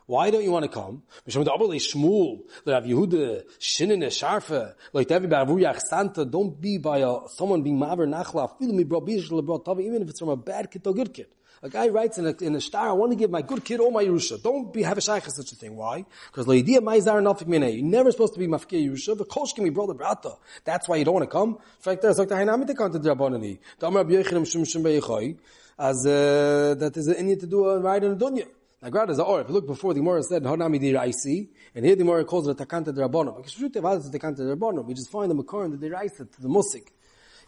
Why 0.06 0.28
don't 0.32 0.42
you 0.42 0.50
want 0.50 0.64
to 0.64 0.68
come? 0.68 1.04
Mishum 1.24 1.44
da 1.44 1.54
abel 1.54 1.68
Shmuel, 1.68 2.40
le 2.64 2.72
Rav 2.72 2.82
Yehuda, 2.82 3.44
shinin 3.60 4.02
sharfe, 4.06 4.74
everybody 5.08 5.52
vuyach 5.52 5.78
santa, 5.78 6.24
don't 6.24 6.60
be 6.60 6.78
by 6.78 6.98
a, 6.98 7.28
someone 7.28 7.62
being 7.62 7.78
maver 7.78 8.08
nachla, 8.08 8.58
feel 8.58 8.72
me 8.72 8.82
bro 8.82 9.00
bish 9.00 9.30
le 9.30 9.40
bro 9.40 9.62
even 9.78 10.02
if 10.02 10.08
it's 10.08 10.18
from 10.18 10.30
a 10.30 10.36
bad 10.36 10.68
kid 10.68 10.84
or 10.84 10.94
good 10.94 11.14
kid. 11.14 11.28
A 11.62 11.68
guy 11.68 11.88
writes 11.88 12.16
in 12.16 12.26
a, 12.26 12.34
in 12.40 12.54
a 12.54 12.60
star, 12.60 12.88
I 12.88 12.92
want 12.92 13.12
to 13.12 13.16
give 13.16 13.30
my 13.30 13.42
good 13.42 13.62
kid 13.62 13.80
all 13.80 13.90
my 13.90 14.02
Yerusha. 14.02 14.42
Don't 14.42 14.72
be, 14.72 14.82
have 14.82 14.96
a 14.96 15.00
shaykh 15.02 15.24
such 15.26 15.52
a 15.52 15.56
thing. 15.56 15.76
Why? 15.76 16.06
Because 16.32 16.48
idea 16.48 16.80
my 16.80 16.98
zar 17.00 17.20
nafik 17.20 17.44
minay. 17.48 17.76
You're 17.76 17.84
never 17.84 18.10
supposed 18.10 18.32
to 18.32 18.38
be 18.38 18.46
mafkir 18.46 18.82
Yerusha, 18.82 19.18
but 19.18 19.28
kosh 19.28 19.54
me 19.58 19.68
brother 19.68 19.92
brata. 19.92 20.38
That's 20.64 20.88
why 20.88 20.96
you 20.96 21.04
don't 21.04 21.12
want 21.14 21.24
to 21.24 21.30
come. 21.30 21.50
In 21.50 21.82
fact, 21.82 22.00
there's 22.00 22.18
like 22.18 22.28
the 22.28 22.36
hainamit 22.36 22.66
the 22.66 22.74
content 22.74 23.04
rabbanani. 23.04 23.58
The 23.78 23.86
Amar 23.86 24.04
B'yechirim 24.04 24.50
Shum 24.50 24.64
Shum 24.64 24.82
Be'yechoy, 24.82 25.36
as, 25.78 26.06
uh, 26.06 26.74
that 26.78 26.96
is 26.96 27.08
an 27.08 27.16
Indian 27.16 27.38
to 27.40 27.46
do 27.46 27.68
a 27.68 27.78
ride 27.78 28.04
in 28.04 28.12
a 28.12 28.16
dunya. 28.16 28.48
Like 28.80 28.92
God 28.92 29.10
is 29.10 29.18
a 29.18 29.22
or. 29.22 29.42
If 29.42 29.48
you 29.48 29.54
look 29.54 29.66
before, 29.66 29.92
the 29.92 30.00
Gemara 30.00 30.22
said, 30.22 30.42
Hanami 30.44 30.80
di 30.80 30.94
Raisi, 30.94 31.48
and 31.74 31.84
here 31.84 31.94
the 31.94 32.04
Gemara 32.04 32.24
calls 32.24 32.48
it 32.48 32.58
a 32.58 32.64
Takanta 32.64 32.86
de 32.86 33.06
Rabbonim. 33.06 33.36
Because 33.36 33.52
Shute 33.52 33.74
Vadas 33.74 34.04
is 34.04 34.10
Takanta 34.10 34.38
de 34.38 34.56
Rabbonim. 34.56 34.86
We 34.86 34.94
just 34.94 35.10
find 35.10 35.30
the 35.30 35.34
Makar 35.34 35.64
and 35.64 35.78
the 35.78 35.88
Deraisa 35.90 36.32
to 36.32 36.40
the 36.40 36.48
Musik. 36.48 36.86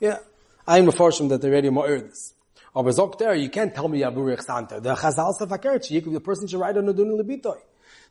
Yeah. 0.00 0.18
I'm 0.66 0.88
a 0.88 0.92
farshim 0.92 1.30
that 1.30 1.40
they 1.40 1.48
already 1.48 1.70
more 1.70 1.88
this. 1.88 2.34
Aber 2.74 2.90
zok 2.90 3.18
there, 3.18 3.34
you 3.34 3.50
can't 3.50 3.74
tell 3.74 3.88
me 3.88 4.00
Yaburich 4.00 4.42
Santa. 4.42 4.80
The 4.80 4.94
Chazal 4.94 5.34
Safakerchi, 5.38 6.02
the 6.10 6.20
person 6.20 6.46
should 6.48 6.58
write 6.58 6.76
on 6.76 6.86
the 6.86 6.94
Dunu 6.94 7.20
Lebitoi. 7.20 7.58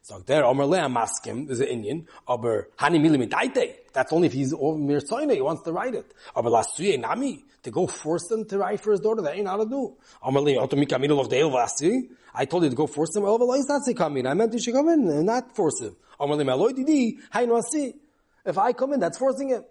So 0.04 0.20
there, 0.26 0.46
Omer 0.46 0.66
Le 0.66 0.80
Amaskim 0.80 1.50
is 1.50 1.60
an 1.60 1.68
Indian. 1.68 2.08
Aber 2.28 2.68
Hani 2.78 3.00
Milimitaite. 3.00 3.76
That's 3.94 4.12
only 4.14 4.28
if 4.28 4.34
he's 4.34 4.54
over 4.54 4.78
Mir 4.78 5.00
he 5.00 5.42
wants 5.42 5.64
to 5.64 5.72
write 5.72 5.96
it. 5.96 6.12
Aber 6.36 6.50
Lasuye 6.50 7.00
Nami, 7.00 7.44
to 7.64 7.72
go 7.72 7.88
force 7.88 8.30
him 8.32 8.46
to 8.46 8.58
write 8.58 8.82
for 8.82 8.92
his 8.92 9.00
daughter, 9.00 9.22
that 9.22 9.36
ain't 9.36 9.48
how 9.48 9.58
to 9.58 9.66
do. 9.66 9.96
Omer 10.24 10.42
Le, 10.42 10.52
Otomika 10.54 11.00
Milu 11.00 11.20
of 11.20 11.30
Deil 11.30 11.50
Vasi. 11.50 12.10
I 12.34 12.46
told 12.46 12.64
you 12.64 12.70
to 12.70 12.76
go 12.76 12.88
force 12.88 13.16
him. 13.16 13.24
Well, 13.24 13.40
not 13.40 13.84
say 13.84 13.94
come 13.94 14.18
in. 14.18 14.28
I 14.28 14.34
meant 14.34 14.54
you 14.54 14.60
should 14.60 14.74
come 14.74 14.90
in 14.90 15.08
and 15.08 15.26
not 15.26 15.56
force 15.56 15.82
him. 15.82 15.96
Omer 16.20 16.36
Le 16.36 16.46
Maloi 16.46 16.76
Didi, 16.76 17.20
Hain 17.34 17.50
Wasi. 17.50 17.94
If 18.46 18.58
I 18.58 18.74
come 18.74 18.94
in, 18.94 19.00
that's 19.00 19.18
forcing 19.18 19.50
him. 19.50 19.64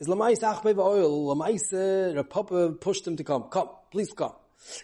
Is 0.00 0.06
Lamais 0.06 0.40
Achbe 0.40 0.78
Oil, 0.78 1.34
Lamais, 1.34 1.70
the 1.70 2.24
Papa 2.24 2.54
uh, 2.54 2.70
pushed 2.70 3.06
him 3.06 3.16
to 3.16 3.24
come. 3.24 3.44
Come, 3.44 3.68
please 3.90 4.12
come. 4.12 4.32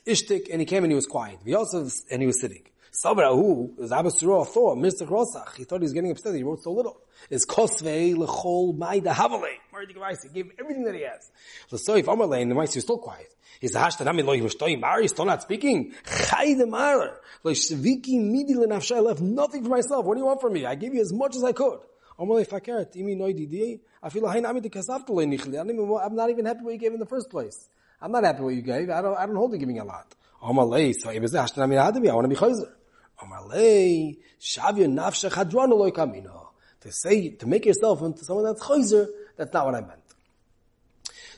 Ishtik, 0.07 0.49
and 0.51 0.61
he 0.61 0.67
came 0.67 0.85
and 0.85 0.91
he 0.91 0.97
was 0.97 1.07
quiet. 1.07 1.39
Also, 1.55 1.89
and 2.11 2.23
he 2.23 2.27
was 2.27 2.41
sitting. 2.41 2.63
Sabra, 2.97 3.35
who 3.35 3.75
is 3.79 3.91
Abba 3.91 4.09
Surah 4.09 4.45
thought, 4.45 4.79
Mr. 4.79 5.09
Rosach, 5.09 5.57
he 5.57 5.65
thought 5.65 5.81
he 5.81 5.83
was 5.83 5.93
getting 5.93 6.13
upset, 6.13 6.33
he 6.33 6.45
wrote 6.45 6.63
so 6.63 6.71
little. 6.71 7.01
Is 7.29 7.45
Kosvei 7.45 8.15
Lechol 8.15 8.77
Maida 8.79 9.11
Havale. 9.11 9.57
Mardi. 9.73 9.95
He 10.23 10.29
gave 10.29 10.53
everything 10.61 10.85
that 10.85 10.95
he 10.95 11.03
has. 11.03 11.29
So, 11.67 11.77
so 11.77 11.97
if 11.97 12.07
Amalei 12.07 12.43
and 12.43 12.51
the 12.53 12.55
Maiser 12.55 12.77
is 12.77 12.85
still 12.85 12.99
quiet. 12.99 13.35
He 13.61 13.67
He's 13.67 13.75
hashtan 13.75 14.07
ami 14.07 14.23
lo 14.23 14.37
yimashtoyim 14.37 14.81
mar, 14.81 15.01
he's 15.01 15.11
still 15.11 15.25
not 15.25 15.43
speaking. 15.43 15.93
Chai 16.07 16.55
de 16.55 16.67
mar. 16.67 17.21
Lo 17.43 17.51
shviki 17.51 18.21
midi 18.21 18.55
lenafshay, 18.55 18.97
I 18.97 19.01
left 19.01 19.21
nothing 19.21 19.65
for 19.65 19.71
myself. 19.71 20.05
What 20.05 20.15
do 20.15 20.21
you 20.21 20.27
want 20.27 20.41
from 20.41 20.53
me? 20.53 20.65
I 20.65 20.77
gave 20.77 20.95
you 20.95 21.01
as 21.01 21.13
much 21.13 21.35
as 21.35 21.43
I 21.43 21.51
could. 21.51 21.81
Amalei 22.17 22.47
fakert, 22.47 22.95
imi 22.95 23.17
noi 23.17 23.33
didi, 23.33 23.81
I 24.01 24.09
feel 24.09 24.23
like 24.23 24.37
I'm 24.37 24.43
not 24.45 26.31
even 26.31 26.45
happy 26.45 26.61
what 26.61 26.73
you 26.73 26.79
gave 26.79 26.93
in 26.93 27.01
the 27.01 27.07
first 27.07 27.29
place. 27.29 27.69
I'm 28.05 28.13
not 28.13 28.23
happy 28.23 28.43
what 28.43 28.55
you 28.55 28.61
gave. 28.61 28.91
I 28.91 29.01
don't, 29.01 29.17
I 29.17 29.25
don't 29.25 29.35
hold 29.35 29.53
you 29.53 29.59
giving 29.59 29.79
a 29.79 29.85
lot. 29.85 30.15
Amalei, 30.43 30.95
so 30.95 31.09
I 31.09 31.19
want 31.19 31.25
to 31.25 32.29
be 32.29 32.37
chayzer. 32.37 32.71
Amalei, 33.19 34.19
shavya 34.39 34.93
nafsha 34.93 35.31
chadrana 35.31 35.71
loy 35.71 35.91
kamina. 35.91 36.49
To 36.83 36.93
say, 36.93 37.31
to 37.31 37.47
make 37.47 37.65
yourself 37.65 38.03
into 38.03 38.23
someone 38.23 38.45
that's 38.45 38.63
chayzer, 38.63 39.07
that's 39.39 39.55
not 39.55 39.65
what 39.65 39.75
I 39.77 39.81
meant. 39.81 40.03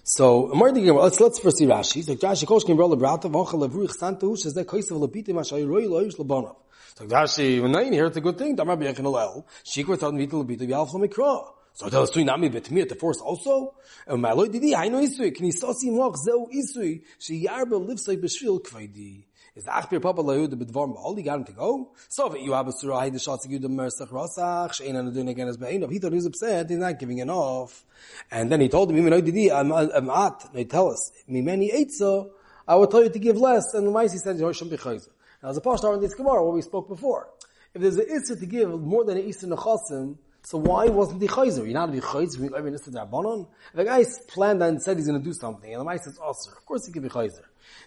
So, 0.02 0.46
let's, 0.46 1.20
let's 1.20 1.38
first 1.38 1.59
see 1.59 1.66
Rashi. 1.66 2.02
So, 2.02 2.16
Rashi, 2.16 2.48
Kosh 2.48 2.64
Kim 2.64 2.76
Rola 2.76 2.96
Brata, 2.96 3.31
Vocha 3.31 3.52
Levruich 3.52 3.96
Santu, 3.96 4.37
Shazeh 4.37 4.64
Koisav 4.64 4.98
Lebiti, 4.98 5.29
Mashay 5.29 5.64
Roi 5.64 5.85
Loish 5.85 6.16
Lebonov. 6.16 6.57
So, 6.96 7.07
Rashi, 7.07 7.62
when 7.62 7.76
I 7.76 7.85
hear 7.85 8.07
it's 8.07 8.16
a 8.16 8.20
good 8.20 8.38
thing, 8.38 8.57
Damar 8.57 8.76
B'yechin 8.76 9.05
Olel, 9.05 9.44
Shikwa 9.64 10.00
Tad 10.00 10.14
Mita 10.14 10.35
Lebiti, 10.35 10.68
V'yalf 10.68 10.90
Lamikra. 10.90 11.44
So, 11.78 11.90
tell 11.90 12.04
us 12.04 12.08
to 12.12 12.24
Nami 12.24 12.48
Betmir, 12.48 12.88
to 12.88 12.94
force 12.94 13.20
also, 13.20 13.74
and 14.06 14.22
my 14.22 14.32
Lord 14.32 14.50
Didi, 14.50 14.74
I 14.74 14.88
know 14.88 14.96
Isui, 14.96 15.34
Can 15.34 15.44
you 15.44 15.52
see 15.52 15.90
Moch, 15.90 16.16
Zeu 16.16 16.46
Isui, 16.46 17.02
She 17.18 17.44
Yarba 17.44 17.86
Livsai 17.86 18.16
B'shvil 18.16 18.62
Kvaidi. 18.62 19.24
Is 19.54 19.64
the 19.64 19.70
Achpir 19.72 20.00
Papa 20.00 20.22
Layud 20.22 20.48
the 20.48 20.56
Bidvar 20.56 20.96
Ma'al, 20.96 21.18
you 21.18 21.22
got 21.22 21.40
him 21.40 21.44
to 21.44 21.52
go? 21.52 21.92
So 22.08 22.32
if 22.32 22.42
you 22.42 22.54
have 22.54 22.66
a 22.66 22.72
surah, 22.72 23.04
he 23.04 23.10
the 23.10 23.18
shots 23.18 23.46
you 23.46 23.58
the 23.58 23.68
Mersach 23.68 24.08
Rasach, 24.08 24.70
Shein 24.70 24.98
and 24.98 25.12
doing 25.12 25.28
again 25.28 25.48
as 25.48 25.58
Be'in, 25.58 25.86
he 25.90 25.98
thought 25.98 26.12
he 26.12 26.16
was 26.16 26.24
upset, 26.24 26.70
he's 26.70 26.78
not 26.78 26.98
giving 26.98 27.18
enough. 27.18 27.84
And 28.30 28.50
then 28.50 28.62
he 28.62 28.70
told 28.70 28.90
him, 28.90 28.96
Even 28.96 29.22
Didi, 29.22 29.52
I'm 29.52 29.70
at, 29.70 30.48
they 30.54 30.64
tell 30.64 30.90
us, 30.90 31.12
Me 31.28 31.42
many 31.42 31.90
so, 31.90 32.30
I 32.66 32.76
will 32.76 32.86
tell 32.86 33.04
you 33.04 33.10
to 33.10 33.18
give 33.18 33.36
less, 33.36 33.74
and 33.74 33.86
the 33.86 33.90
Mice 33.90 34.12
he 34.12 34.18
said, 34.18 34.36
Yoshim 34.36 34.70
B'chayzer. 34.70 35.10
Now 35.42 35.50
as 35.50 35.58
a 35.58 35.60
Pashtar 35.60 35.94
in 35.94 36.00
this 36.00 36.14
Gemara, 36.14 36.42
what 36.42 36.54
we 36.54 36.62
spoke 36.62 36.88
before, 36.88 37.28
if 37.74 37.82
there's 37.82 37.98
an 37.98 38.06
Isser 38.06 38.40
to 38.40 38.46
give 38.46 38.70
more 38.80 39.04
than 39.04 39.18
an 39.18 39.24
Isser 39.24 39.54
Nechasim, 39.54 40.16
so 40.46 40.59
why 40.59 40.87
wasn't 40.87 41.20
he 41.20 41.26
chayzer? 41.26 41.64
You're 41.64 41.74
not 41.74 41.87
to 41.87 41.92
be 41.92 41.98
chayzer. 41.98 42.56
Every 42.56 42.70
nisad 42.70 42.94
rabbanon. 42.94 43.48
The 43.74 43.82
guy 43.82 44.04
planned 44.28 44.62
and 44.62 44.80
said 44.80 44.96
he's 44.96 45.09
going 45.09 45.18
to 45.18 45.24
do 45.24 45.32
something, 45.32 45.74
and 45.74 45.80
the 45.80 45.85
guy 45.85 45.96
says, 45.96 46.20
oh, 46.22 46.30
"Osir." 46.30 46.56
Of 46.56 46.64
course, 46.64 46.87
he 46.87 46.92
can 46.92 47.02
be 47.02 47.09
chayzer. 47.09 47.42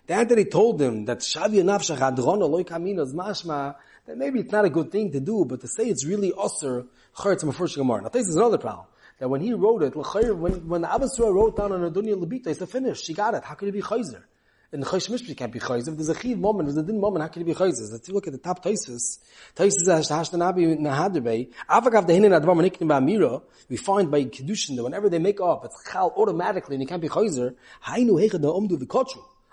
The 0.06 0.16
answer 0.16 0.36
he 0.36 0.44
told 0.44 0.82
him 0.82 1.06
that 1.06 1.20
shavya 1.20 1.64
nafsha 1.64 1.98
hadrona 1.98 2.50
loy 2.50 2.64
kaminos 2.64 3.14
mashma 3.14 3.76
that 4.06 4.18
maybe 4.18 4.42
it's 4.42 4.52
not 4.52 4.66
a 4.66 4.70
good 4.70 4.92
thing 4.92 5.10
to 5.14 5.22
do, 5.22 5.46
but 5.46 5.62
to 5.62 5.70
say 5.70 5.86
it's 5.86 6.06
really 6.06 6.34
osir 6.34 6.86
chayzer 7.16 7.46
mafresh 7.46 7.78
gemara. 7.78 8.02
Now, 8.02 8.10
this 8.10 8.28
is 8.28 8.36
another 8.36 8.58
problem. 8.58 8.88
That 9.20 9.30
when 9.30 9.40
he 9.40 9.54
wrote 9.54 9.84
it, 9.84 9.96
when 9.96 10.68
when 10.68 10.82
the 10.82 10.88
Abbasura 10.90 11.34
wrote 11.34 11.56
down 11.56 11.72
on 11.72 11.82
a 11.86 11.90
dunya 11.90 12.22
lebita, 12.22 12.48
he 12.48 12.56
said, 12.56 12.68
"Finish. 12.68 13.04
She 13.04 13.14
got 13.14 13.36
it. 13.36 13.46
How 13.46 13.56
could 13.56 13.70
it 13.70 13.72
be 13.72 13.82
chayzer?" 13.82 14.24
In 14.72 14.82
the 14.82 14.86
Chosh 14.86 15.10
Mishpi 15.10 15.36
can't 15.36 15.52
be 15.52 15.60
Chayz. 15.60 15.88
If 15.88 15.96
there's 15.96 16.10
a 16.10 16.20
Chiv 16.20 16.38
moment, 16.38 16.70
if 16.70 16.76
there's 16.76 16.86
a 16.86 16.92
Din 16.92 17.00
moment, 17.00 17.24
how 17.24 17.30
can 17.30 17.42
it 17.42 17.46
be 17.46 17.54
Chayz? 17.54 17.92
Let's 17.92 18.10
look 18.10 18.28
at 18.28 18.34
the 18.34 18.40
top 18.40 18.64
Taisus. 18.64 19.20
Taisus 19.56 19.88
is 19.88 19.88
Hashtanabi 19.88 20.80
Nahadirbe. 20.80 21.50
Avagav 21.70 22.08
Dehinin 22.08 22.40
Advar 22.40 22.56
Maniknim 22.56 22.88
Ba'amira, 22.88 23.42
we 23.68 23.78
find 23.78 24.12
by 24.12 24.26
Kedushin 24.26 24.76
that 24.76 24.84
whenever 24.84 25.10
they 25.10 25.20
make 25.20 25.42
up, 25.42 25.66
it's 25.66 25.92
Chal 25.92 26.14
automatically 26.16 26.76
and 26.76 26.84
it 26.84 26.88
can't 26.88 27.02
be 27.02 27.10
Chayzer. 27.10 27.56
Hainu 27.86 28.12
Hecha. 28.12 28.40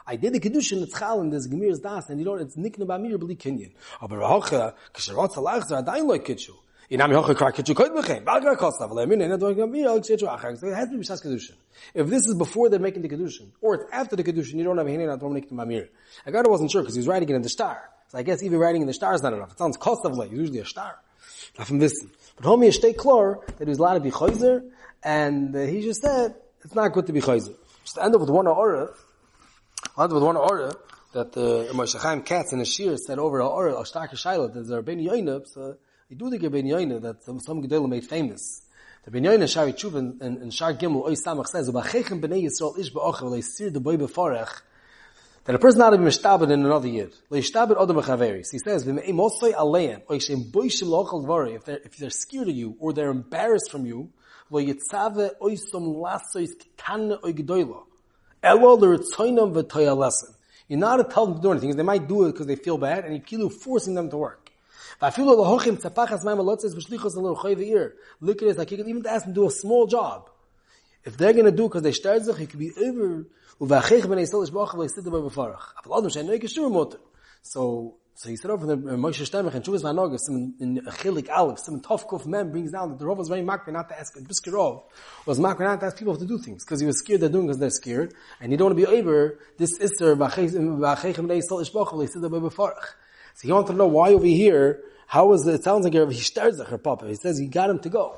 I 0.09 0.15
did 0.15 0.35
the 0.35 0.41
kedushin 0.41 0.83
it's 0.83 0.97
chal 0.97 1.21
in 1.21 1.31
this 1.31 1.49
gemir's 1.49 1.81
das 1.81 2.09
and 2.11 2.21
you 2.21 2.25
know 2.25 2.37
it's 2.37 2.55
nikna 2.55 2.87
b'amir 2.87 3.17
b'li 3.17 3.37
kinyan. 3.37 3.73
Aber 4.01 4.19
racha 4.19 4.75
kisherot 4.95 5.33
salach 5.33 5.67
zar 5.67 5.83
adayin 5.83 6.07
loy 6.07 6.19
kitshu. 6.91 6.99
Inam 6.99 7.11
yochel 7.11 7.35
kvar 7.35 7.53
kitshu 7.53 7.75
koid 7.75 7.91
b'chem. 7.95 8.25
Bagra 8.25 8.57
kostav 8.57 8.91
le'min 8.91 9.23
ena 9.23 9.39
gamir 9.39 9.87
al 9.87 10.01
kitshu 10.01 10.23
achar. 10.23 10.59
So 10.59 10.73
has 10.75 10.89
to 10.89 10.97
be 10.97 11.03
b'shas 11.03 11.25
kedushin. 11.25 11.55
If 11.95 12.09
this 12.09 12.27
is 12.27 12.35
before 12.35 12.69
they're 12.69 12.81
making 12.81 13.03
the 13.03 13.09
kedushin, 13.09 13.51
or 13.61 13.75
it's 13.75 13.85
after 13.93 14.17
the 14.17 14.25
kedushin, 14.25 14.55
you 14.55 14.65
don't 14.65 14.79
have 14.79 14.87
hinei 14.87 15.07
not 15.07 15.21
nikna 15.21 15.53
b'amir. 15.53 15.89
Agada 16.27 16.49
wasn't 16.49 16.71
sure 16.71 16.83
because 16.83 16.95
he 16.95 17.01
was 17.01 17.09
writing 17.09 17.29
it 17.29 17.35
in 17.35 17.43
the 17.43 17.49
star. 17.49 17.91
So 18.09 18.19
I 18.19 18.23
guess 18.23 18.43
even 18.43 18.59
writing 18.59 18.83
in 18.83 18.87
the 18.87 18.95
star 18.95 19.15
is 19.15 19.23
not 19.23 19.33
enough. 19.33 19.53
It 19.53 19.59
sounds 19.59 19.77
kostav 19.77 20.15
le, 20.15 20.27
usually 20.29 20.61
a 20.61 20.65
star. 20.65 20.97
From 21.55 21.79
this. 21.79 21.93
But 22.37 22.45
homie 22.45 22.67
is 22.67 22.77
stay 22.77 22.93
clear 22.93 23.39
that 23.47 23.65
he 23.65 23.69
was 23.69 23.79
allowed 23.79 23.95
to 23.95 24.01
be 24.01 24.11
chayzer, 24.11 24.69
and 25.03 25.57
uh, 25.57 25.61
he 25.61 25.81
just 25.81 26.03
said, 26.03 26.35
it's 26.63 26.75
not 26.75 26.93
good 26.93 27.07
to 27.07 27.13
be 27.13 27.21
chayzer. 27.21 27.55
Just 27.83 27.99
end 27.99 28.15
up 28.15 28.21
with 28.21 28.31
one 28.31 28.47
order, 28.47 28.93
I'll 29.97 30.09
with 30.09 30.23
one 30.23 30.37
order 30.37 30.73
that 31.13 31.37
uh, 31.37 31.73
Moshe 31.73 31.99
Chaim 31.99 32.23
Katz 32.23 32.53
in 32.53 32.61
a 32.61 32.65
shir 32.67 32.97
said 32.99 33.19
over 33.19 33.39
a 33.41 33.47
order, 33.47 33.71
a 33.71 33.83
starke 33.83 34.13
shaila, 34.13 34.53
that 34.53 34.69
there 34.69 34.79
are 34.79 34.83
Ben 34.83 34.99
Yoinab, 34.99 35.47
we 36.09 36.15
do 36.15 36.31
the 36.31 36.39
Ben 36.39 36.65
Yoinab 36.65 37.03
that 37.03 37.25
some, 37.25 37.41
some 37.41 37.61
Gedolim 37.63 37.89
made 37.89 38.07
famous. 38.07 38.63
The 39.05 39.11
Ben 39.11 39.25
Yoinab 39.25 39.53
Shari 39.53 39.73
Tshuv 39.73 39.97
and, 40.21 40.43
in 40.43 40.51
Shar 40.51 40.75
Gimel, 40.75 41.05
Oy 41.05 41.15
Samach 41.15 41.47
says, 41.47 41.69
Ubachechem 41.69 42.21
B'nei 42.21 42.45
Yisrael 42.45 42.79
Ish 42.79 42.93
Ba'ocher, 42.93 43.33
They 43.33 43.41
sir 43.41 43.71
the 43.71 43.81
boy 43.81 43.97
beforech, 43.97 44.61
that 45.45 45.55
a 45.57 45.59
person 45.59 45.81
not 45.81 45.91
to 45.91 45.99
be 45.99 46.05
mishtabed 46.05 46.45
in 46.45 46.65
another 46.65 46.87
year. 46.87 47.11
Lo 47.29 47.39
yishtabed 47.39 47.77
odom 47.77 48.01
b'chaveris. 48.01 48.53
He 48.53 48.59
says, 48.59 48.85
v'me'im 48.85 49.17
osoi 49.17 49.53
aleim, 49.53 50.03
oy 50.09 50.19
shem 50.19 50.45
boishim 50.45 50.89
lochal 50.89 51.25
dvari, 51.25 51.57
if 51.57 51.65
they're, 51.65 51.79
if 51.79 51.97
they're 51.97 52.11
scared 52.11 52.49
of 52.49 52.55
you, 52.55 52.77
or 52.79 52.93
they're 52.93 53.11
embarrassed 53.11 53.73
from 53.73 53.85
you, 53.85 54.11
lo 54.49 54.63
yitzave 54.63 55.33
oisom 55.43 55.97
lasois 55.97 56.51
kitane 56.57 57.19
oy 57.25 57.33
gedoyla. 57.33 57.83
Elol 58.45 58.79
l'ritzoinam 58.79 59.53
v'toya 59.55 59.97
lesson. 59.97 60.33
You're 60.69 60.79
not 60.79 60.99
to 60.99 61.05
tell 61.05 61.27
them 61.27 61.37
to 61.37 61.43
do 61.43 61.51
anything. 61.51 61.77
They 61.77 61.83
might 61.83 62.07
do 62.07 62.27
it 62.27 62.33
because 62.33 62.47
they 62.47 62.57
feel 62.57 62.79
bad, 62.79 63.05
and 63.05 63.23
you're 63.29 63.51
forcing 63.51 63.95
them 63.95 64.11
to 64.11 64.17
work. 64.17 64.46
If 65.03 65.19
you 65.19 65.25
look 65.25 65.59
at 68.43 68.49
this, 68.49 68.57
like 68.57 68.71
you 68.71 68.77
can 68.79 68.89
even 68.89 69.07
ask 69.07 69.25
them 69.25 69.35
to 69.35 69.41
do 69.41 69.47
a 69.47 69.51
small 69.51 69.87
job. 69.87 70.31
If 71.05 71.17
they're 71.17 71.33
going 71.33 71.45
to 71.45 71.53
do 71.53 71.67
it 71.67 71.69
because 71.69 71.83
they 71.83 71.93
started, 71.93 72.29
it 72.29 72.51
could 72.51 72.59
be 72.59 72.73
over. 72.83 73.27
So 77.43 77.97
so 78.19 78.31
he 78.31 78.37
said 78.37 78.51
over 78.51 78.65
the 78.65 78.73
uh, 78.73 78.97
Moshe 78.97 79.29
Sternbuch 79.29 79.55
and 79.55 79.63
Chuvas 79.63 79.83
Vanogas 79.83 80.27
in, 80.31 80.55
in 80.59 80.81
Chilik 80.87 81.29
Aleph, 81.29 81.59
some 81.59 81.81
tough 81.81 82.09
kuf 82.09 82.25
mem 82.25 82.51
brings 82.51 82.73
down 82.73 82.89
that 82.89 82.99
the 82.99 83.05
Rav 83.05 83.19
was 83.19 83.29
very 83.29 83.43
makri 83.43 83.75
not 83.75 83.91
to 83.91 83.99
ask, 83.99 84.17
Biskirov 84.17 84.85
was 85.27 85.39
makri 85.39 85.61
not 85.61 85.81
to 85.81 85.87
ask 85.87 85.99
people 85.99 86.17
to 86.17 86.25
do 86.25 86.39
things, 86.39 86.65
because 86.65 86.81
he 86.81 86.87
was 86.87 86.99
scared 86.99 87.21
they're 87.21 87.29
doing 87.29 87.47
because 87.47 87.59
they're 87.59 87.69
scared, 87.69 88.15
and 88.41 88.53
he 88.53 88.57
don't 88.57 88.69
want 88.69 88.79
to 88.79 88.87
be 88.87 88.99
over 88.99 89.39
this 89.59 89.79
Isser, 89.79 90.17
B'achechem 90.17 91.29
Dei 91.29 91.43
Sol 91.43 91.63
Ishbochel, 91.63 92.01
he 92.01 92.07
said 92.07 92.23
the 92.23 92.31
Bebefarach. 92.31 92.95
So 93.37 93.47
he 93.47 93.53
wanted 93.53 93.73
to 93.73 93.75
know 93.75 93.87
why 93.87 94.15
over 94.15 94.25
here, 94.25 94.83
how 95.07 95.35
is 95.35 95.47
it, 95.47 95.57
it 95.57 95.63
sounds 95.63 95.85
like 95.85 95.93
he 96.11 96.21
starts 96.21 96.59
her 96.63 96.79
papa, 96.79 97.07
he 97.07 97.17
says 97.17 97.39
he 97.39 97.49
got 97.49 97.69
him 97.69 97.79
to 97.81 97.91
go. 97.91 98.17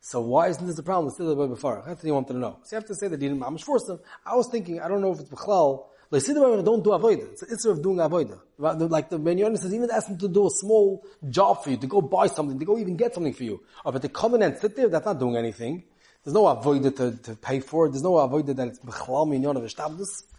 So 0.00 0.20
why 0.20 0.48
isn't 0.48 0.66
this 0.66 0.78
a 0.78 0.82
problem? 0.82 1.12
Still 1.12 1.34
the 1.34 1.36
Bebefarach. 1.36 1.86
That's 1.86 2.02
what 2.02 2.04
he 2.04 2.10
wanted 2.10 2.32
to 2.32 2.38
know. 2.38 2.58
So 2.64 2.74
you 2.74 2.80
have 2.80 2.88
to 2.88 2.94
say 2.96 3.06
that 3.06 3.22
he 3.22 3.28
didn't 3.28 3.40
mamish 3.40 3.62
force 3.62 3.88
him. 3.88 4.00
I 4.26 4.34
was 4.34 4.48
thinking, 4.48 4.80
I 4.80 4.88
don't 4.88 5.00
know 5.00 5.12
if 5.12 5.20
it's 5.20 5.30
Bechlal, 5.30 5.86
Leisidim 6.10 6.64
don't 6.64 6.82
do 6.82 6.90
avoida. 6.90 7.30
It's 7.30 7.42
issue 7.44 7.70
of 7.70 7.82
doing 7.82 7.98
avoida. 7.98 8.40
Like 8.58 9.10
the 9.10 9.18
Ben 9.18 9.38
says, 9.56 9.72
even 9.72 9.90
ask 9.92 10.08
him 10.08 10.18
to 10.18 10.28
do 10.28 10.48
a 10.48 10.50
small 10.50 11.04
job 11.28 11.62
for 11.62 11.70
you, 11.70 11.76
to 11.76 11.86
go 11.86 12.00
buy 12.00 12.26
something, 12.26 12.58
to 12.58 12.64
go 12.64 12.78
even 12.78 12.96
get 12.96 13.14
something 13.14 13.34
for 13.34 13.44
you. 13.44 13.60
Or 13.84 13.92
but 13.92 14.02
to 14.02 14.08
come 14.08 14.34
and 14.34 14.58
sit 14.58 14.74
there, 14.74 14.88
that's 14.88 15.06
not 15.06 15.20
doing 15.20 15.36
anything. 15.36 15.84
There's 16.24 16.34
no 16.34 16.44
avoida 16.44 16.96
to, 16.96 17.16
to 17.22 17.36
pay 17.36 17.60
for 17.60 17.86
it. 17.86 17.90
There's 17.90 18.02
no 18.02 18.14
avoida 18.14 18.56
that 18.56 18.68
it's 18.68 18.80
b'chalal 18.80 19.28
minyon 19.28 19.56
of 19.56 19.62
ishtabdus. 19.62 20.24
But 20.32 20.37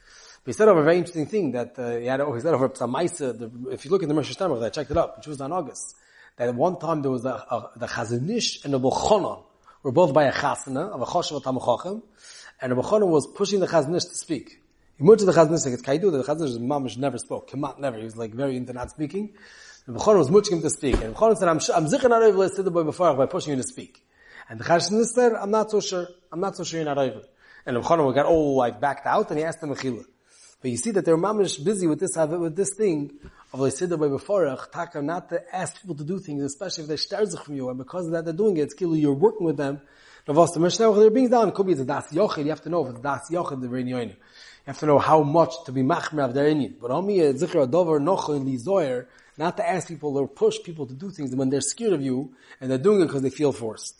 he 0.49 0.53
said 0.53 0.67
over 0.67 0.81
a 0.81 0.83
very 0.83 0.97
interesting 0.97 1.27
thing 1.27 1.51
that 1.51 1.77
uh, 1.77 1.97
he 1.97 2.07
had. 2.07 2.21
He 2.21 2.39
said 2.39 2.55
over. 2.55 2.65
If 3.71 3.85
you 3.85 3.91
look 3.91 4.01
in 4.01 4.09
the 4.09 4.15
Moshe 4.15 4.35
Sternbuch, 4.35 4.63
I 4.63 4.69
checked 4.69 4.89
it 4.89 4.97
up, 4.97 5.17
which 5.17 5.27
was 5.27 5.39
on 5.41 5.51
August. 5.51 5.95
That 6.37 6.49
at 6.49 6.55
one 6.55 6.79
time 6.79 7.03
there 7.03 7.11
was 7.11 7.23
a, 7.23 7.29
a 7.29 7.69
the 7.75 7.85
Chazon 7.85 8.27
Ish 8.27 8.65
and 8.65 8.73
the 8.73 8.79
Bochonon 8.79 9.43
were 9.83 9.91
both 9.91 10.11
by 10.11 10.23
a 10.23 10.33
chasana 10.33 10.89
of 10.89 11.01
a 11.01 11.05
choshev 11.05 11.43
tamachochem, 11.43 12.01
and 12.59 12.71
the 12.71 12.75
Bochonon 12.75 13.09
was 13.09 13.27
pushing 13.27 13.59
the 13.59 13.67
Chazon 13.67 13.95
Ish 13.95 14.05
to 14.05 14.15
speak. 14.15 14.63
He 14.97 15.03
moved 15.03 15.19
to 15.19 15.25
the 15.27 15.33
Chazon 15.33 15.51
Nisik, 15.51 15.73
it's 15.73 15.83
Kaidu, 15.83 16.11
the 16.11 16.23
Chazon 16.23 16.61
Mamish 16.61 16.97
never 16.97 17.19
spoke, 17.19 17.51
Kemat 17.51 17.77
never, 17.77 17.99
he 17.99 18.05
was 18.05 18.17
like 18.17 18.33
very 18.33 18.57
into 18.57 18.73
not 18.73 18.89
speaking. 18.89 19.29
And 19.85 19.95
Bechon 19.95 20.17
was 20.17 20.31
muching 20.31 20.57
him 20.57 20.63
to 20.63 20.71
speak. 20.71 20.99
And 20.99 21.13
Bechon 21.13 21.37
said, 21.37 21.47
I'm, 21.47 21.57
I'm 21.75 21.85
zichon 21.91 22.09
aroiv 22.09 22.35
le 22.35 22.63
the 22.63 22.71
boy 22.71 22.85
before 22.85 23.13
by 23.13 23.27
pushing 23.27 23.51
you 23.51 23.57
to 23.61 23.67
speak. 23.67 24.03
And 24.49 24.59
the 24.59 24.63
Chazon 24.63 24.99
Ish 24.99 25.09
said, 25.09 25.33
I'm 25.33 25.51
not 25.51 25.69
so 25.69 25.79
sure, 25.79 26.07
I'm 26.31 26.39
not 26.39 26.57
so 26.57 26.63
sure 26.63 26.79
you're 26.79 26.85
not 26.85 26.97
aroiv. 26.97 27.23
And 27.67 27.77
Bechon 27.77 28.15
got 28.15 28.25
all 28.25 28.55
like 28.55 28.81
backed 28.81 29.05
out 29.05 29.29
and 29.29 29.37
he 29.37 29.45
asked 29.45 29.61
him 29.61 29.69
Mechila. 29.69 30.05
But 30.61 30.71
you 30.71 30.77
see 30.77 30.91
that 30.91 31.05
they're 31.05 31.17
mamish 31.17 31.63
busy 31.63 31.87
with 31.87 31.99
this, 31.99 32.17
with 32.17 32.55
this 32.55 32.73
thing 32.75 33.11
of 33.53 33.61
Lesidda 33.61 33.97
by 33.97 34.07
Beforach, 34.07 34.71
taka 34.71 35.01
not 35.01 35.29
to 35.29 35.41
ask 35.55 35.81
people 35.81 35.95
to 35.95 36.03
do 36.03 36.19
things, 36.19 36.43
especially 36.43 36.83
if 36.83 36.87
they're 36.89 36.97
sterzich 36.97 37.43
from 37.43 37.55
you, 37.55 37.69
and 37.69 37.77
because 37.77 38.07
of 38.07 38.11
that 38.11 38.25
they're 38.25 38.33
doing 38.33 38.57
it, 38.57 38.61
it's 38.61 38.75
kilu, 38.75 38.99
you're 38.99 39.13
working 39.13 39.45
with 39.45 39.57
them. 39.57 39.81
Now, 40.27 40.33
was 40.33 40.51
the 40.51 40.59
Mishnah, 40.59 40.93
they're 40.93 41.09
being 41.09 41.29
down, 41.29 41.51
could 41.53 41.65
be 41.65 41.73
the 41.73 41.85
Das 41.85 42.11
Yochid, 42.11 42.43
you 42.43 42.49
have 42.49 42.61
to 42.63 42.69
know 42.69 42.85
if 42.85 42.91
it's 42.91 43.01
Das 43.01 43.29
Yochid, 43.31 43.61
the 43.61 43.69
Rein 43.69 43.87
Yoinu 43.87 44.15
have 44.69 44.77
to 44.79 44.85
know 44.85 44.99
how 44.99 45.23
much 45.23 45.63
to 45.65 45.71
be 45.71 45.81
machmer 45.81 46.23
of 46.23 46.33
their 46.35 46.47
Indian. 46.47 46.75
But 46.79 46.91
only 46.91 47.19
a 47.21 47.29
eh, 47.29 47.33
zikr 47.33 47.67
adover 47.67 47.99
nocho 47.99 48.37
in 48.37 48.45
lizoyer, 48.45 49.07
not 49.37 49.57
to 49.57 49.67
ask 49.67 49.87
people 49.87 50.15
or 50.15 50.27
push 50.27 50.61
people 50.63 50.85
to 50.85 50.93
do 50.93 51.09
things 51.09 51.35
when 51.35 51.49
they're 51.49 51.61
scared 51.61 51.93
of 51.93 52.01
you 52.01 52.33
and 52.61 52.69
they're 52.69 52.77
doing 52.77 53.01
it 53.01 53.07
because 53.07 53.23
they 53.23 53.31
feel 53.31 53.51
forced. 53.51 53.95